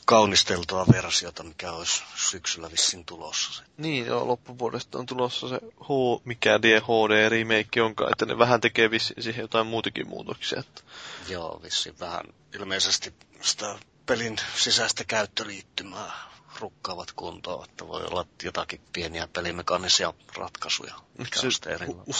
[0.08, 3.62] kaunisteltua versiota, mikä olisi syksyllä vissin tulossa.
[3.76, 5.88] Niin, joo, loppuvuodesta on tulossa se H,
[6.24, 10.60] mikä HD remake onkaan, että ne vähän tekee vissiin siihen jotain muutakin muutoksia.
[10.60, 10.82] Että
[11.28, 12.24] Joo, vissiin vähän
[12.54, 16.27] ilmeisesti sitä pelin sisäistä käyttöliittymää
[16.60, 21.48] rukkaavat kuntoon, että voi olla jotakin pieniä pelimekaanisia ratkaisuja, mikä se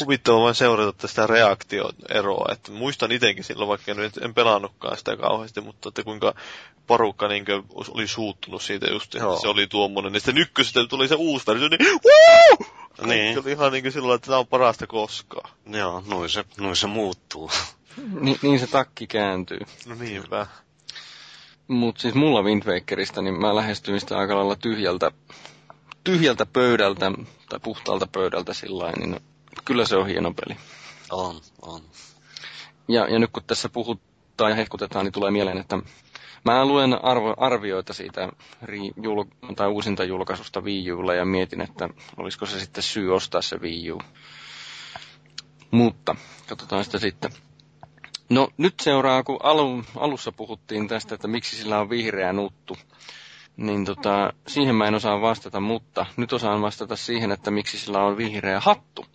[0.01, 5.61] huvittava vain seurata tästä reaktioeroa, että muistan itsekin silloin, vaikka nyt en pelannutkaan sitä kauheasti,
[5.61, 6.35] mutta että kuinka
[6.87, 7.45] porukka niin
[7.89, 9.41] oli suuttunut siitä just, että Joo.
[9.41, 10.15] se oli tuommoinen.
[10.15, 12.69] Ja sitten ykkösestä tuli se uusi versio, niin Woo!
[13.07, 13.39] Niin.
[13.39, 15.51] oli ihan niin sillä lailla, että tämä on parasta koskaan.
[15.67, 17.51] Joo, noin se, noin se muuttuu.
[18.21, 19.61] Ni, niin se takki kääntyy.
[19.87, 20.47] No niinpä.
[21.69, 25.11] Mutta siis mulla Wind Wakerista, niin mä lähestyin sitä aika lailla tyhjältä,
[26.05, 27.13] tyhjältä pöydältä
[27.49, 29.17] tai puhtaalta pöydältä sillä niin
[29.65, 30.57] kyllä se on hieno peli.
[31.11, 31.83] On, on.
[32.89, 35.79] Ja, ja nyt kun tässä puhutaan ja hehkutetaan, niin tulee mieleen, että
[36.45, 38.29] mä luen arvo, arvioita siitä
[38.63, 39.25] ri, jul,
[39.57, 43.93] tai uusinta julkaisusta Wii Ulla ja mietin, että olisiko se sitten syy ostaa se Wii
[43.93, 44.03] U.
[45.71, 46.15] Mutta
[46.49, 47.31] katsotaan sitä sitten.
[48.31, 52.77] No nyt seuraa, kun alu, alussa puhuttiin tästä, että miksi sillä on vihreä nuttu.
[53.57, 57.99] Niin tota, siihen mä en osaa vastata, mutta nyt osaan vastata siihen, että miksi sillä
[58.05, 59.07] on vihreä hattu.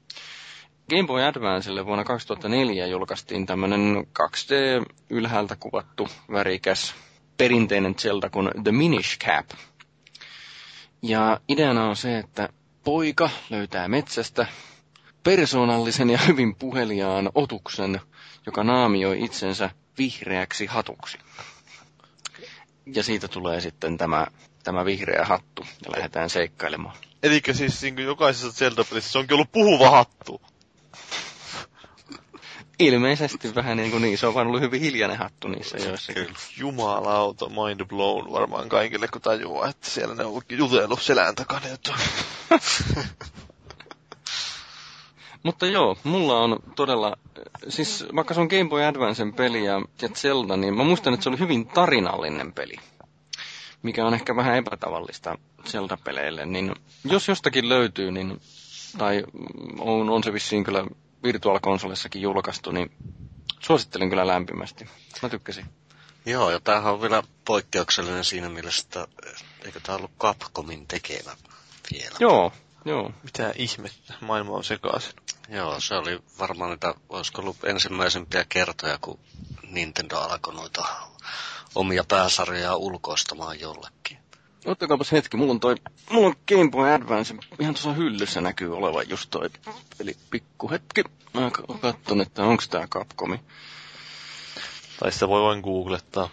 [0.89, 6.93] Game Boy Advancelle vuonna 2004 julkaistiin tämmönen 2D ylhäältä kuvattu värikäs
[7.37, 9.49] perinteinen Zelda kuin The Minish Cap.
[11.01, 12.49] Ja ideana on se, että
[12.83, 14.45] poika löytää metsästä
[15.23, 18.01] persoonallisen ja hyvin puheliaan otuksen,
[18.45, 21.17] joka naamioi itsensä vihreäksi hatuksi.
[22.85, 24.27] Ja siitä tulee sitten tämä,
[24.63, 26.95] tämä vihreä hattu ja lähdetään seikkailemaan.
[27.23, 30.41] Eli siis niin kuin jokaisessa Zelda-pelissä se onkin ollut puhuva hattu.
[32.79, 36.25] Ilmeisesti vähän niin kuin niin, se on vaan ollut hyvin hiljainen hattu niissä joissakin.
[36.25, 36.39] Kyllä.
[36.57, 41.65] Jumalauta, mind blown varmaan kaikille, kun tajuaa, että siellä ne on jutellut selän takana.
[45.43, 47.17] Mutta joo, mulla on todella,
[47.69, 49.81] siis vaikka se on Game Boy Advancen peli ja,
[50.15, 52.75] Zelda, niin mä muistan, että se oli hyvin tarinallinen peli.
[53.83, 58.41] Mikä on ehkä vähän epätavallista Zelda-peleille, niin jos jostakin löytyy, niin,
[58.97, 59.23] tai
[59.79, 60.85] on, on se vissiin kyllä
[61.23, 62.91] virtuaalikonsolessakin julkaistu, niin
[63.59, 64.85] suosittelen kyllä lämpimästi.
[65.21, 65.65] Mä tykkäsin.
[66.25, 69.07] Joo, ja tämähän on vielä poikkeuksellinen siinä mielessä, että
[69.65, 71.31] eikö tämä ollut Capcomin tekemä
[71.91, 72.15] vielä.
[72.19, 72.51] Joo,
[72.85, 73.11] joo.
[73.23, 75.13] Mitä ihmettä, maailma on sekaisin.
[75.49, 79.19] Joo, se oli varmaan niitä, olisiko ollut ensimmäisempiä kertoja, kun
[79.69, 80.85] Nintendo alkoi noita
[81.75, 84.17] omia pääsarjoja ulkoistamaan jollekin.
[84.65, 85.75] Ottakaapas hetki, mulla on toi,
[86.09, 89.49] mulla on Game Boy Advance, ihan tuossa hyllyssä näkyy olevan just toi
[89.97, 91.03] peli, pikku hetki.
[91.33, 91.51] Mä
[91.81, 93.39] katson, että onks tää Capcomi.
[94.99, 96.29] Tai sitä voi vain googlettaa.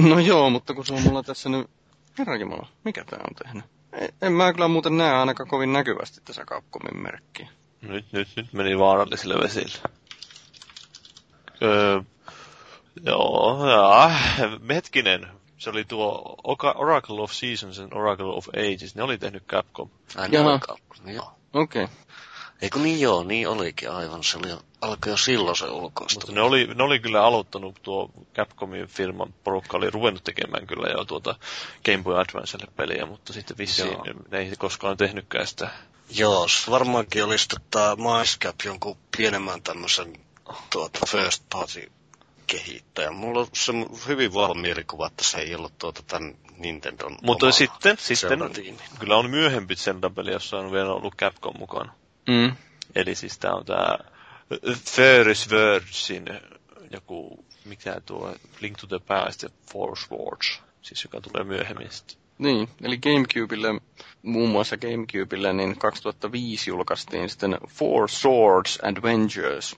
[0.00, 1.70] No joo, mutta kun se on mulla tässä nyt...
[2.18, 3.73] Herranjumala, mikä tää on tehnyt?
[4.22, 7.48] En mä kyllä muuten näe ainakaan kovin näkyvästi tässä Capcomin merkkiä.
[7.82, 9.78] Nyt, nyt, nyt meni vaarallisille vesille.
[11.62, 12.00] Öö,
[13.06, 14.10] joo, jaa,
[14.68, 15.26] hetkinen.
[15.58, 16.36] Se oli tuo
[16.74, 18.94] Oracle of Seasons and Oracle of Ages.
[18.94, 19.90] Ne oli tehnyt Capcom.
[20.16, 20.60] Ai, Jaha.
[21.06, 21.32] Joo.
[21.52, 21.84] Okei.
[21.84, 21.96] Okay.
[22.62, 24.24] Eikö niin joo, niin olikin aivan.
[24.24, 26.20] Se oli, alkoi jo silloin se ulkoistu.
[26.20, 30.88] Mutta ne oli, ne oli kyllä aloittanut tuo Capcomin firman porukka oli ruvennut tekemään kyllä
[30.88, 31.34] jo tuota
[31.84, 34.04] Game Boy Advancelle peliä, mutta sitten vissiin Joo.
[34.30, 35.70] ne ei koskaan tehnytkään sitä.
[36.10, 40.12] Joo, varmaankin olisi tota MyScap jonkun pienemmän tämmöisen
[40.72, 41.92] tuota first party
[42.46, 43.10] kehittäjä.
[43.10, 43.72] Mulla on se
[44.08, 48.50] hyvin vahva mielikuva, että se ei ollut tuota tämän Nintendon Mutta sitten, sitten
[48.98, 51.92] kyllä on myöhempi Zelda-peli, jossa on vielä ollut Capcom mukana.
[52.28, 52.52] Mm.
[52.94, 53.98] Eli siis tää on tää
[54.84, 56.24] Ferris Wordsin
[56.90, 62.16] joku, mikä tuo Link to the Past ja Force Wars, siis joka tulee myöhemmin sitten.
[62.38, 63.80] Niin, eli Gamecubelle,
[64.22, 69.76] muun muassa Gamecubelle, niin 2005 julkaistiin sitten Four Swords Adventures.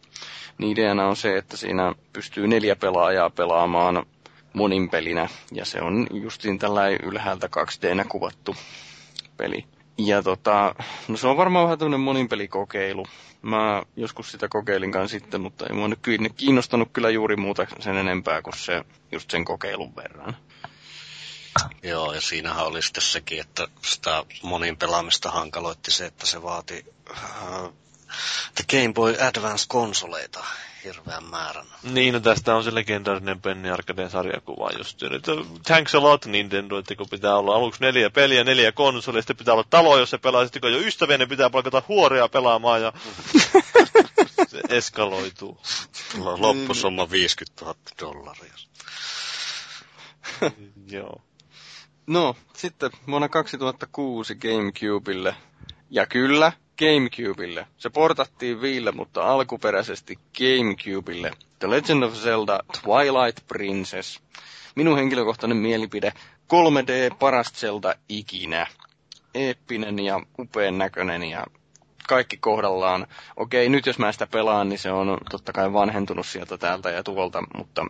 [0.59, 4.06] Niin ideana on se, että siinä pystyy neljä pelaajaa pelaamaan
[4.52, 8.56] monin pelinä, ja se on justiin tällainen ylhäältä 2D kuvattu
[9.36, 9.64] peli.
[9.98, 10.74] Ja tota,
[11.09, 13.06] no se on varmaan vähän tämmöinen moninpelikokeilu.
[13.43, 16.01] Mä joskus sitä kokeilin kanssa sitten, mutta ei mua nyt
[16.36, 20.36] kiinnostanut kyllä juuri muuta sen enempää kuin se, just sen kokeilun verran.
[21.82, 26.85] Joo, ja siinähän oli sitten sekin, että sitä monin pelaamista hankaloitti se, että se vaati
[27.10, 27.70] äh,
[28.70, 30.45] Game Boy Advance-konsoleita
[30.85, 31.66] hirveän määrän.
[31.83, 35.03] Niin, no tästä on se legendaarinen Penny Arcaden sarjakuva just.
[35.03, 35.24] Nyt,
[35.66, 39.55] thanks a lot Nintendo, että kun pitää olla aluksi neljä peliä, neljä konsolia, sitten pitää
[39.55, 42.93] olla talo, jos se pelaa, sitten kun jo ystäviä, niin pitää palkata huoria pelaamaan ja
[44.49, 45.61] se eskaloituu.
[46.19, 48.53] Lo- Loppusumma 50 000 dollaria.
[50.97, 51.20] Joo.
[52.07, 55.37] No, sitten vuonna 2006 Gamecubelle.
[55.91, 57.66] Ja kyllä, Gamecubelle.
[57.78, 61.31] Se portattiin Viille, mutta alkuperäisesti Gamecubelle.
[61.59, 64.20] The Legend of Zelda Twilight Princess.
[64.74, 66.12] Minun henkilökohtainen mielipide.
[66.53, 68.66] 3D paras Zelda ikinä.
[69.35, 71.47] Eeppinen ja upean näköinen ja
[72.09, 73.07] kaikki kohdallaan.
[73.36, 77.03] Okei, nyt jos mä sitä pelaan, niin se on totta kai vanhentunut sieltä täältä ja
[77.03, 77.86] tuolta, mutta,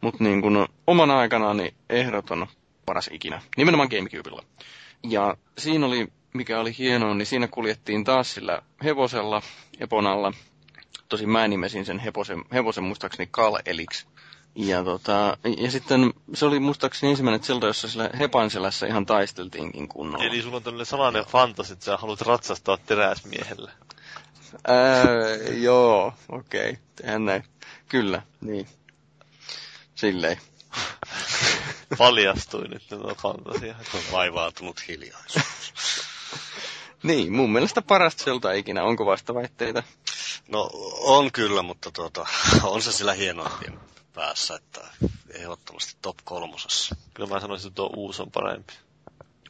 [0.00, 2.46] mutta niin kuin omana aikanaan niin ehdoton
[2.86, 3.42] paras ikinä.
[3.56, 4.42] Nimenomaan Gamecubella.
[5.02, 9.42] Ja siinä oli, mikä oli hienoa, niin siinä kuljettiin taas sillä hevosella,
[9.80, 10.32] eponalla.
[11.08, 14.06] Tosin mä nimesin sen hevosen, hevosen muistaakseni Kal-Eliksi.
[14.54, 19.88] Ja, tota, ja sitten se oli muistaakseni ensimmäinen Zelda, jossa sillä hepan selässä ihan taisteltiinkin
[19.88, 20.24] kunnolla.
[20.24, 23.72] Eli sulla on tämmöinen salainen fantasi, että sä haluat ratsastaa teräsmiehellä.
[24.66, 25.06] Ää,
[25.54, 26.70] joo, okei.
[26.70, 26.82] Okay.
[26.96, 27.44] Tehän näin.
[27.88, 28.66] Kyllä, niin.
[29.94, 30.40] Silleen.
[31.98, 33.74] Paljastui nyt tämä fantasia.
[33.94, 35.99] On vaivautunut hiljaisuus.
[37.02, 38.82] Niin, mun mielestä paras Zelda ikinä.
[38.82, 39.82] Onko vastaväitteitä?
[40.48, 40.70] No
[41.00, 42.26] on kyllä, mutta tuota,
[42.62, 43.80] on se sillä hienoimpien
[44.14, 44.80] päässä, että
[45.30, 46.96] ehdottomasti top kolmosessa.
[47.14, 48.72] Kyllä mä sanoisin, että tuo uusi on parempi.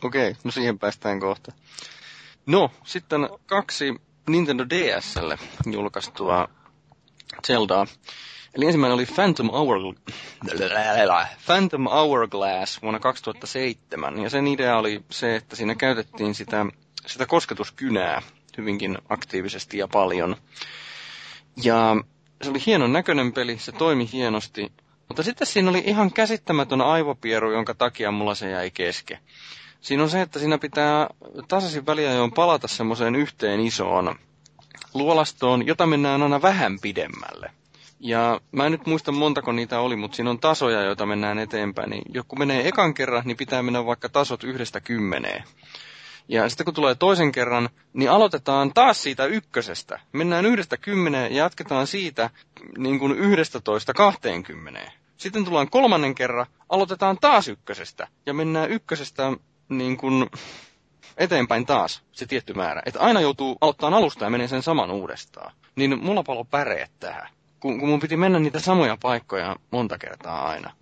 [0.05, 1.53] Okei, no siihen päästään kohta.
[2.47, 3.95] No, sitten kaksi
[4.29, 5.39] Nintendo DSlle
[5.73, 6.49] julkaistua
[7.47, 7.87] Zeldaa.
[8.55, 9.77] Eli ensimmäinen oli Phantom, Hour...
[11.47, 14.23] Phantom Hourglass vuonna 2007.
[14.23, 16.67] Ja sen idea oli se, että siinä käytettiin sitä,
[17.07, 18.23] sitä kosketuskynää
[18.59, 20.37] hyvinkin aktiivisesti ja paljon.
[21.63, 21.97] Ja
[22.43, 24.73] se oli hienon näköinen peli, se toimi hienosti.
[25.09, 29.19] Mutta sitten siinä oli ihan käsittämätön aivopieru, jonka takia mulla se jäi kesken.
[29.81, 31.09] Siinä on se, että siinä pitää
[31.49, 34.15] tasaisin väliajoin palata semmoiseen yhteen isoon
[34.95, 37.51] luolastoon, jota mennään aina vähän pidemmälle.
[38.01, 41.91] Ja mä en nyt muista montako niitä oli, mutta siinä on tasoja, joita mennään eteenpäin.
[41.91, 45.45] Niin joku menee ekan kerran, niin pitää mennä vaikka tasot yhdestä kymmeneen.
[46.31, 50.01] Ja sitten kun tulee toisen kerran, niin aloitetaan taas siitä ykkösestä.
[50.13, 52.31] Mennään yhdestä kymmeneen ja jatketaan siitä
[52.79, 54.93] niin kuin yhdestä toista kahteenkymmeneen.
[55.17, 59.33] Sitten tullaan kolmannen kerran, aloitetaan taas ykkösestä ja mennään ykkösestä
[59.69, 60.27] niin kuin
[61.17, 62.83] eteenpäin taas se tietty määrä.
[62.87, 65.53] Että aina joutuu aloittamaan alusta ja menee sen saman uudestaan.
[65.77, 67.29] Niin mulla palo päreet tähän.
[67.61, 70.73] Kun, kun mun piti mennä niitä samoja paikkoja monta kertaa aina.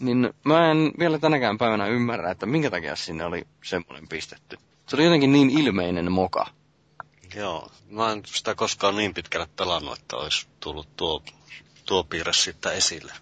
[0.00, 4.56] Niin mä en vielä tänäkään päivänä ymmärrä, että minkä takia sinne oli semmoinen pistetty.
[4.86, 6.46] Se oli jotenkin niin ilmeinen moka.
[7.34, 11.22] Joo, mä en sitä koskaan niin pitkälle pelannut, että olisi tullut tuo,
[11.86, 13.12] tuo piirre sitten esille.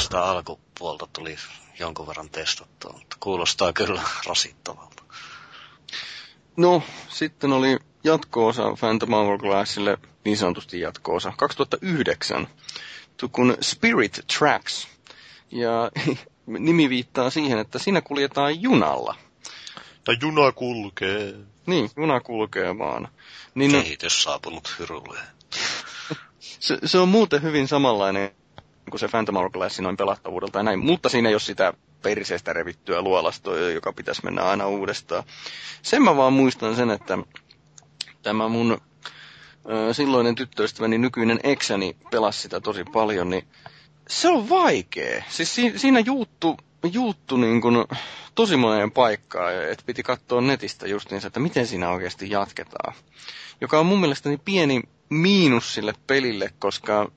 [0.00, 1.36] Sitä alkupuolta tuli
[1.78, 5.02] jonkun verran testattua, mutta kuulostaa kyllä rasittavalta.
[6.56, 12.48] No, sitten oli jatko-osa Phantom Hourglassille, niin sanotusti jatko-osa, 2009.
[13.22, 14.88] juttu kuin Spirit Tracks.
[15.50, 15.90] Ja
[16.46, 19.14] nimi viittaa siihen, että siinä kuljetaan junalla.
[20.08, 21.34] Ja juna kulkee.
[21.66, 23.08] Niin, juna kulkee vaan.
[23.54, 25.18] Niin, Kehitys saapunut hyrulle.
[26.40, 28.30] se, se on muuten hyvin samanlainen
[28.90, 31.72] kuin se Phantom Hourglass noin pelattavuudelta ja näin, mutta siinä ei ole sitä
[32.02, 35.22] perseestä revittyä luolastoa, joka pitäisi mennä aina uudestaan.
[35.82, 37.18] Sen mä vaan muistan sen, että
[38.22, 38.80] tämä mun
[39.70, 43.44] ö, silloinen tyttöystäväni nykyinen eksäni pelasi sitä tosi paljon, niin
[44.08, 45.22] se on vaikea.
[45.28, 46.56] Siis si- siinä juuttu,
[46.86, 47.84] juuttu niin kuin
[48.34, 52.94] tosi moneen paikkaan, että piti katsoa netistä justiinsa, että miten siinä oikeasti jatketaan.
[53.60, 57.10] Joka on mun mielestäni pieni miinus sille pelille, koska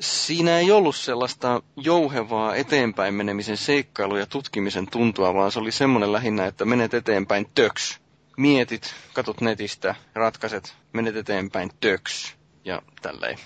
[0.00, 6.12] siinä ei ollut sellaista jouhevaa eteenpäin menemisen seikkailu ja tutkimisen tuntua, vaan se oli semmoinen
[6.12, 8.00] lähinnä, että menet eteenpäin töks.
[8.36, 12.34] Mietit, katot netistä, ratkaiset, menet eteenpäin töks
[12.64, 13.38] ja tälleen.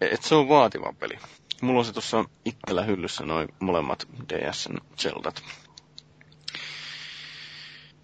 [0.00, 1.18] Et se on vaativa peli.
[1.62, 5.42] Mulla on se tuossa itsellä hyllyssä noin molemmat DSn Zeldat.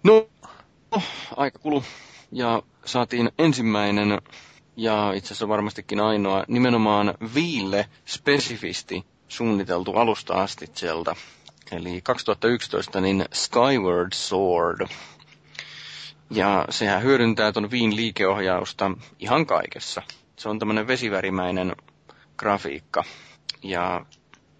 [0.03, 0.29] No,
[1.37, 1.83] aika kulu.
[2.31, 4.21] Ja saatiin ensimmäinen
[4.75, 11.15] ja itse asiassa varmastikin ainoa nimenomaan Viille spesifisti suunniteltu alusta asti Zelda.
[11.71, 14.87] Eli 2011 niin Skyward Sword.
[16.29, 20.01] Ja sehän hyödyntää ton Viin liikeohjausta ihan kaikessa.
[20.35, 21.75] Se on tämmönen vesivärimäinen
[22.37, 23.03] grafiikka.
[23.63, 24.05] Ja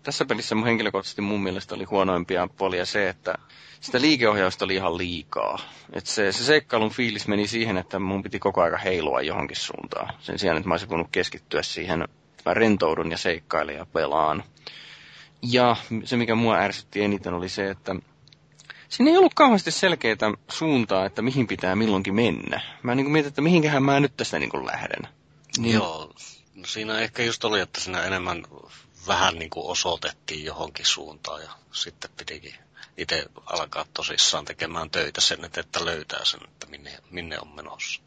[0.03, 3.35] tässä pelissä mun henkilökohtaisesti mun mielestä oli huonoimpia puolia se, että
[3.81, 5.59] sitä liikeohjausta oli ihan liikaa.
[5.93, 10.13] Et se, se seikkailun fiilis meni siihen, että mun piti koko aika heilua johonkin suuntaan.
[10.19, 12.07] Sen sijaan, että mä olisin voinut keskittyä siihen,
[12.45, 14.43] mä rentoudun ja seikkailen ja pelaan.
[15.41, 17.95] Ja se, mikä mua ärsytti eniten, oli se, että
[18.89, 22.61] siinä ei ollut kauheasti selkeää suuntaa, että mihin pitää milloinkin mennä.
[22.83, 25.07] Mä niin mietin, että mihinkähän mä nyt tästä niin lähden.
[25.57, 25.73] Niin.
[25.73, 26.13] Joo,
[26.55, 28.43] no siinä ehkä just oli, että siinä enemmän
[29.09, 32.55] vähän niin kuin osoitettiin johonkin suuntaan ja sitten pitikin
[32.97, 38.01] itse alkaa tosissaan tekemään töitä sen, että löytää sen, että minne, minne on menossa.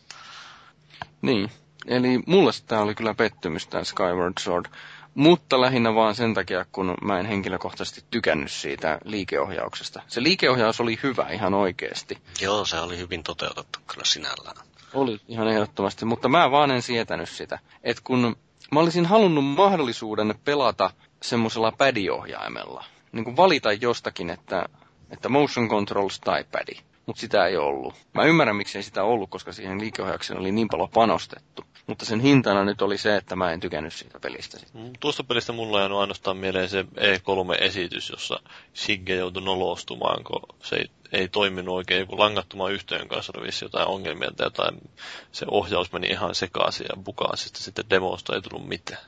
[1.23, 1.51] Niin,
[1.87, 4.67] eli mulle tämä oli kyllä pettymys tämä Skyward Sword,
[5.15, 10.03] mutta lähinnä vaan sen takia, kun mä en henkilökohtaisesti tykännyt siitä liikeohjauksesta.
[10.09, 12.19] Se liikeohjaus oli hyvä ihan oikeasti.
[12.41, 14.57] Joo, se oli hyvin toteutettu kyllä sinällään.
[14.95, 17.59] Oli ihan ehdottomasti, mutta mä vaan en sietänyt sitä.
[17.83, 18.37] Et kun
[18.73, 20.91] mä olisin halunnut mahdollisuuden pelata
[21.23, 24.69] semmoisella padiohjaimella, niin kuin valita jostakin, että,
[25.11, 26.75] että motion controls tai padi,
[27.07, 27.95] mutta sitä ei ollut.
[28.15, 31.65] Mä ymmärrän, miksi ei sitä ollut, koska siihen liikeohjaukseen oli niin paljon panostettu.
[31.87, 34.59] Mutta sen hintana nyt oli se, että mä en tykännyt siitä pelistä.
[34.75, 38.41] Mm, tuosta pelistä mulla on ainoastaan mieleen se E3-esitys, jossa
[38.75, 43.89] Sigge joutui nolostumaan, kun se ei, ei toiminut oikein joku langattoman yhteen kanssa, oli jotain
[43.89, 44.91] ongelmia tai jotain.
[45.33, 49.03] Se ohjaus meni ihan sekaisin ja bukaasista sitten demosta ei tullut mitään.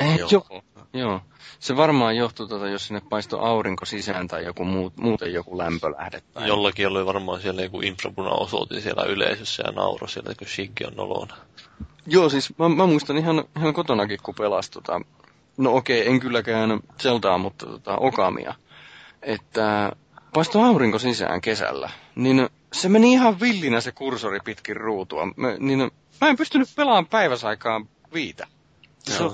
[0.00, 0.28] Eh, joo.
[0.30, 0.62] joo.
[0.94, 1.20] Joo.
[1.58, 6.22] Se varmaan johtuu, tuota, jos sinne paistoi aurinko sisään tai joku muu, muuten joku lämpölähde.
[6.32, 6.48] Tai...
[6.48, 10.94] Jollakin oli varmaan siellä joku infrapuna osoitin siellä yleisössä ja nauro siellä, kun Shiggy on
[10.96, 11.36] nolona.
[12.06, 15.00] Joo, siis mä, mä muistan ihan, ihan kotonakin, kun pelas tota,
[15.56, 18.54] no okei, en kylläkään Zeldaa, mutta tota, Okamia.
[19.22, 19.92] Että
[20.34, 25.26] paistoi aurinko sisään kesällä, niin se meni ihan villinä se kursori pitkin ruutua.
[25.36, 25.78] Mä, niin
[26.20, 28.46] mä en pystynyt pelaamaan päiväsaikaan viitä.
[28.98, 29.24] Se,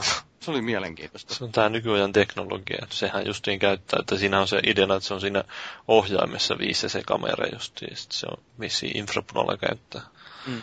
[0.40, 1.34] se oli mielenkiintoista.
[1.34, 2.86] Se on tämä nykyajan teknologia.
[2.90, 5.44] Sehän justiin käyttää, että siinä on se idea, että se on siinä
[5.88, 10.02] ohjaimessa viisi se kamera justiin, se on missä infrapunalla käyttää.
[10.46, 10.62] Mm.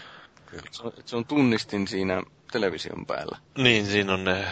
[0.71, 3.37] Se, on, se on tunnistin siinä television päällä.
[3.57, 4.47] Niin, siinä on ne,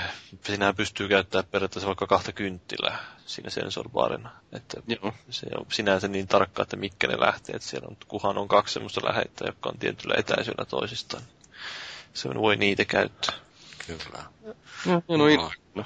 [0.46, 4.32] siinä pystyy käyttämään periaatteessa vaikka kahta kynttilää siinä sensorbaarina.
[4.54, 5.14] Että Joo.
[5.30, 8.74] se on sinänsä niin tarkka, että mitkä ne lähtee, että siellä on, kuhan on kaksi
[8.74, 11.24] semmoista lähetettä, jotka on tietyllä etäisyydellä toisistaan.
[12.14, 13.36] Se voi niitä käyttää.
[13.88, 14.24] Kyllä.
[14.86, 15.86] No, no, no.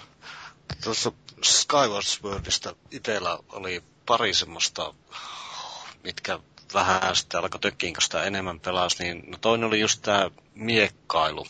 [0.84, 1.12] Tuossa
[1.44, 4.94] Skyward Swordista itsellä oli pari semmoista,
[6.04, 6.40] mitkä
[6.74, 11.46] vähän sitten alkoi tökkiin, kun sitä enemmän pelasi, niin no toinen oli just tämä miekkailu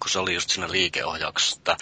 [0.00, 1.76] kun se oli just siinä liikeohjauksessa.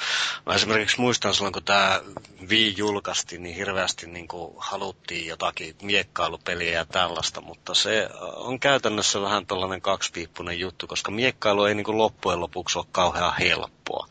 [0.47, 2.01] Mä esimerkiksi muistan silloin, kun tämä
[2.49, 9.21] Wii julkaistiin, niin hirveästi niin kuin haluttiin jotakin miekkailupeliä ja tällaista, mutta se on käytännössä
[9.21, 14.09] vähän tällainen kaksipiippunen juttu, koska miekkailu ei niin kuin loppujen lopuksi ole kauhean helppoa.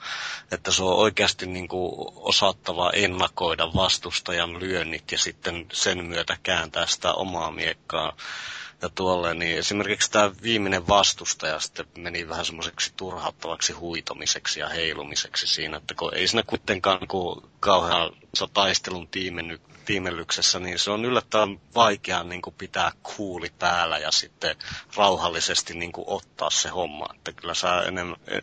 [0.52, 6.86] Että se on oikeasti niin kuin osattava ennakoida vastustajan lyönnit ja sitten sen myötä kääntää
[6.86, 8.14] sitä omaa miekkaa
[8.82, 15.48] ja tuolle, niin esimerkiksi tämä viimeinen vastustaja sitten meni vähän semmoiseksi turhauttavaksi huitomiseksi ja heilumiseksi
[15.48, 18.12] siinä, että kun ei siinä kuitenkaan kun kauhean
[18.54, 24.56] taistelun tiimenny, tiimellyksessä, niin se on yllättävän vaikea niin kuin pitää kuuli päällä ja sitten
[24.96, 27.06] rauhallisesti niin kuin ottaa se homma.
[27.16, 28.42] Että kyllä sä enemmän, e, e,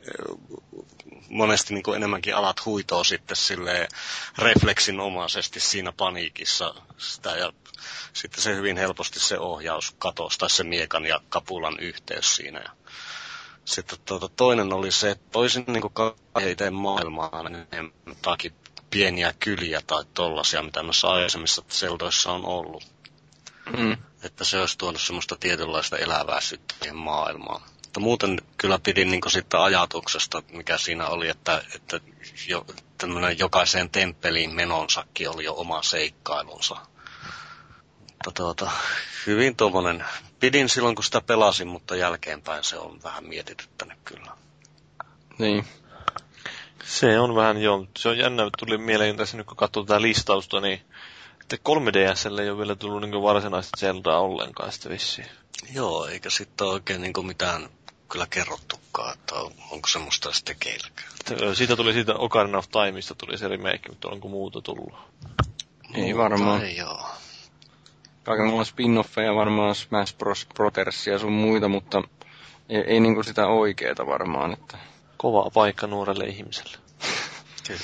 [1.29, 3.89] monesti niin kuin enemmänkin alat huitoa sitten sille
[4.39, 7.53] refleksinomaisesti siinä paniikissa sitä ja
[8.13, 12.61] sitten se hyvin helposti se ohjaus katosi tai se miekan ja kapulan yhteys siinä.
[12.61, 12.71] Ja
[13.65, 15.93] sitten tuota, toinen oli se, että toisin niin kuin
[16.73, 18.55] maailmaan enemmänkin
[18.91, 22.85] pieniä kyliä tai tollasia, mitä noissa aikaisemmissa seldoissa on ollut.
[23.77, 23.97] Mm.
[24.23, 27.63] Että se olisi tuonut semmoista tietynlaista elävää syttien maailmaan.
[27.85, 32.01] Mutta muuten kyllä pidin niin sitten ajatuksesta, mikä siinä oli, että, että
[32.49, 32.67] jo,
[33.39, 36.77] jokaiseen temppeliin menonsakin oli jo oma seikkailunsa.
[38.11, 38.71] Mutta tuota,
[39.27, 40.05] hyvin tuommoinen,
[40.41, 44.33] pidin silloin kun sitä pelasin, mutta jälkeenpäin se on vähän mietityttänyt kyllä.
[45.39, 45.65] Niin.
[46.89, 50.61] Se on vähän joo, se on jännä, tuli mieleen tässä nyt kun katsoo tätä listausta,
[50.61, 50.81] niin
[51.41, 55.27] että 3DSlle ei ole vielä tullut niin varsinaista Zeldaa ollenkaan sitten vissiin.
[55.75, 57.69] Joo, eikä sitten ole oikein niin mitään
[58.09, 61.57] kyllä kerrottukaan, että on, onko semmoista sitten tekeilläkään.
[61.57, 64.95] Siitä tuli siitä Ocarina of Timeista tuli se remake, mutta onko muuta tullut?
[65.95, 66.63] Ei varmaan.
[66.65, 67.07] Ei joo.
[68.23, 70.47] Kaikenlailla spin-offeja varmaan Smash Bros.
[70.55, 72.03] Brothersia ja sun muita, mutta
[72.69, 74.53] ei, ei niinku sitä oikeeta varmaan.
[74.53, 74.79] Että...
[75.19, 76.79] Kova paikka nuorelle ihmiselle.
[77.67, 77.81] Kyllä.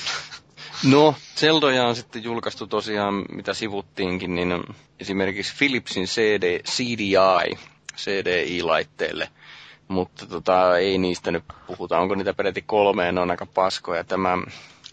[0.83, 4.63] No, Zeldoja on sitten julkaistu tosiaan, mitä sivuttiinkin, niin
[4.99, 7.57] esimerkiksi Philipsin CD, CDI,
[7.97, 9.29] CDI-laitteelle–
[9.87, 11.99] mutta tota, ei niistä nyt puhuta.
[11.99, 14.03] Onko niitä peräti kolme, ne on aika paskoja.
[14.03, 14.37] Tämä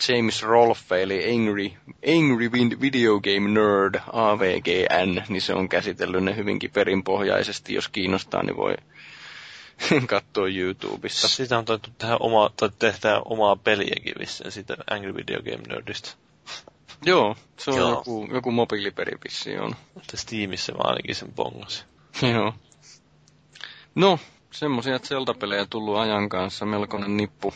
[0.08, 1.70] James Rolfe, eli Angry,
[2.18, 2.50] Angry
[2.80, 7.74] Video Game Nerd, AVGN, niin se on käsitellyt ne hyvinkin perinpohjaisesti.
[7.74, 8.74] Jos kiinnostaa, niin voi
[10.06, 11.28] katsoa YouTubesta.
[11.28, 16.10] Sitä on taitu tehdä oma, tai tehdä omaa peliäkin vissiin siitä Angry Video Game Nerdistä.
[17.04, 17.90] Joo, se on Joo.
[17.90, 19.74] joku, joku mobiiliperi vissiin on.
[20.14, 21.86] Steamissa mä ainakin sen bongasin.
[22.34, 22.54] Joo.
[23.94, 24.18] No,
[24.50, 27.54] semmoisia Zelda-pelejä tullut ajan kanssa, melkoinen nippu.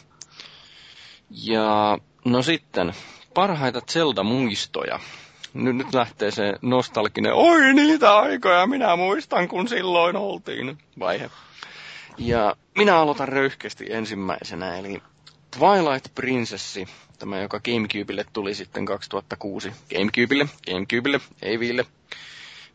[1.31, 2.93] Ja no sitten,
[3.35, 5.01] parhaita Zelda-muistoja.
[5.55, 11.31] Nyt, nyt lähtee se nostalginen, oi niitä aikoja, minä muistan kun silloin oltiin vaihe.
[12.19, 15.03] Ja minä aloitan röyhkeästi ensimmäisenä, eli
[15.59, 16.89] Twilight Princessi,
[17.19, 19.73] tämä joka Gamecubelle tuli sitten 2006.
[19.95, 21.87] Gamecubelle, Gamecubelle, ei Ville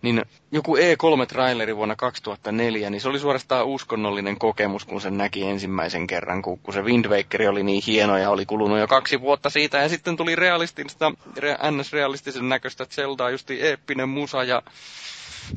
[0.01, 6.07] niin joku E3-traileri vuonna 2004, niin se oli suorastaan uskonnollinen kokemus, kun sen näki ensimmäisen
[6.07, 9.49] kerran, kun, kun se Wind Waker oli niin hieno ja oli kulunut jo kaksi vuotta
[9.49, 11.11] siitä, ja sitten tuli realistista,
[11.71, 14.61] NS-realistisen näköistä Zeldaa, justi eeppinen musa ja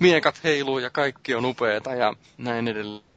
[0.01, 3.14] miekat heiluu ja kaikki on upeeta ja näin edelleen.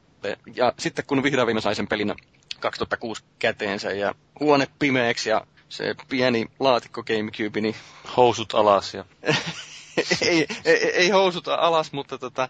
[0.54, 2.14] Ja sitten kun vihdoin sai sen pelin
[2.60, 7.74] 2006 käteensä ja huone pimeäksi ja se pieni laatikko Gamecube, niin...
[8.16, 9.04] Housut alas ja...
[10.22, 12.48] ei, ei, ei housuta alas, mutta tota,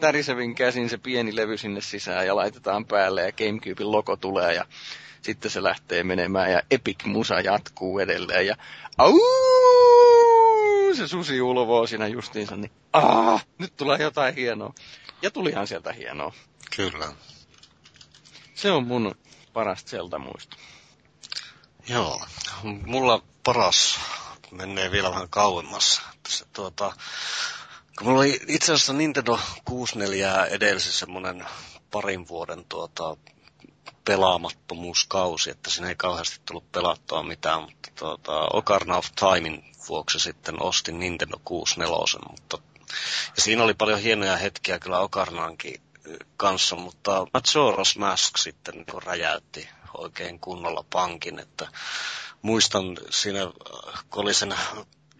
[0.00, 4.64] tärisevin käsin se pieni levy sinne sisään ja laitetaan päälle ja Gamecubein logo tulee ja
[5.22, 8.56] sitten se lähtee menemään ja Epic Musa jatkuu edelleen ja
[8.98, 9.20] au,
[10.94, 14.74] se susi ulvoo siinä justiinsa, niin aah, nyt tulee jotain hienoa.
[15.22, 16.32] Ja tulihan sieltä hienoa.
[16.76, 17.12] Kyllä.
[18.54, 19.14] Se on mun
[19.52, 20.56] paras Zelda-muisto.
[21.88, 22.26] Joo,
[22.62, 24.00] mulla paras
[24.50, 26.02] menee vielä vähän kauemmas.
[26.22, 26.96] Tässä, tuota,
[27.98, 31.46] kun mulla oli itse asiassa Nintendo 64 edellisessä semmoinen
[31.90, 33.16] parin vuoden tuota,
[34.04, 40.62] pelaamattomuuskausi, että siinä ei kauheasti tullut pelattua mitään, mutta tuota, Ocarina of Timein vuoksi sitten
[40.62, 42.58] ostin Nintendo 64, mutta
[43.36, 45.83] ja siinä oli paljon hienoja hetkiä kyllä Ocarinaankin
[46.36, 51.68] kanssa, mutta Majora's Mask sitten niin räjäytti oikein kunnolla pankin, että
[52.42, 53.40] muistan siinä,
[54.10, 54.54] kun oli sen,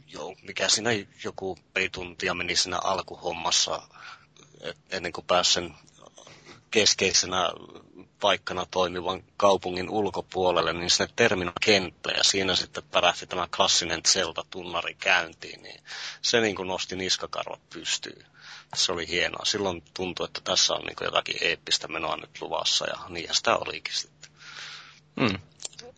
[0.07, 0.91] jo, mikä siinä
[1.25, 3.83] joku pari tuntia meni siinä alkuhommassa,
[4.61, 5.75] et, ennen kuin pääsi sen
[6.71, 7.51] keskeisenä
[8.21, 15.63] paikkana toimivan kaupungin ulkopuolelle, niin sinne terminakenttä ja siinä sitten pärähti tämä klassinen Zelda-tunnari käyntiin,
[15.63, 15.85] niin
[16.23, 18.27] se niin kuin nosti niskakarvat pystyyn.
[18.75, 19.45] Se oli hienoa.
[19.45, 23.95] Silloin tuntui, että tässä on niin jotakin eeppistä menoa nyt luvassa ja niin sitä olikin
[23.95, 24.31] sitten.
[25.17, 25.39] Mm.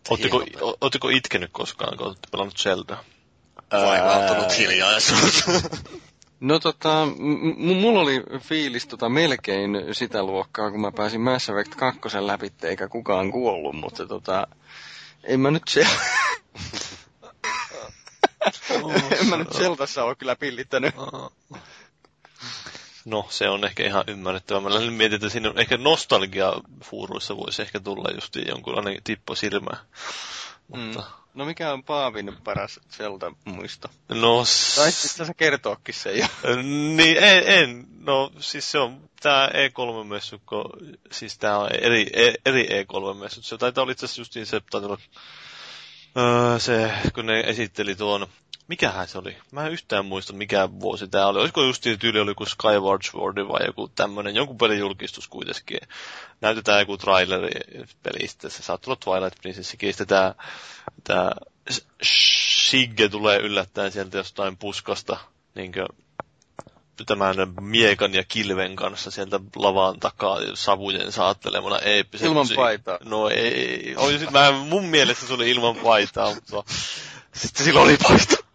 [0.09, 0.45] Oletteko,
[0.81, 2.97] ootteko itkenyt koskaan, kun olette pelannut Zelda?
[3.71, 5.43] Vaivautunut hiljaisuus.
[6.39, 11.75] No tota, m- mulla oli fiilis tota melkein sitä luokkaa, kun mä pääsin Mass Effect
[11.75, 14.47] 2 läpi, eikä kukaan kuollut, mutta tota,
[15.23, 15.87] en mä nyt se...
[19.19, 20.95] en mä nyt Zeldassa ole kyllä pillittänyt.
[23.07, 24.59] No, se on ehkä ihan ymmärrettävä.
[24.59, 26.53] Mä mietin, että siinä on ehkä nostalgia
[26.83, 29.69] fuuruissa voisi ehkä tulla just jonkunlainen tippo silmä.
[30.67, 30.99] Mutta...
[30.99, 31.05] Mm.
[31.33, 33.89] No mikä on Paavin paras Zelda-muisto?
[34.09, 34.43] No...
[34.75, 36.27] Taisitko sä kertoakin sen jo?
[36.97, 37.87] niin, en, en.
[37.99, 40.69] No siis se on tää E3-messukko,
[41.11, 43.45] siis tää on eri, e, eri E3-messut.
[43.45, 44.97] Se taitaa olla itse asiassa justiin se, taitaa olla,
[46.17, 48.27] öö, se, kun ne esitteli tuon
[48.67, 49.37] mikähän se oli?
[49.51, 51.39] Mä en yhtään muista, mikä vuosi tämä oli.
[51.39, 55.79] Olisiko just tyyli oli kuin Skyward Sword vai joku tämmönen, jonkun pelin julkistus kuitenkin.
[56.41, 60.35] Näytetään joku traileri pelistä, se saattaa olla Twilight Princessikin, sitten tää,
[61.03, 61.31] tää
[62.03, 65.17] Shigge tulee yllättäen sieltä jostain puskasta,
[65.55, 65.85] niinkö
[67.05, 72.27] tämän miekan ja kilven kanssa sieltä lavan takaa savujen saattelemana eeppisen.
[72.27, 72.97] Ilman paitaa.
[73.03, 76.63] No ei, oli, mä, mun mielestä se oli ilman paitaa, mutta
[77.33, 78.46] sitten sillä oli paita.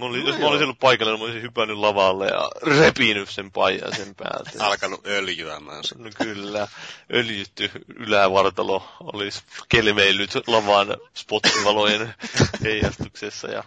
[0.00, 3.50] Oli, no jos mä olisin ollut paikalla, niin mä olisin hypännyt lavalle ja repinyt sen
[3.50, 4.50] paijan sen päältä.
[4.66, 6.02] Alkanut öljyämään sen.
[6.02, 6.68] No kyllä.
[7.14, 12.14] Öljytty ylävartalo olisi kelmeillyt lavan spottivalojen
[12.64, 13.64] heijastuksessa ja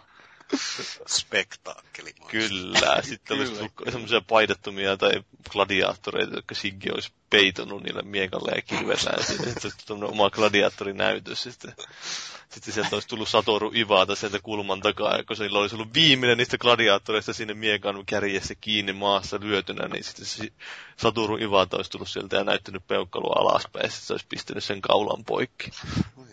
[1.08, 2.14] Spektaakkeli.
[2.28, 5.12] Kyllä, sitten olisi tullut semmoisia paidattomia tai
[5.50, 9.24] gladiaattoreita, jotka Siggi olisi peitonut niille miekalle ja kilvellä.
[9.24, 9.54] Sitten
[9.90, 11.44] olisi oma gladiaattorinäytös.
[11.44, 11.74] Sitten
[12.50, 16.58] sitten sieltä olisi tullut Satoru Ivata sieltä kulman takaa, kun sillä olisi ollut viimeinen niistä
[16.58, 20.52] gladiaattoreista sinne miekan kärjessä kiinni maassa lyötynä, niin sitten se
[20.98, 24.82] Satoru Ivata olisi tullut sieltä ja näyttänyt peukkalua alaspäin, ja sitten se olisi pistänyt sen
[24.82, 25.72] kaulan poikki.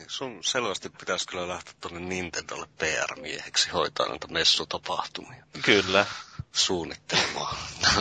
[0.07, 5.45] Sun selvästi pitäisi kyllä lähteä tuonne Nintendolle PR-mieheksi hoitaa näitä messutapahtumia.
[5.63, 6.07] Kyllä.
[6.53, 7.57] Suunnittelemaan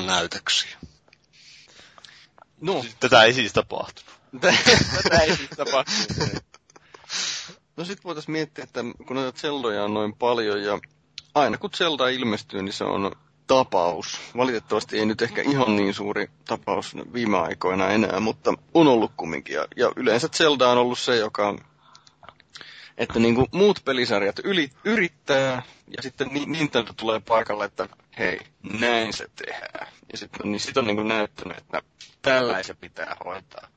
[0.05, 0.77] näytöksiä.
[2.61, 2.85] No.
[2.99, 4.15] Tätä ei siis tapahtunut.
[5.03, 6.43] Tätä ei siis tapahtunut.
[7.77, 10.80] No sit voitaisiin miettiä, että kun näitä Zeldoja on noin paljon ja
[11.35, 13.11] aina kun Zelda ilmestyy, niin se on
[13.47, 14.19] tapaus.
[14.38, 19.56] Valitettavasti ei nyt ehkä ihan niin suuri tapaus viime aikoina enää, mutta on ollut kumminkin.
[19.56, 21.56] Ja, ja yleensä Zelda on ollut se, joka
[22.97, 25.64] että niin kuin muut pelisarjat yli, yrittää,
[25.97, 27.89] ja sitten Nintendo tulee paikalle, että
[28.19, 28.39] hei,
[28.80, 29.88] näin se tehdään.
[30.11, 31.81] Ja sitten niin sit on niin kuin näyttänyt, että
[32.22, 33.68] tällaisen pitää hoitaa.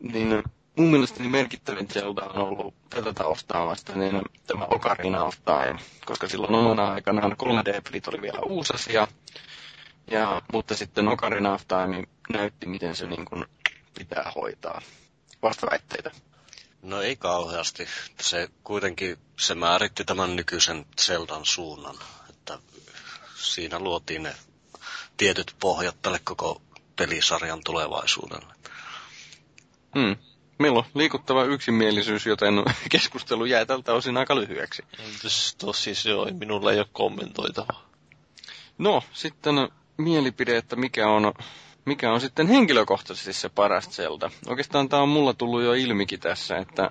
[0.00, 0.42] Niin
[0.76, 6.28] mun mielestäni merkittävin Zelda on ollut tätä taustaa vasta niin tämä Ocarina of Time, koska
[6.28, 9.08] silloin omana aikanaan 3D-pelit oli vielä uusi asia,
[10.10, 13.44] ja, mutta sitten Ocarina of Time näytti, miten se niin kuin
[13.98, 14.80] pitää hoitaa.
[15.42, 16.10] Vastaväitteitä.
[16.82, 17.86] No ei kauheasti.
[18.20, 21.94] Se kuitenkin, se määritti tämän nykyisen Zeldan suunnan,
[22.30, 22.58] että
[23.34, 24.34] siinä luotiin ne
[25.16, 26.62] tietyt pohjat tälle koko
[26.96, 28.54] pelisarjan tulevaisuudelle.
[29.98, 30.16] Hmm.
[30.58, 32.54] Meillä on liikuttava yksimielisyys, joten
[32.90, 34.82] keskustelu jää tältä osin aika lyhyeksi.
[35.58, 37.82] Tosi se on, minulla ei ole kommentoitavaa.
[38.78, 39.54] No, sitten
[39.96, 41.32] mielipide, että mikä on,
[41.84, 44.30] mikä on sitten henkilökohtaisesti se paras Zelda.
[44.46, 46.90] Oikeastaan tämä on mulla tullut jo ilmikin tässä, että,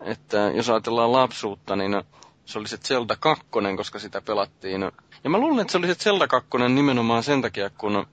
[0.00, 2.02] että jos ajatellaan lapsuutta, niin
[2.44, 3.44] se oli se Zelda 2,
[3.76, 4.80] koska sitä pelattiin.
[5.24, 8.06] Ja mä luulen, että se oli se Zelda 2 nimenomaan sen takia, kun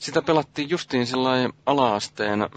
[0.00, 2.48] sitä pelattiin justiin sellainen ala-asteen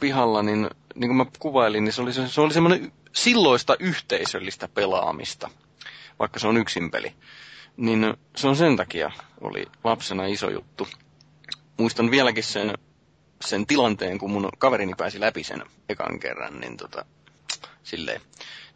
[0.00, 5.50] pihalla, niin niin kuin mä kuvailin, niin se oli, se oli semmoinen silloista yhteisöllistä pelaamista,
[6.18, 7.12] vaikka se on yksin peli.
[7.76, 9.10] Niin se on sen takia
[9.40, 10.88] oli lapsena iso juttu.
[11.76, 12.74] Muistan vieläkin sen,
[13.44, 17.04] sen tilanteen, kun mun kaverini pääsi läpi sen ekan kerran, niin tota,
[17.82, 18.20] silleen.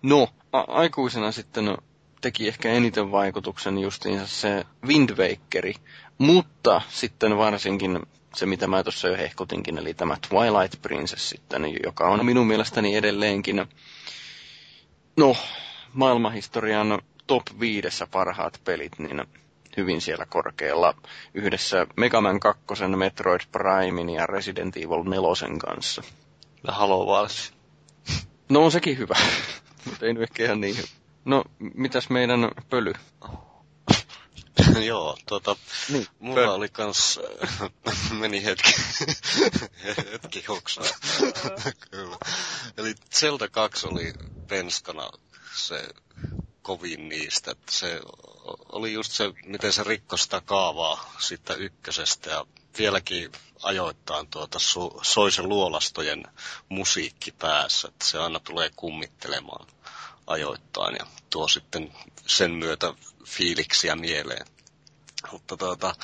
[0.02, 1.76] No, a- aikuisena sitten
[2.20, 5.74] teki ehkä eniten vaikutuksen justiinsa se Wind Wakeri,
[6.18, 8.00] mutta sitten varsinkin
[8.34, 12.96] se, mitä mä tuossa jo hehkutinkin, eli tämä Twilight Princess sitten, joka on minun mielestäni
[12.96, 13.66] edelleenkin,
[15.16, 15.36] no,
[15.92, 19.24] maailmanhistorian top viidessä parhaat pelit, niin
[19.76, 20.94] hyvin siellä korkealla
[21.34, 22.64] yhdessä Mega Man 2,
[22.96, 26.02] Metroid Primein ja Resident Evil 4 kanssa.
[26.66, 27.52] Ja Halo Wars.
[28.48, 29.14] No on sekin hyvä,
[29.84, 30.88] mutta ei nyt ehkä ihan niin hyvä.
[31.24, 32.92] No, mitäs meidän pöly?
[34.86, 35.56] Joo, tuota,
[35.88, 37.20] niin, mulla pö- oli kans,
[38.20, 38.74] meni hetki,
[40.12, 40.84] hetki hoksaa.
[41.90, 42.16] Kyllä.
[42.76, 44.12] Eli Zelda 2 oli
[44.48, 45.10] penskana
[45.56, 45.88] se
[46.62, 47.50] kovin niistä.
[47.50, 48.00] Että se
[48.72, 52.46] oli just se, miten se rikkoi sitä kaavaa siitä ykkösestä ja
[52.78, 53.32] vieläkin
[53.62, 56.24] ajoittain tuota su- soisen luolastojen
[56.68, 59.66] musiikki päässä, että se aina tulee kummittelemaan
[60.26, 61.92] ajoittain ja tuo sitten
[62.26, 62.94] sen myötä
[63.26, 64.46] fiiliksiä mieleen.
[65.32, 65.94] Mutta tuota...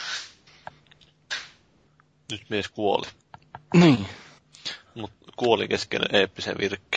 [2.33, 3.07] Nyt mies kuoli.
[3.75, 4.07] Niin.
[4.95, 6.90] Mut kuoli kesken eeppisen virkkeen.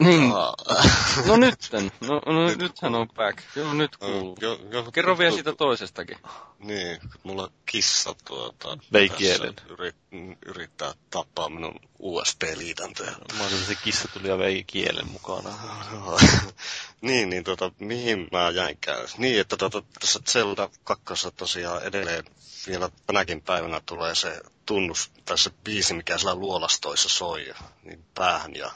[0.00, 0.32] Niin.
[1.26, 1.92] No nytten.
[2.00, 3.38] No, no nythän on back.
[3.56, 4.36] Joo, nyt kuuluu.
[4.40, 6.18] jo, jo, Kerro vielä siitä toisestakin.
[6.58, 9.54] Niin, mulla kissa tuota, Vei tässä kielen.
[9.68, 9.96] Yrit,
[10.46, 13.12] yrittää tappaa minun USB-liitäntöjä.
[13.38, 15.50] Mä olin se kissa tuli ja vei kielen mukana.
[15.92, 16.20] Joo.
[17.00, 19.08] niin, niin tota, mihin mä jäinkään?
[19.18, 21.04] Niin, että tota, tässä Zelda 2
[21.36, 22.24] tosiaan edelleen
[22.66, 28.56] vielä tänäkin päivänä tulee se tunnus, tai se biisi, mikä siellä luolastoissa soi, niin päähän
[28.56, 28.70] ja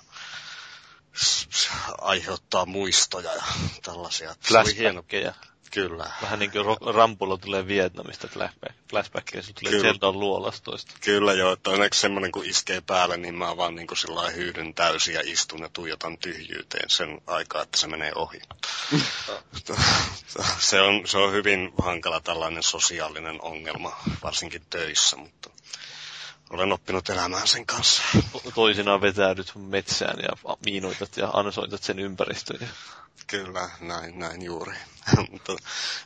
[2.00, 3.42] aiheuttaa muistoja ja
[3.82, 4.36] tällaisia.
[4.40, 5.34] Flashbackkejä.
[5.70, 6.10] kyllä.
[6.22, 9.80] Vähän niin kuin Rampulla tulee Vietnamista flashback, flashbackkejä, se tulee.
[9.80, 10.92] Zeldan luolastoista.
[11.00, 14.74] Kyllä joo, että onneksi semmoinen kun iskee päälle, niin mä vaan niin kuin sillä hyydyn
[14.74, 18.40] täysin ja istun ja tuijotan tyhjyyteen sen aikaa, että se menee ohi.
[20.58, 25.50] se, on, se on hyvin hankala tällainen sosiaalinen ongelma, varsinkin töissä, mutta
[26.50, 28.02] olen oppinut elämään sen kanssa.
[28.32, 32.68] To- Toisinaan vetäydyt metsään ja miinoitat ja ansoitat sen ympäristön.
[33.26, 34.72] Kyllä, näin, näin juuri.
[35.30, 35.56] Mutta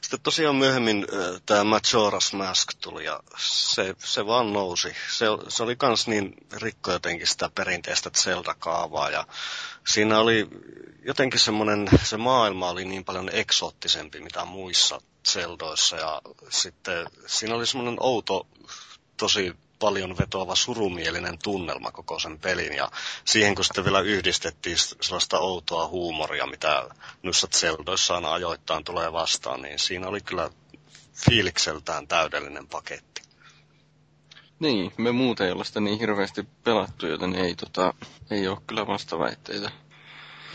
[0.01, 1.07] Sitten tosiaan myöhemmin
[1.47, 4.89] tämä Majora's Mask tuli ja se, se vaan nousi.
[5.11, 9.27] Se, se oli kans niin rikko jotenkin sitä perinteistä Zelda-kaavaa ja
[9.87, 10.49] siinä oli
[11.05, 17.67] jotenkin semmoinen, se maailma oli niin paljon eksoottisempi mitä muissa Zeldoissa ja sitten siinä oli
[17.67, 18.47] semmoinen outo,
[19.17, 22.91] tosi paljon vetoava surumielinen tunnelma koko sen pelin ja
[23.25, 26.89] siihen kun sitten vielä yhdistettiin sellaista outoa huumoria, mitä
[27.23, 30.51] noissa Zeldoissa aina ajoittain tulee vastaan, niin siinä oli kyllä
[31.15, 33.23] fiilikseltään täydellinen paketti.
[34.59, 37.95] Niin, me muuten ei olla sitä niin hirveästi pelattu, joten ei, tota,
[38.31, 39.71] ei ole kyllä vastaväitteitä.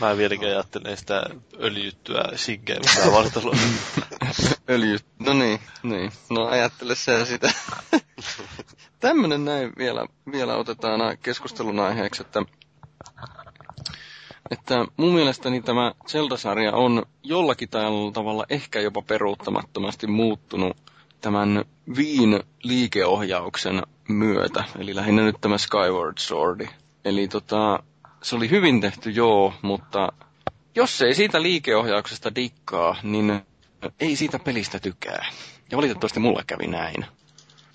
[0.00, 1.22] mä en vieläkään ajattelen sitä
[1.60, 3.56] öljyttyä siggeä mitään vartaloa.
[4.70, 4.98] Öljy.
[5.18, 6.12] No niin, niin.
[6.30, 7.52] No ajattele sä sitä.
[9.04, 12.42] Tämmönen näin vielä, vielä otetaan keskustelun aiheeksi, että,
[14.50, 17.68] että mun mielestäni tämä Zelda-sarja on jollakin
[18.12, 20.76] tavalla- ehkä jopa peruuttamattomasti muuttunut
[21.20, 21.64] tämän
[21.96, 26.68] Viin liikeohjauksen myötä, eli lähinnä nyt tämä Skyward Swordi.
[27.04, 27.82] Eli tota,
[28.22, 30.12] se oli hyvin tehty joo, mutta
[30.74, 33.42] jos ei siitä liikeohjauksesta dikkaa, niin
[34.00, 35.26] ei siitä pelistä tykää.
[35.70, 37.06] Ja valitettavasti mulla kävi näin.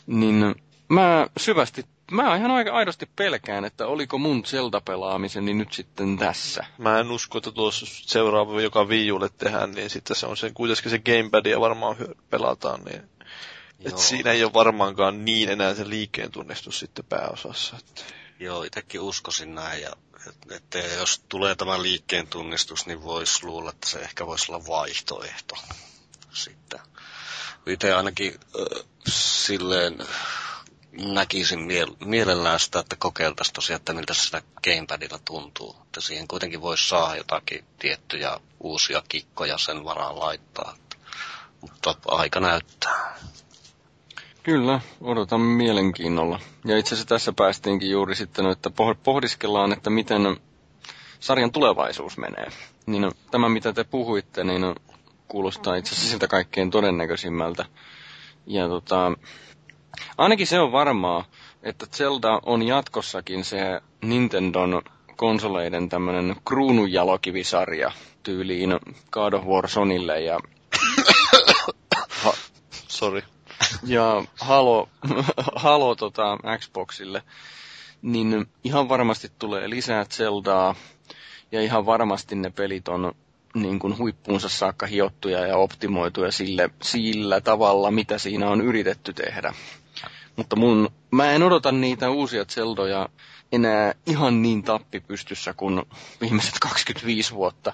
[0.07, 0.55] Niin
[0.89, 6.65] mä syvästi, mä ihan aika aidosti pelkään, että oliko mun Zelda-pelaamiseni nyt sitten tässä.
[6.77, 10.51] Mä en usko, että tuossa seuraava, joka Wii Ulle tehdään, niin sitten se on se,
[10.53, 11.95] kuitenkin se gamepadia varmaan
[12.29, 13.01] pelataan, niin
[13.85, 17.75] et siinä ei ole varmaankaan niin enää se liikkeen tunnistus sitten pääosassa.
[17.77, 18.03] Että
[18.39, 19.81] Joo, itsekin uskoisin näin.
[19.81, 19.91] Ja,
[20.27, 24.65] et- että jos tulee tämä liikkeen tunnistus, niin voisi luulla, että se ehkä voisi olla
[24.67, 25.55] vaihtoehto
[26.33, 26.79] sitten.
[27.67, 29.97] Itse ainakin äh, silleen
[31.05, 35.75] näkisin miel- mielellään sitä, että kokeiltaisiin tosiaan, että miltä sitä gamepadilla tuntuu.
[35.83, 40.75] Että siihen kuitenkin voisi saada jotakin tiettyjä uusia kikkoja sen varaan laittaa.
[41.61, 43.15] Mutta aika näyttää.
[44.43, 46.39] Kyllä, odotan mielenkiinnolla.
[46.65, 50.21] Ja itse asiassa tässä päästiinkin juuri sitten, että poh- pohdiskellaan, että miten
[51.19, 52.47] sarjan tulevaisuus menee.
[52.85, 54.75] Niin tämä, mitä te puhuitte, niin
[55.27, 57.65] kuulostaa itse asiassa siltä kaikkein todennäköisimmältä.
[58.47, 59.11] Ja tota,
[60.17, 61.25] ainakin se on varmaa,
[61.63, 64.81] että Zelda on jatkossakin se Nintendon
[65.15, 67.91] konsoleiden tämmönen kruununjalokivisarja
[68.23, 68.79] tyyliin
[69.11, 70.39] God of War Sonille ja
[72.23, 72.33] ha,
[72.71, 73.21] sorry.
[73.85, 74.89] ja Halo,
[75.55, 77.23] Halo tota, Xboxille,
[78.01, 80.75] niin ihan varmasti tulee lisää Zeldaa,
[81.51, 83.15] ja ihan varmasti ne pelit on
[83.53, 89.53] niin kuin huippuunsa saakka hiottuja ja optimoituja sille, sillä tavalla, mitä siinä on yritetty tehdä.
[90.35, 93.09] Mutta mun, mä en odota niitä uusia Zeldoja
[93.51, 95.83] enää ihan niin tappipystyssä kuin
[96.21, 97.73] viimeiset 25 vuotta,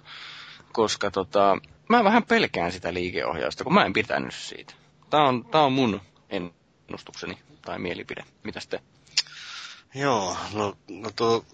[0.71, 1.57] koska tota,
[1.89, 4.73] mä vähän pelkään sitä liikeohjausta, kun mä en pitänyt siitä.
[5.09, 8.23] Tää on, tää on mun ennustukseni tai mielipide.
[8.43, 8.79] Mitäs te?
[9.95, 11.45] Joo, no, no tuo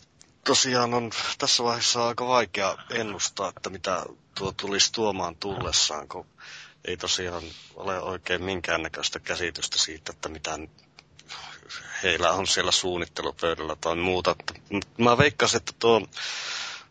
[0.46, 4.06] tosiaan on tässä vaiheessa aika vaikea ennustaa, että mitä
[4.38, 6.26] tuo tulisi tuomaan tullessaan, kun
[6.86, 7.44] ei tosiaan
[7.76, 10.60] ole oikein minkäännäköistä käsitystä siitä, että mitä
[12.04, 14.36] heillä on siellä suunnittelupöydällä tai muuta.
[14.98, 16.02] Mä veikkasin, että tuo,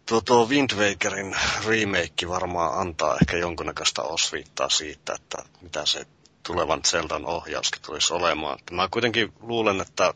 [0.07, 1.37] tuo, tuo Wind Wakerin
[1.67, 6.07] remake varmaan antaa ehkä jonkunnäköistä osviittaa siitä, että mitä se
[6.43, 8.59] tulevan Zeldan ohjauskin tulisi olemaan.
[8.71, 10.15] Mä kuitenkin luulen, että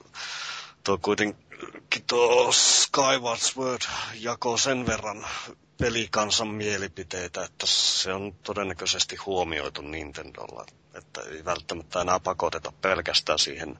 [0.85, 1.44] tuo kuitenkin
[2.07, 3.83] tuo Skyward Sword
[4.21, 5.27] jakoo sen verran
[5.81, 10.67] pelikansan mielipiteitä, että se on todennäköisesti huomioitu Nintendolla.
[10.95, 13.79] Että ei välttämättä enää pakoteta pelkästään siihen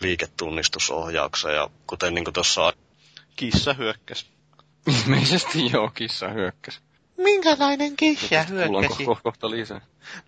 [0.00, 1.54] liiketunnistusohjaukseen.
[1.54, 2.72] Ja kuten niin tuossa
[3.36, 4.26] Kissa hyökkäs.
[5.04, 6.80] Ilmeisesti joo, kissa hyökkäsi.
[7.16, 9.80] Minkälainen kissa Kuullaan ko- kohta lisää.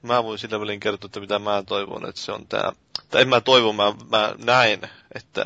[0.02, 2.72] Mä voin sillä välin kertoa, että mitä mä toivon, että se on tää...
[3.10, 4.80] Tai en mä toivon, mä, mä näin,
[5.14, 5.44] että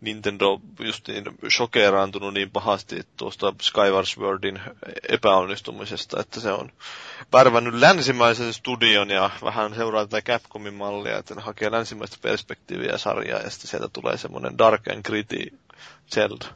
[0.00, 4.60] Nintendo just niin shokeraantunut niin pahasti tuosta Skyward Swordin
[5.08, 6.72] epäonnistumisesta, että se on
[7.32, 13.40] värvännyt länsimaisen studion ja vähän seuraa tätä Capcomin mallia, että ne hakee länsimaista perspektiiviä sarjaa
[13.40, 15.58] ja sitten sieltä tulee semmoinen dark and gritty
[16.14, 16.46] Zelda.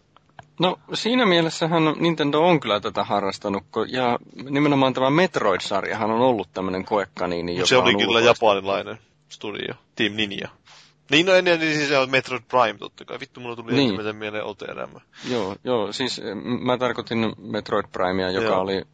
[0.60, 4.19] No siinä mielessähän Nintendo on kyllä tätä harrastanut, ja
[4.51, 8.98] nimenomaan tämä Metroid-sarjahan on ollut tämmöinen koekaniini, joka Se oli kyllä ulkoista- japanilainen
[9.28, 10.48] studio, Team Ninja.
[11.12, 13.20] Niin, no, niin, niin siis se on Metroid Prime totta kai.
[13.20, 13.76] Vittu, mulla tuli Niin.
[13.76, 13.84] niin.
[13.84, 14.90] ensimmäisen mieleen OTRM.
[15.30, 18.60] Joo, joo, siis eh, mä tarkoitin Metroid Primea, joka Joo.
[18.60, 18.84] oli eh,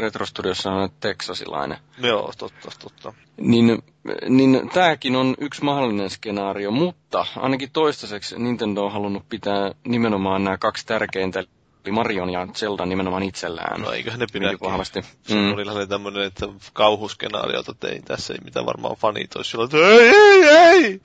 [0.00, 0.70] Retro Studiossa
[1.00, 1.78] teksasilainen.
[1.98, 3.12] Joo, totta, totta.
[3.40, 3.82] Niin,
[4.28, 10.58] niin tämäkin on yksi mahdollinen skenaario, mutta ainakin toistaiseksi Nintendo on halunnut pitää nimenomaan nämä
[10.58, 13.80] kaksi tärkeintä, eli Marion ja Zelda nimenomaan itsellään.
[13.80, 14.70] No eiköhän ne Hyvinkin pidäkin.
[14.70, 15.02] vahvasti.
[15.22, 15.52] Se Mm.
[15.52, 20.44] oli tämmönen, että kauhuskenaariota tein tässä, ei mitä varmaan fanit olisi sillä, että ei, ei,
[20.48, 21.00] ei!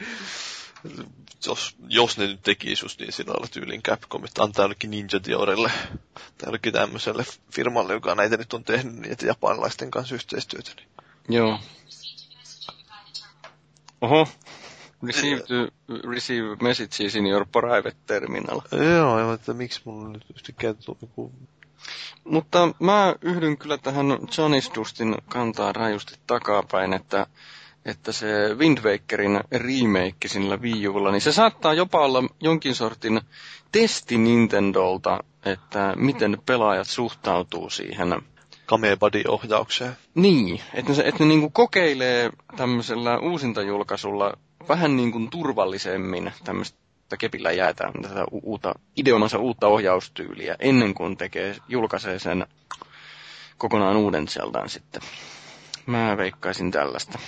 [1.46, 5.20] Jos, jos ne nyt tekisi just niin sillä lailla tyylin Capcom, että antaa jollekin Ninja
[5.24, 5.72] Theorille
[6.16, 10.72] tai jollekin tämmöiselle firmalle, joka näitä nyt on tehnyt niin, että japanilaisten kanssa yhteistyötä.
[10.76, 11.38] Niin.
[11.38, 11.60] Joo.
[14.02, 14.28] Oho.
[15.04, 15.68] Receive, to,
[16.10, 18.62] receive messages in your private terminal.
[18.72, 21.32] Joo, ja että miksi mulla nyt yhtäkkiä tuli joku...
[22.24, 27.28] Mutta mä yhdyn kyllä tähän Johnny's Dustin kantaa rajusti takapäin, että,
[27.86, 28.28] että se
[28.58, 33.22] Wind Wakerin remake sillä Wii Ulla, niin se saattaa jopa olla jonkin sortin
[33.72, 38.22] testi Nintendolta, että miten pelaajat suhtautuu siihen.
[38.66, 39.98] Kame Buddy-ohjaukseen.
[40.16, 44.34] Niin, että ne, että ne niinku kokeilee tämmöisellä uusintajulkaisulla
[44.70, 51.56] vähän niin kuin turvallisemmin tämmöistä kepillä jäätään tätä uutta, ideomansa uutta ohjaustyyliä ennen kuin tekee,
[51.68, 52.48] julkaisee sen
[53.58, 55.02] kokonaan uuden Zeldan sitten.
[55.86, 57.20] Mä veikkaisin tällaista.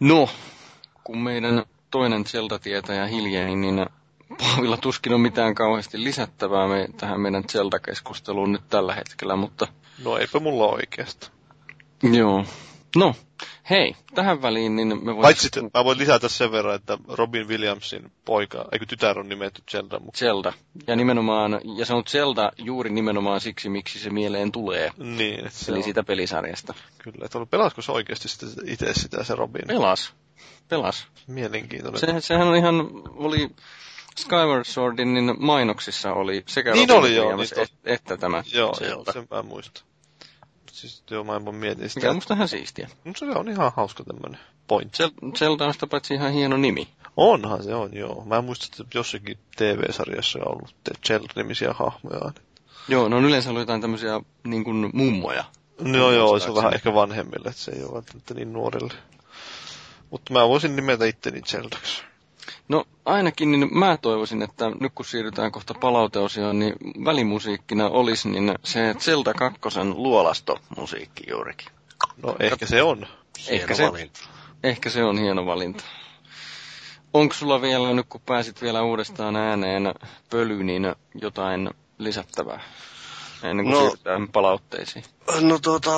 [0.00, 0.28] No,
[1.04, 3.86] kun meidän toinen Zelda-tietäjä hiljeni, niin
[4.38, 9.66] Paavilla tuskin on mitään kauheasti lisättävää me, tähän meidän Zelda-keskusteluun nyt tällä hetkellä, mutta
[10.04, 11.30] No eipä mulla oikeasta.
[12.12, 12.44] joo.
[12.96, 13.14] No,
[13.70, 15.22] hei, tähän väliin niin me voimme...
[15.22, 19.62] Paitsi, että mä voin lisätä sen verran, että Robin Williamsin poika, eikö tytär on nimetty
[19.70, 20.52] Zelda, mutta Zelda.
[20.86, 24.90] Ja nimenomaan, ja se on Zelda juuri nimenomaan siksi, miksi se mieleen tulee.
[24.96, 26.74] niin, että se Eli on, siitä pelisarjasta.
[26.98, 27.24] kyllä.
[27.24, 29.62] Että pelasko se oikeasti sitten itse sitä se Robin?
[29.66, 30.12] Pelas.
[30.68, 31.06] Pelas.
[31.26, 32.00] Mielenkiintoinen.
[32.00, 32.74] Se, sehän on ihan,
[33.16, 33.50] oli
[34.18, 38.42] Skyward Swordin niin mainoksissa oli sekä Niin Robin oli, joo, Williams niin et, että tämä
[38.52, 39.12] Joo, joo, Zelda.
[39.12, 39.89] sen mä muistan.
[40.80, 42.00] Siis joo, mä en voi mietin sitä.
[42.00, 42.88] Mikä on musta ihan siistiä.
[43.04, 44.98] Mutta se on ihan hauska tämmönen point.
[44.98, 46.88] Zel- Zelda on sitä paitsi ihan hieno nimi.
[47.16, 48.24] Onhan se on, joo.
[48.24, 50.74] Mä en muista, että jossakin TV-sarjassa on ollut
[51.08, 52.32] Zelda-nimisiä hahmoja.
[52.88, 55.44] Joo, ne on yleensä ollut jotain tämmöisiä niin kuin mummoja.
[55.80, 58.94] No joo, se on vähän ehkä vanhemmille, että se ei ole välttämättä niin nuorille.
[60.10, 62.02] Mutta mä voisin nimetä itteni Zeldaksi.
[62.68, 66.74] No ainakin niin mä toivoisin, että nyt kun siirrytään kohta palauteosioon, niin
[67.04, 69.60] välimusiikkina olisi niin se Zelda 2
[69.94, 71.68] luolastomusiikki juurikin.
[72.22, 73.06] No ehkä se on.
[73.48, 74.20] Ehkä Hieno se, valinta.
[74.62, 75.84] ehkä se on hieno valinta.
[77.14, 79.94] Onko sulla vielä, nyt kun pääsit vielä uudestaan ääneen
[80.30, 82.60] pöly, niin jotain lisättävää?
[83.42, 83.80] Ennen kuin No.
[83.80, 85.04] siirrytään palautteisiin.
[85.40, 85.90] No tuota,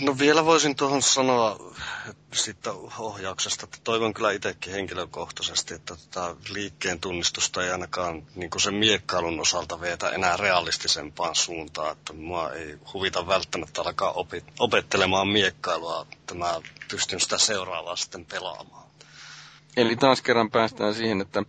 [0.00, 1.72] no vielä voisin tuohon sanoa
[2.34, 8.74] siitä ohjauksesta, että toivon kyllä itsekin henkilökohtaisesti, että tätä liikkeen tunnistusta ei ainakaan niin sen
[8.74, 16.06] miekkailun osalta veetä enää realistisempaan suuntaan, että mua ei huvita välttämättä alkaa opi- opettelemaan miekkailua,
[16.12, 18.86] että mä pystyn sitä seuraavaa sitten pelaamaan.
[19.76, 21.42] Eli taas kerran päästään siihen, että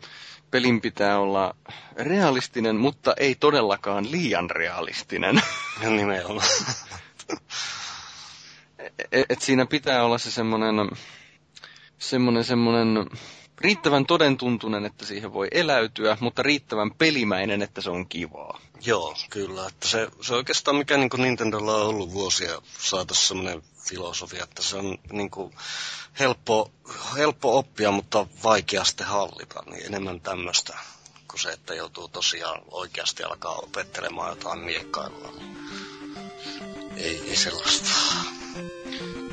[0.51, 1.55] pelin pitää olla
[1.95, 5.41] realistinen, mutta ei todellakaan liian realistinen.
[5.81, 6.47] Ja nimenomaan.
[9.11, 10.75] et, et siinä pitää olla se semmoinen,
[11.99, 13.09] semmoinen, semmoinen
[13.57, 18.59] riittävän todentuntunen, että siihen voi eläytyä, mutta riittävän pelimäinen, että se on kivaa.
[18.85, 19.67] Joo, kyllä.
[19.67, 24.75] Että se, se oikeastaan mikä niin Nintendolla on ollut vuosia saatossa semmoinen filosofia, että se
[24.77, 25.53] on niin kuin
[26.19, 26.71] helppo,
[27.17, 29.63] helppo oppia, mutta vaikea sitten hallita.
[29.65, 30.77] Niin enemmän tämmöistä
[31.27, 35.31] kuin se, että joutuu tosiaan oikeasti alkaa opettelemaan jotain miekkailua.
[35.37, 35.57] Niin
[36.97, 37.89] ei, ei sellaista.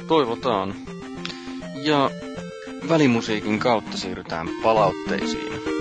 [0.09, 0.75] Toivotaan.
[1.83, 2.11] Ja
[2.89, 5.74] välimusiikin kautta siirrytään palautteisiin.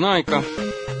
[0.00, 0.42] Palautteiden aika.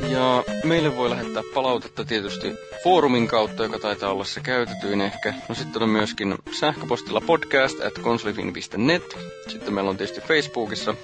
[0.08, 2.54] Ja meille voi lähettää palautetta tietysti
[2.84, 5.34] foorumin kautta, joka taitaa olla se käytetyin ehkä.
[5.48, 9.18] No sitten on myöskin sähköpostilla podcast at konsolifin.net.
[9.48, 10.94] Sitten meillä on tietysti Facebookissa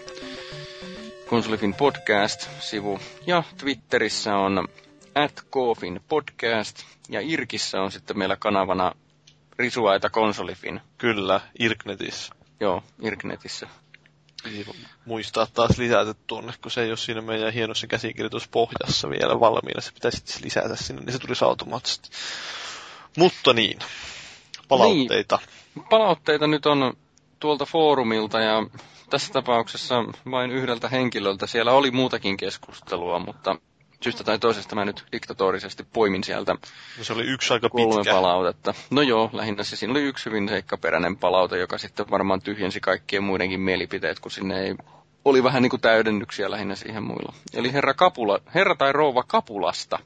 [1.26, 2.98] Konsolifin podcast-sivu.
[3.26, 4.68] Ja Twitterissä on
[5.14, 6.84] at Kofin podcast.
[7.08, 8.92] Ja Irkissä on sitten meillä kanavana
[9.58, 10.80] Risuaita Konsolifin.
[10.98, 12.34] Kyllä, Irknetissä.
[12.60, 13.68] Joo, Irknetissä.
[14.50, 14.66] Niin,
[15.04, 19.80] muistaa taas lisätä tuonne, kun se ei ole siinä meidän hienossa käsikirjoituspohjassa vielä valmiina.
[19.80, 22.08] Se pitäisi sitten lisätä sinne, niin se tulisi automaattisesti.
[23.16, 23.78] Mutta niin,
[24.68, 25.38] palautteita.
[25.74, 26.96] Niin, palautteita nyt on
[27.40, 28.66] tuolta foorumilta ja
[29.10, 31.46] tässä tapauksessa vain yhdeltä henkilöltä.
[31.46, 33.56] Siellä oli muutakin keskustelua, mutta
[34.02, 36.52] syystä tai toisesta mä nyt diktatorisesti poimin sieltä
[36.98, 38.12] no se oli yksi aika kolme pitkä.
[38.12, 38.74] palautetta.
[38.90, 43.24] No joo, lähinnä se siinä oli yksi hyvin seikkaperäinen palaute, joka sitten varmaan tyhjensi kaikkien
[43.24, 44.74] muidenkin mielipiteet, kun sinne ei
[45.24, 47.32] oli vähän niin kuin täydennyksiä lähinnä siihen muilla.
[47.54, 49.98] Eli herra, Kapula, herra tai rouva Kapulasta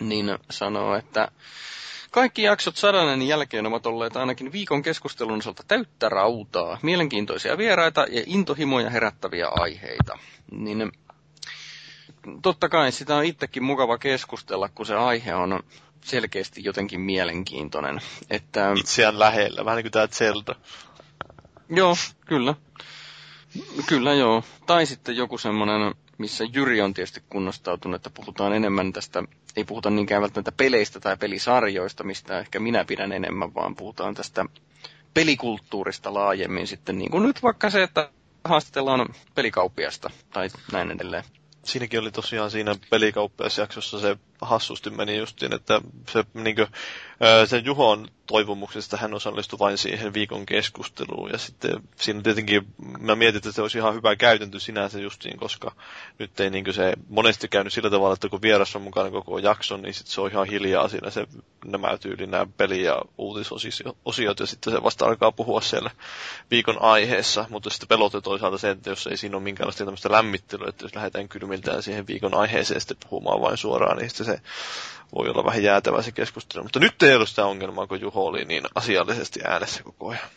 [0.00, 1.28] niin sanoo, että
[2.10, 8.22] kaikki jaksot sadanen jälkeen ovat olleet ainakin viikon keskustelun osalta täyttä rautaa, mielenkiintoisia vieraita ja
[8.26, 10.18] intohimoja herättäviä aiheita.
[10.50, 10.92] Niin
[12.42, 15.60] totta kai sitä on itsekin mukava keskustella, kun se aihe on
[16.04, 18.00] selkeästi jotenkin mielenkiintoinen.
[18.30, 20.54] Että, Itseään lähellä, vähän niin kuin tämä Zelda.
[21.70, 21.96] joo,
[22.26, 22.54] kyllä.
[23.86, 24.44] Kyllä joo.
[24.66, 29.22] Tai sitten joku semmoinen, missä Jyri on tietysti kunnostautunut, että puhutaan enemmän tästä,
[29.56, 34.44] ei puhuta niinkään välttämättä peleistä tai pelisarjoista, mistä ehkä minä pidän enemmän, vaan puhutaan tästä
[35.14, 38.10] pelikulttuurista laajemmin sitten, niin kuin nyt vaikka se, että
[38.44, 41.24] haastatellaan pelikauppiasta tai näin edelleen.
[41.68, 45.80] Siinäkin oli tosiaan siinä pelikauppiasjaksossa se hassusti meni justiin, että
[46.12, 46.68] se, niin kuin,
[47.46, 51.30] sen Juhon toivomuksesta hän osallistui vain siihen viikon keskusteluun.
[51.30, 52.66] Ja sitten siinä tietenkin,
[53.00, 55.72] mä mietin, että se olisi ihan hyvä käytäntö sinänsä justiin, koska
[56.18, 59.82] nyt ei niin se monesti käynyt sillä tavalla, että kun vieras on mukana koko jakson,
[59.82, 61.26] niin sitten se on ihan hiljaa siinä se
[61.64, 65.90] nämä tyyli nämä peli- ja uutisosiot, ja sitten se vasta alkaa puhua siellä
[66.50, 70.68] viikon aiheessa, mutta sitten pelote toisaalta se, että jos ei siinä ole minkäänlaista tämmöistä lämmittelyä,
[70.68, 74.40] että jos lähdetään kylmiltään siihen viikon aiheeseen sitten puhumaan vain suoraan, niin sitten se
[75.14, 76.62] voi olla vähän jäätävä se keskustelu.
[76.64, 80.28] Mutta nyt ei ollut sitä ongelmaa, kun Juho oli niin asiallisesti äänessä koko ajan.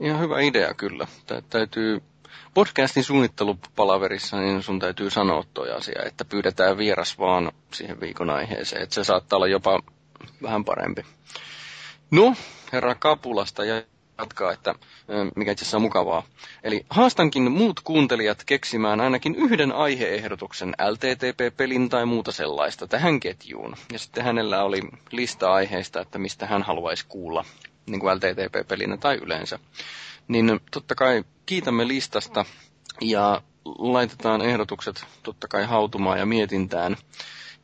[0.00, 1.06] Ihan hyvä idea kyllä.
[1.26, 2.02] Tä- täytyy
[2.54, 8.82] podcastin suunnittelupalaverissa, niin sun täytyy sanoa toi asia, että pyydetään vieras vaan siihen viikon aiheeseen,
[8.82, 9.80] että se saattaa olla jopa
[10.42, 11.02] vähän parempi.
[12.10, 12.34] No,
[12.72, 13.82] herra Kapulasta ja
[14.22, 14.74] jatkaa, että
[15.36, 16.22] mikä itse asiassa on mukavaa.
[16.64, 23.76] Eli haastankin muut kuuntelijat keksimään ainakin yhden aiheehdotuksen LTTP-pelin tai muuta sellaista tähän ketjuun.
[23.92, 24.80] Ja sitten hänellä oli
[25.12, 27.44] lista aiheista, että mistä hän haluaisi kuulla,
[27.86, 29.58] niin kuin LTTP-pelinä tai yleensä.
[30.28, 32.44] Niin totta kai kiitämme listasta
[33.00, 36.96] ja laitetaan ehdotukset totta kai hautumaan ja mietintään.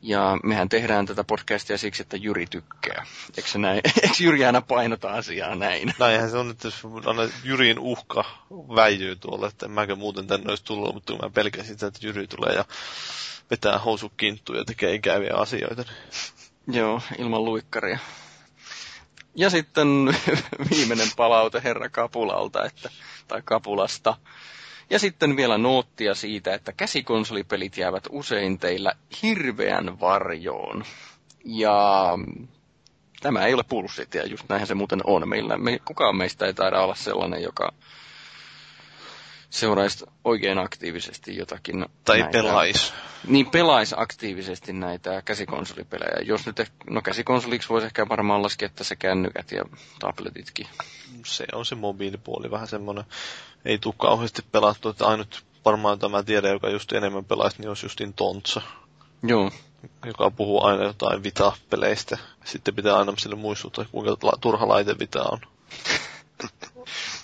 [0.01, 3.05] Ja mehän tehdään tätä podcastia siksi, että Jyri tykkää.
[3.37, 3.81] Eikö, näin?
[4.03, 5.93] Eikö Jyri aina painota asiaa näin?
[5.99, 10.49] Näinhän se on, että jos aina Jyrin uhka väijyy tuolla, että en mäkö muuten tänne
[10.49, 12.65] olisi tullut, mutta mä pelkäsin sitä, että Jyri tulee ja
[13.51, 15.85] vetää housut kinttuun ja tekee ikäviä asioita.
[16.67, 17.99] Joo, ilman luikkaria.
[19.35, 19.87] Ja sitten
[20.71, 22.89] viimeinen palaute herra Kapulalta, että,
[23.27, 24.15] tai Kapulasta.
[24.89, 30.83] Ja sitten vielä noottia siitä, että käsikonsolipelit jäävät usein teillä hirveän varjoon.
[31.45, 32.17] Ja
[33.21, 35.29] tämä ei ole bullshit, ja just näinhän se muuten on.
[35.29, 37.73] Meillä, me, kukaan meistä ei taida olla sellainen, joka
[39.49, 41.85] seuraisi oikein aktiivisesti jotakin.
[42.05, 42.93] Tai näitä- pelais.
[43.27, 46.21] Niin pelaisi aktiivisesti näitä käsikonsolipelejä.
[46.25, 49.63] Jos nyt, eh- no käsikonsoliksi voisi ehkä varmaan laskea, että se kännykät ja
[49.99, 50.67] tabletitkin.
[51.25, 53.05] Se on se mobiilipuoli vähän semmoinen,
[53.65, 57.69] ei tule kauheasti pelattu, että ainut varmaan jota mä tiedän, joka just enemmän pelaisi, niin
[57.69, 58.61] olisi justin Tontsa,
[59.23, 59.51] Joo,
[60.05, 62.17] joka puhuu aina jotain Vita-peleistä.
[62.45, 65.39] Sitten pitää aina sille muistuttaa, kuinka turha laite Vita on.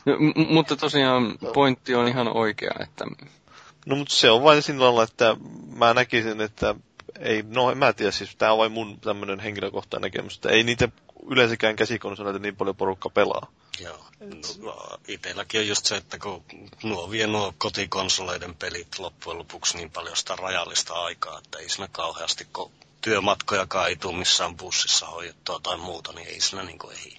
[0.06, 3.06] No, m- mutta tosiaan pointti on ihan oikea, että
[3.86, 5.38] No mutta se on vain sillä lailla, että
[5.76, 6.76] mä näkisin, että
[7.20, 10.64] ei, no en mä tiedä, siis tää on vain mun tämmönen henkilökohtainen näkemys, että ei
[10.64, 10.90] niitä
[11.30, 13.52] yleensäkään käsikonsoleita niin paljon porukka pelaa.
[13.80, 14.06] Joo.
[14.60, 16.44] No, itelläkin on just se, että kun
[16.84, 21.88] nuo vie nuo kotikonsoleiden pelit loppujen lopuksi niin paljon sitä rajallista aikaa, että ei siinä
[21.92, 22.72] kauheasti, kun
[23.02, 27.18] työmatkojakaan ei tule missään bussissa hoidettua tai muuta, niin ei siinä niin kuin ei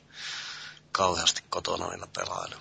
[0.93, 2.57] kauheasti kotona niillä pelaile.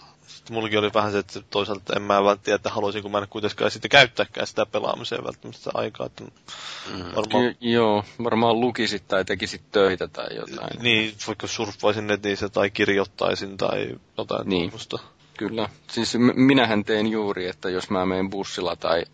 [0.46, 3.28] Sitten mullakin oli vähän se, että toisaalta en mä vaan tiedä, että haluaisinko mä en
[3.30, 6.06] kuitenkaan sitten käyttääkään sitä pelaamiseen välttämättä sitä aikaa.
[6.06, 7.00] Että Mm.
[7.16, 10.82] varmaan, ky- joo, varmaan lukisit tai tekisit töitä tai jotain.
[10.84, 14.62] niin, vaikka surffaisin netissä tai kirjoittaisin tai jotain Niin.
[14.62, 14.98] tuommoista.
[15.38, 15.70] Kyllä.
[15.88, 19.06] Siis m- minähän teen juuri, että jos mä menen bussilla tai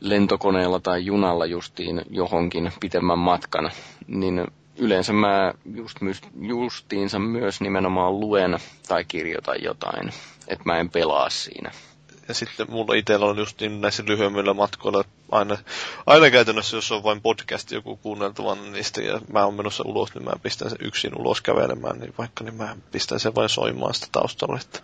[0.00, 3.70] lentokoneella tai junalla justiin johonkin pitemmän matkan,
[4.06, 4.46] niin
[4.78, 5.98] yleensä mä just,
[6.40, 10.12] justiinsa myös nimenomaan luen tai kirjoitan jotain,
[10.48, 11.70] että mä en pelaa siinä.
[12.28, 15.58] Ja sitten mulla itsellä on just niin näissä lyhyemmillä matkoilla aina,
[16.06, 20.24] aina käytännössä, jos on vain podcast joku kuunneltavan niistä ja mä oon menossa ulos, niin
[20.24, 24.06] mä pistän sen yksin ulos kävelemään, niin vaikka niin mä pistän sen vain soimaan sitä
[24.12, 24.80] taustalla, että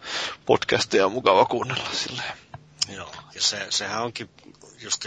[0.47, 2.33] podcastia on mukava kuunnella silleen.
[2.97, 4.31] Joo, ja se, sehän onkin
[4.83, 5.03] just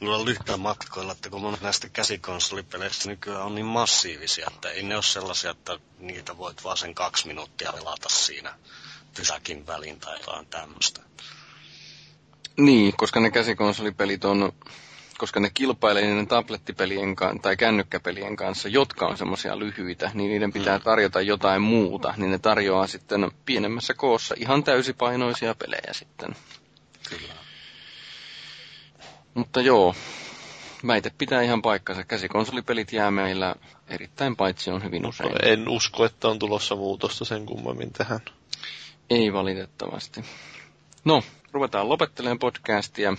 [0.00, 4.82] jos noilla lyhyillä matkoilla, että kun monet näistä käsikonsolipeleistä nykyään on niin massiivisia, että ei
[4.82, 8.54] ne ole sellaisia, että niitä voit vaan sen kaksi minuuttia pelata siinä
[9.16, 11.00] pysäkin väliin tai jotain tämmöistä.
[12.56, 14.52] Niin, koska ne käsikonsolipelit on,
[15.18, 20.78] koska ne kilpailee niiden tablettipelien tai kännykkäpelien kanssa, jotka on semmoisia lyhyitä, niin niiden pitää
[20.78, 20.84] mm.
[20.84, 26.36] tarjota jotain muuta, niin ne tarjoaa sitten pienemmässä koossa ihan täysipainoisia pelejä sitten.
[27.08, 27.47] Kyllä.
[29.38, 29.94] Mutta joo,
[30.86, 32.04] väite pitää ihan paikkansa.
[32.04, 33.54] Käsikonsolipelit jää meillä
[33.88, 35.30] erittäin paitsi on hyvin usein.
[35.42, 38.20] En usko, että on tulossa muutosta sen kummemmin tähän.
[39.10, 40.24] Ei valitettavasti.
[41.04, 43.14] No, ruvetaan lopettelemaan podcastia.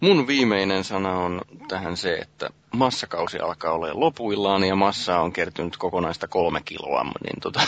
[0.00, 5.76] Mun viimeinen sana on tähän se, että massakausi alkaa olla lopuillaan ja massaa on kertynyt
[5.76, 7.60] kokonaista kolme kiloa, niin, tota,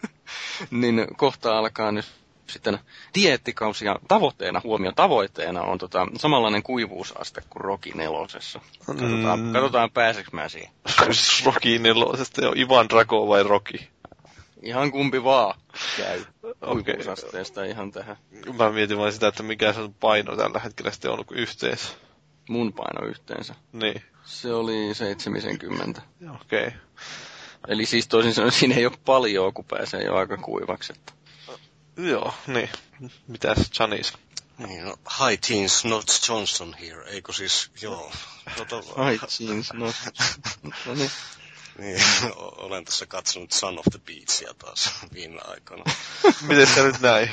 [0.80, 2.78] niin kohta alkaa nyt sitten
[3.14, 8.60] diettikausi ja tavoitteena, huomio tavoitteena on tota, samanlainen kuivuusaste kuin Rocky nelosessa.
[8.86, 9.52] Katsotaan, mm.
[9.52, 10.70] katsotaan pääsekö mä siihen.
[11.46, 13.78] Rocky nelosesta, jo Ivan Drago vai Rocky?
[14.62, 15.58] Ihan kumpi vaan
[15.96, 16.24] käy
[16.60, 17.70] kuivuusasteesta okay.
[17.70, 18.16] ihan tähän.
[18.58, 21.88] Mä mietin vain sitä, että mikä se paino tällä hetkellä sitten on yhteensä.
[22.48, 23.54] Mun paino yhteensä?
[23.72, 24.02] Niin.
[24.24, 26.02] Se oli 70.
[26.34, 26.66] Okei.
[26.66, 26.78] Okay.
[27.68, 30.92] Eli siis toisin sanoen siinä ei ole paljon, kun pääsee jo aika kuivaksi.
[30.96, 31.12] Että...
[31.96, 32.70] Joo, niin.
[33.28, 34.12] Mitäs Janis?
[34.58, 38.12] Niin, no, high teens, not Johnson here, eikö siis, joo.
[38.56, 38.76] Tota...
[38.76, 39.94] High teens, not...
[40.86, 41.10] no niin.
[41.78, 42.00] Niin,
[42.36, 45.84] olen tässä katsonut Son of the Beachia taas viime aikoina.
[46.48, 47.30] Miten se nyt näin?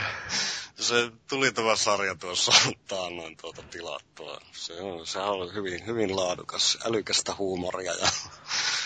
[0.80, 2.52] Se tuli tämä sarja tuossa
[2.88, 4.42] taannoin tuota tilattua.
[4.52, 8.08] Se on, se on hyvin, hyvin laadukas, älykästä huumoria ja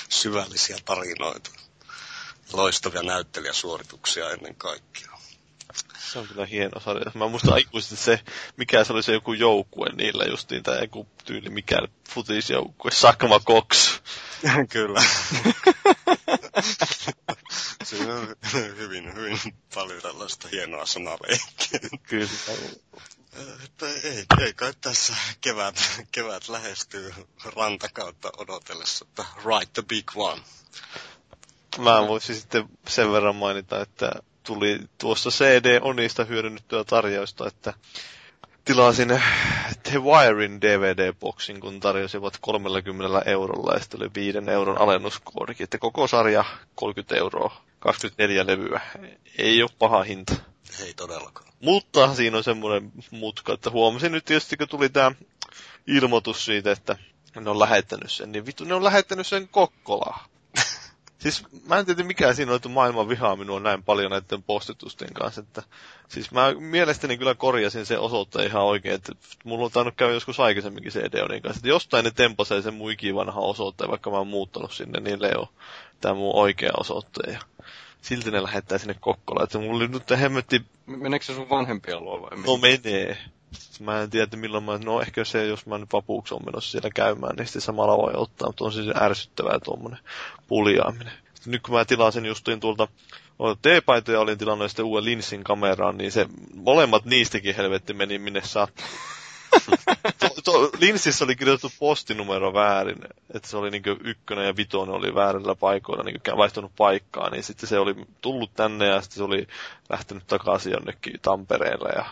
[0.09, 1.49] syvällisiä tarinoita.
[2.53, 5.14] Loistavia näyttelijäsuorituksia ennen kaikkea.
[6.15, 7.11] Se on kyllä hieno sarja.
[7.13, 8.19] Mä muistan aikuisesti se,
[8.57, 11.77] mikä se oli se joku joukkue niillä justiin, tai joku tyyli, mikä
[12.09, 13.99] futisjoukkue, Sakma Cox.
[14.69, 15.03] kyllä.
[17.83, 18.35] Siinä on
[18.77, 19.39] hyvin, hyvin
[19.73, 21.79] paljon tällaista hienoa sanaleikkiä.
[22.03, 22.29] Kyllä.
[23.63, 25.75] Että ei, ei kai tässä kevät,
[26.11, 27.13] kevät lähestyy
[27.55, 30.41] rantakautta odotellessa, että write the big one.
[31.77, 34.11] Mä voisin sitten sen verran mainita, että
[34.45, 37.73] tuli tuossa CD-onista hyödynnettyä tarjousta, että
[38.65, 39.21] tilasin
[39.83, 46.07] The Wirein DVD-boksin, kun tarjosivat 30 eurolla ja sitten oli 5 euron alennuskoodikin, että koko
[46.07, 46.45] sarja
[46.75, 48.81] 30 euroa, 24 levyä.
[49.37, 50.35] Ei ole paha hinta.
[50.85, 51.49] Ei todellakaan.
[51.59, 55.11] Mutta siinä on semmoinen mutka, että huomasin nyt tietysti, kun tuli tämä
[55.87, 56.97] ilmoitus siitä, että
[57.39, 60.19] ne on lähettänyt sen, niin vittu ne on lähettänyt sen Kokkolaan.
[61.19, 65.13] Siis mä en tiedä mikä siinä on, että maailman vihaa minua näin paljon näiden postitusten
[65.13, 65.41] kanssa.
[65.41, 65.63] Että,
[66.07, 69.11] siis mä mielestäni kyllä korjasin se osoitteen ihan oikein, että
[69.43, 71.59] mulla on tainnut käydä joskus aikaisemminkin se Edeonin kanssa.
[71.59, 75.49] Että jostain ne tempasee sen mun ikivanha osoitteen, vaikka mä oon muuttanut sinne, niin Leo,
[76.01, 77.33] tämä mun oikea osoitteen.
[77.33, 77.39] Ja
[78.01, 79.43] silti ne lähettää sinne Kokkolaan.
[79.43, 80.61] Että mulla oli nyt hemmetti...
[80.85, 82.37] Meneekö se sun vanhempia luo vai?
[82.45, 83.17] No menee.
[83.79, 86.89] Mä en tiedä, milloin mä, no ehkä se, jos mä nyt vapuuksi on menossa siellä
[86.95, 89.99] käymään, niin sitten samalla voi ottaa, mutta on siis ärsyttävää tuommoinen
[90.47, 91.13] puljaaminen.
[91.33, 92.87] Sitten nyt kun mä tilasin justiin tuolta
[93.61, 96.25] T-paitoja olin tilannut sitten uuden linssin kameraan, niin se
[96.55, 98.85] molemmat niistäkin helvetti meni minne sattuu.
[100.19, 102.97] to, to, linssissä oli kirjoitettu postinumero väärin,
[103.33, 107.69] että se oli niin ykkönen ja vitonen oli väärillä paikoilla niin vaihtunut paikkaa, niin sitten
[107.69, 109.47] se oli tullut tänne ja sitten se oli
[109.89, 112.05] lähtenyt takaisin jonnekin Tampereelle ja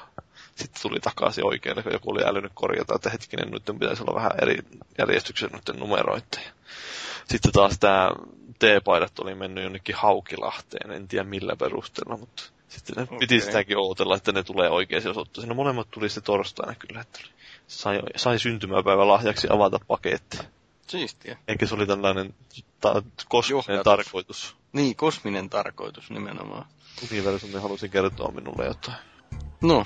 [0.55, 4.31] sitten tuli takaisin oikein, kun joku oli älynyt korjata, että hetkinen, nyt pitäisi olla vähän
[4.41, 4.57] eri
[4.97, 6.39] järjestyksen nyt numeroita.
[7.25, 8.11] Sitten taas tämä
[8.59, 13.17] T-paidat oli mennyt jonnekin Haukilahteen, en tiedä millä perusteella, mutta sitten ne okay.
[13.17, 15.49] piti sitäkin ootella, että ne tulee oikein osoitteeseen.
[15.49, 17.19] No molemmat tuli sitten torstaina kyllä, että
[17.67, 20.37] sai, sai syntymäpäivä lahjaksi avata paketti.
[20.87, 21.37] Siistiä.
[21.47, 22.35] Eikä se oli tällainen
[22.81, 23.83] ta- kosminen Johdatus.
[23.83, 24.55] tarkoitus.
[24.73, 26.65] Niin, kosminen tarkoitus nimenomaan.
[27.11, 28.97] Universumi halusi kertoa minulle jotain.
[29.61, 29.85] No,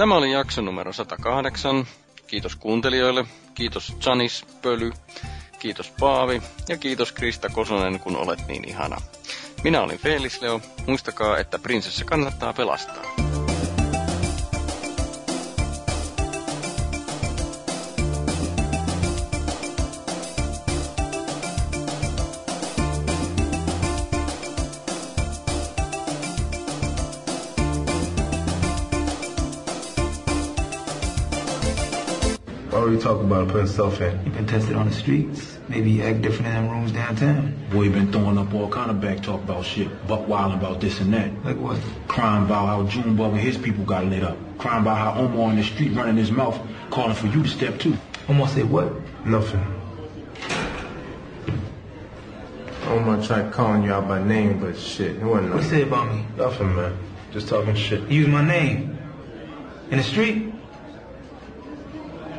[0.00, 1.86] Tämä oli jakso numero 108.
[2.26, 3.24] Kiitos kuuntelijoille.
[3.54, 4.92] Kiitos Janis Pöly.
[5.58, 6.42] Kiitos Paavi.
[6.68, 8.96] Ja kiitos Krista Kosonen, kun olet niin ihana.
[9.64, 10.60] Minä olin Felis Leo.
[10.86, 13.02] Muistakaa, että prinsessa kannattaa pelastaa.
[33.00, 34.24] Already talked about putting stuff in.
[34.24, 35.58] You been tested on the streets.
[35.68, 37.54] Maybe you act different in them rooms downtown.
[37.70, 39.88] Boy, you been throwing up all kind of back talk about shit.
[40.06, 41.30] Buck wilding about this and that.
[41.44, 41.78] Like what?
[42.08, 44.36] Crying about how Junebug and his people got lit up.
[44.58, 46.58] Crying about how Omar in the street running his mouth,
[46.90, 47.96] calling for you to step too.
[48.28, 48.92] Omar say what?
[49.24, 49.64] Nothing.
[52.86, 55.62] Omar tried calling you out by name, but shit, it wasn't What nothing.
[55.62, 56.24] you say about me?
[56.36, 56.98] Nothing, man.
[57.32, 58.08] Just talking shit.
[58.08, 58.98] Use my name.
[59.92, 60.49] In the street?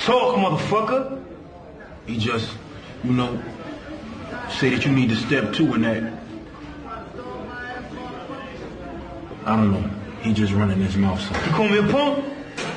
[0.02, 1.24] Talk, motherfucker.
[2.08, 2.52] He just,
[3.04, 3.42] you know,
[4.50, 6.14] say that you need to step two in that.
[9.46, 9.90] I don't know.
[10.22, 11.22] He just running his mouth.
[11.22, 11.36] So.
[11.46, 12.26] You call me a punk?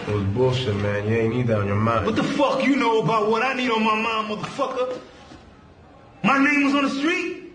[0.06, 1.08] It was bullshit, man.
[1.08, 2.04] You ain't need that on your mind.
[2.04, 5.00] What the fuck you know about what I need on my mind, motherfucker?
[6.22, 7.52] My name was on the street?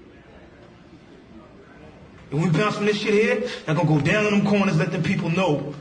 [2.31, 4.99] And we bouncing this shit here, I'm gonna go down in them corners, let the
[4.99, 5.73] people know.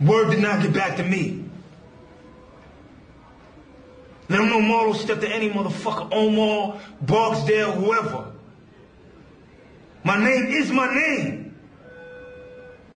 [0.00, 1.43] Word did not get back to me.
[4.28, 8.32] Let them know Marlo stepped to any motherfucker, Omar, Barksdale, whoever.
[10.02, 11.43] My name is my name.